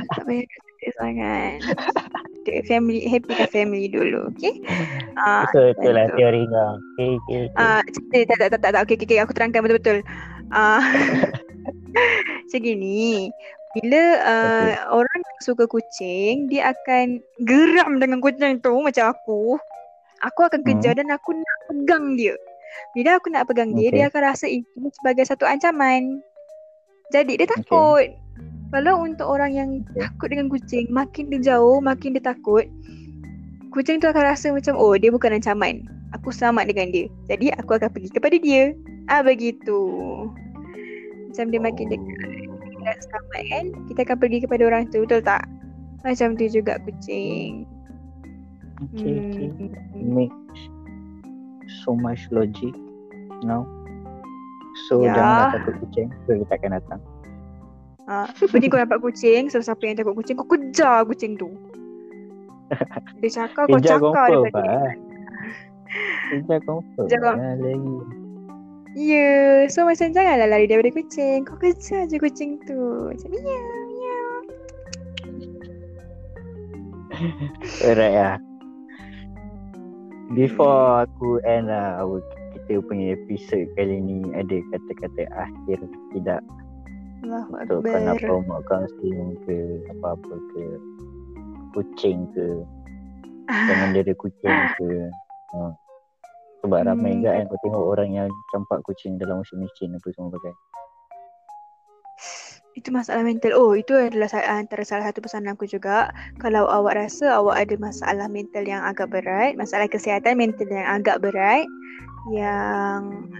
[0.09, 1.59] tak payah sedih sangat.
[2.47, 4.57] Dia family happy kan family dulu, okay?
[5.19, 6.17] Ah, Betul, betul lah betul.
[6.17, 6.71] teori kau.
[6.95, 7.59] Okay, okay, okay.
[7.59, 8.81] Ah, uh, tak, tak, tak, tak, tak.
[8.87, 9.19] Okay, okay, okay.
[9.19, 9.99] Aku terangkan betul-betul.
[10.49, 10.79] Ah,
[12.47, 13.27] macam gini.
[13.77, 19.59] Bila uh, orang yang suka kucing, dia akan geram dengan kucing tu macam aku.
[20.23, 22.33] Aku akan kejar dan aku nak pegang dia.
[22.95, 24.01] Bila aku nak pegang dia, Okay.
[24.01, 26.23] dia akan rasa itu sebagai satu ancaman.
[27.09, 28.07] Jadi dia takut.
[28.69, 30.05] Kalau untuk orang yang Okay.
[30.05, 32.69] takut dengan kucing, makin dia jauh, makin dia takut.
[33.73, 35.89] Kucing tu akan rasa macam, oh dia bukan ancaman.
[36.13, 37.05] Aku selamat dengan dia.
[37.25, 38.77] Jadi aku akan pergi kepada dia.
[39.09, 39.77] Ah begitu.
[41.29, 42.49] Macam dia makin dekat
[42.83, 45.43] dan selamat kan, kita akan pergi kepada orang tu, betul tak?
[46.01, 47.67] Macam tu juga kucing.
[48.95, 49.47] Okay, okay.
[49.51, 50.15] Hmm.
[50.15, 50.61] Makes
[51.83, 52.71] so much logic
[53.43, 53.67] now.
[54.87, 55.13] So Ya.
[55.17, 56.07] janganlah takut kucing.
[56.25, 56.99] So dia takkan datang.
[58.09, 61.53] Ha, Benda kau nampak kucing, so siapa yang takut kucing, kau kejar kucing tu.
[63.21, 64.49] Dia cakap, kau Kejar cakap dia.
[64.49, 64.93] Pak.
[66.29, 67.05] Kejar confirm.
[67.05, 67.37] Kejar confirm.
[67.37, 67.97] Ah, lagi.
[68.97, 71.45] Ya, so macam janganlah lari daripada kucing.
[71.45, 73.13] Kau kejar je kucing tu.
[73.13, 73.61] Macam miau,
[73.93, 74.33] miau.
[77.85, 78.37] Alright lah.
[80.33, 82.21] Before aku end lah our
[82.69, 85.79] kita punya episode kali ni ada kata-kata akhir
[86.13, 86.45] tidak
[87.25, 88.21] Allahu untuk Akbar.
[88.21, 89.57] promote counselling ke
[89.97, 90.63] apa-apa ke
[91.73, 92.45] kucing ke
[93.49, 95.09] jangan dera kucing ke
[95.57, 95.73] ha.
[96.61, 97.25] sebab ramai Hmm.
[97.25, 100.53] juga kan kau tengok orang yang campak kucing dalam washing machine apa semua pakai
[102.77, 103.59] Itu masalah mental.
[103.59, 106.15] Oh, itu adalah antara salah satu pesanan aku juga.
[106.39, 111.19] Kalau awak rasa awak ada masalah mental yang agak berat, masalah kesihatan mental yang agak
[111.19, 111.67] berat,
[112.27, 113.31] yang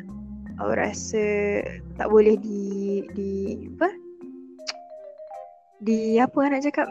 [0.63, 1.59] awak rasa
[1.99, 3.31] tak boleh di di
[3.75, 3.89] apa?
[5.83, 6.87] Di apa nak cakap?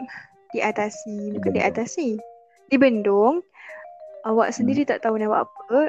[0.53, 1.55] Diatasi, bukan Dibendung.
[1.57, 2.09] diatasi.
[2.69, 3.35] Dibendung.
[4.25, 5.79] Awak sendiri tak tahu nak buat apa,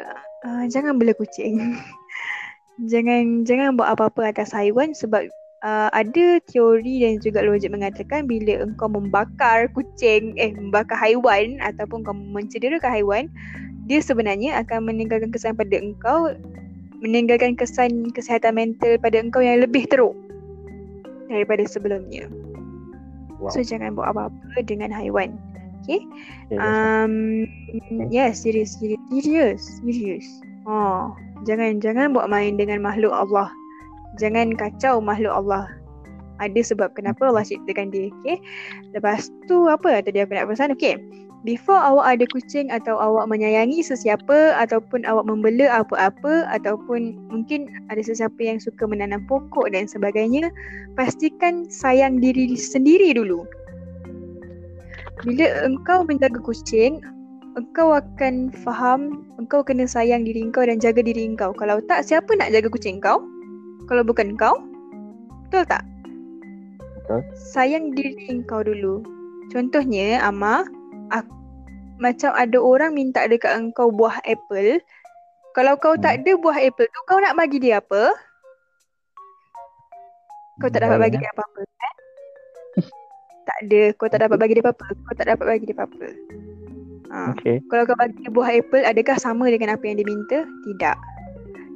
[0.49, 1.77] uh, jangan bela kucing.
[2.93, 5.29] jangan jangan buat apa-apa atas haiwan sebab
[5.65, 12.05] uh, ada teori dan juga logik mengatakan bila engkau membakar kucing eh membakar haiwan ataupun
[12.05, 13.25] kau mencederakan haiwan
[13.91, 16.31] dia sebenarnya akan meninggalkan kesan pada engkau
[17.03, 20.15] meninggalkan kesan kesihatan mental pada engkau yang lebih teruk
[21.27, 22.31] daripada sebelumnya.
[23.43, 25.35] wow So jangan buat apa-apa dengan haiwan.
[25.83, 26.07] Okay?
[26.53, 27.49] okay, Um,
[28.13, 30.27] yes, serius, serius, serius, serius.
[30.69, 31.17] Oh,
[31.49, 33.51] jangan jangan buat main dengan makhluk Allah.
[34.23, 35.67] Jangan kacau makhluk Allah.
[36.39, 38.13] Ada sebab kenapa Allah ciptakan dia.
[38.23, 38.39] Okay.
[38.93, 40.77] Lepas tu apa tadi aku nak pesan?
[40.77, 41.01] Okay.
[41.41, 48.05] Before awak ada kucing atau awak menyayangi sesiapa ataupun awak membela apa-apa ataupun mungkin ada
[48.05, 50.53] sesiapa yang suka menanam pokok dan sebagainya,
[51.01, 53.49] pastikan sayang diri sendiri dulu.
[55.25, 57.01] Bila engkau menjaga kucing,
[57.57, 61.57] engkau akan faham engkau kena sayang diri engkau dan jaga diri engkau.
[61.57, 63.25] Kalau tak, siapa nak jaga kucing kau?
[63.89, 64.61] Kalau bukan kau?
[65.49, 65.83] Betul tak?
[67.01, 67.25] Betul.
[67.33, 69.01] Sayang diri engkau dulu.
[69.51, 70.63] Contohnya, Ama,
[71.13, 71.39] ak-
[72.01, 74.81] macam ada orang minta dekat engkau buah apple.
[75.53, 78.15] Kalau kau tak ada buah apple tu, kau nak bagi dia apa?
[80.61, 81.95] Kau tak dapat bagi dia apa-apa kan?
[83.49, 84.87] tak ada, kau tak dapat bagi dia apa-apa.
[84.93, 86.09] Kau tak dapat bagi dia apa-apa.
[87.11, 87.19] Ha.
[87.35, 87.57] Okay.
[87.67, 90.39] Kalau kau bagi dia buah apple, adakah sama dengan apa yang dia minta?
[90.47, 90.97] Tidak.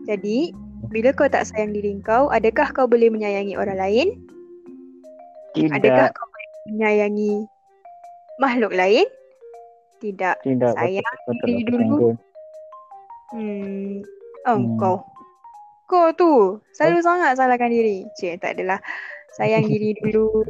[0.07, 0.53] Jadi,
[0.93, 4.09] bila kau tak sayang diri kau, adakah kau boleh menyayangi orang lain?
[5.57, 6.17] Adakah Tidak.
[6.17, 7.35] kau boleh menyayangi
[8.39, 9.09] makhluk lain?
[10.05, 10.37] Tidak.
[10.45, 10.73] Tidak.
[10.77, 12.09] sayang Kau diri dulu?
[13.33, 14.05] Hmm.
[14.45, 14.77] Oh, Hmm.
[14.77, 14.97] kau.
[15.89, 18.05] Kau tu selalu sangat salahkan diri.
[18.21, 18.77] Cik, tak adalah.
[19.41, 20.45] Sayang diri dulu.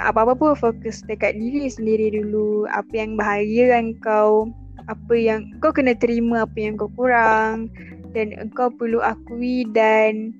[0.00, 2.64] Apa-apa pun fokus dekat diri sendiri dulu.
[2.72, 4.48] Apa yang bahagiakan kau.
[4.88, 7.68] Apa yang kau kena terima apa yang kau kurang.
[8.16, 10.32] Dan engkau perlu akui dan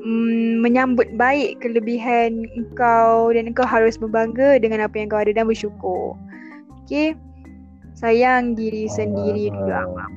[0.00, 5.44] mm, menyambut baik kelebihan engkau dan engkau harus berbangga dengan apa yang kau ada dan
[5.46, 6.16] bersyukur.
[6.90, 7.14] Okay?
[7.94, 9.86] Sayang diri sendiri dulu Ah.
[9.86, 10.10] Ahmad.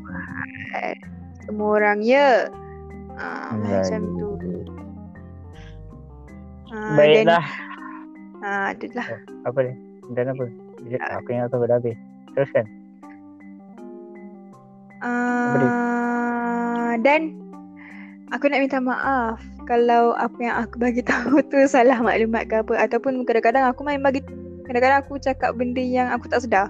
[1.45, 2.49] Semua orang ya.
[3.13, 4.29] Ah, macam tu.
[6.73, 7.45] Ah, Baiklah.
[7.45, 9.07] Dan, ah, adalah.
[9.45, 9.73] Apa ni?
[10.09, 10.43] Dan apa?
[10.81, 11.95] Dia- Aku ingat aku dah habis.
[12.33, 12.65] Teruskan.
[14.97, 17.37] Ah, dan
[18.31, 22.73] aku nak minta maaf kalau apa yang aku bagi tahu tu salah maklumat ke apa
[22.81, 24.23] ataupun kadang-kadang aku main bagi
[24.67, 26.67] kadang-kadang aku cakap benda yang aku tak sedar.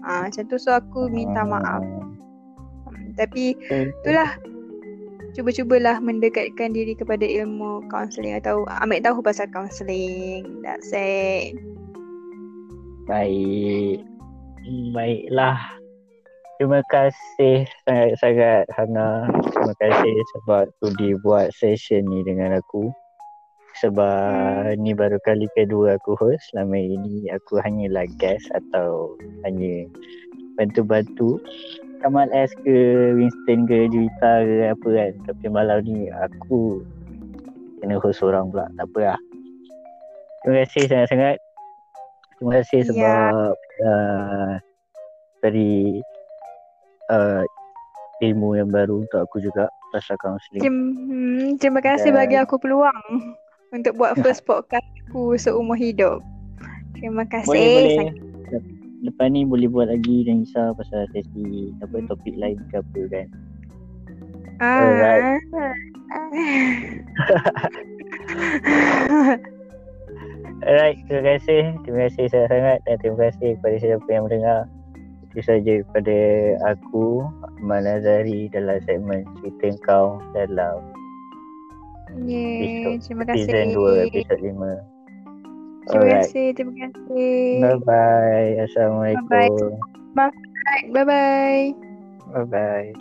[0.00, 1.84] Ah, macam tu so aku minta maaf.
[2.88, 3.52] Hmm, Tapi
[4.00, 4.36] itulah
[5.36, 10.64] cuba-cubalah mendekatkan diri kepada ilmu kaunseling atau ambil tahu pasal kaunseling.
[10.64, 11.54] That's it.
[13.06, 14.02] Baik.
[14.64, 15.80] Hmm, Baiklah.
[16.60, 19.32] Terima kasih sangat-sangat Hana.
[19.32, 22.92] Terima kasih sebab sudi buat session ni dengan aku.
[23.80, 26.52] Sebab ni baru kali kedua aku host.
[26.52, 29.16] Selama ini aku hanyalah guest atau
[29.48, 29.88] hanya
[30.60, 31.40] bantu-bantu.
[32.00, 32.76] Kamal S ke
[33.16, 35.12] Winston ke Juwita ke apa kan.
[35.28, 36.84] Tapi malam ni aku
[37.80, 38.68] kena host orang pula.
[38.76, 39.20] Tak apa lah.
[40.44, 41.36] Terima kasih sangat-sangat.
[42.36, 42.86] Terima kasih Ya.
[42.88, 43.52] sebab
[43.84, 44.52] uh,
[45.44, 46.00] beri
[47.12, 47.44] uh,
[48.20, 50.60] ilmu yang baru untuk aku juga pasal counselling.
[50.64, 52.96] Terima, hmm, terima kasih Dan- bagi aku peluang
[53.70, 56.22] untuk buat first podcast aku seumur hidup.
[56.94, 57.50] Terima kasih.
[57.50, 58.14] Boleh boleh.
[59.00, 63.26] Lepas ni boleh buat lagi dan risau pasal sesi apa topik lain ke apa kan.
[64.60, 65.40] Ah, Alright.
[70.60, 71.80] Alright, terima kasih.
[71.88, 74.68] Terima kasih sangat-sangat dan terima kasih kepada siapa yang mendengar.
[75.30, 76.18] Itu saja daripada
[76.68, 77.24] aku,
[77.56, 80.89] Ahmad Nazari dalam segmen Cerita Kau dalam
[82.18, 83.46] Yeay, terima kasih.
[83.46, 84.82] season 2, episod 5.
[85.90, 86.22] Terima Alright.
[86.26, 87.60] kasih, terima kasih.
[87.62, 88.62] Bye-bye.
[88.66, 89.26] Assalamualaikum.
[90.94, 91.74] Bye-bye.
[92.30, 92.94] Bye-bye.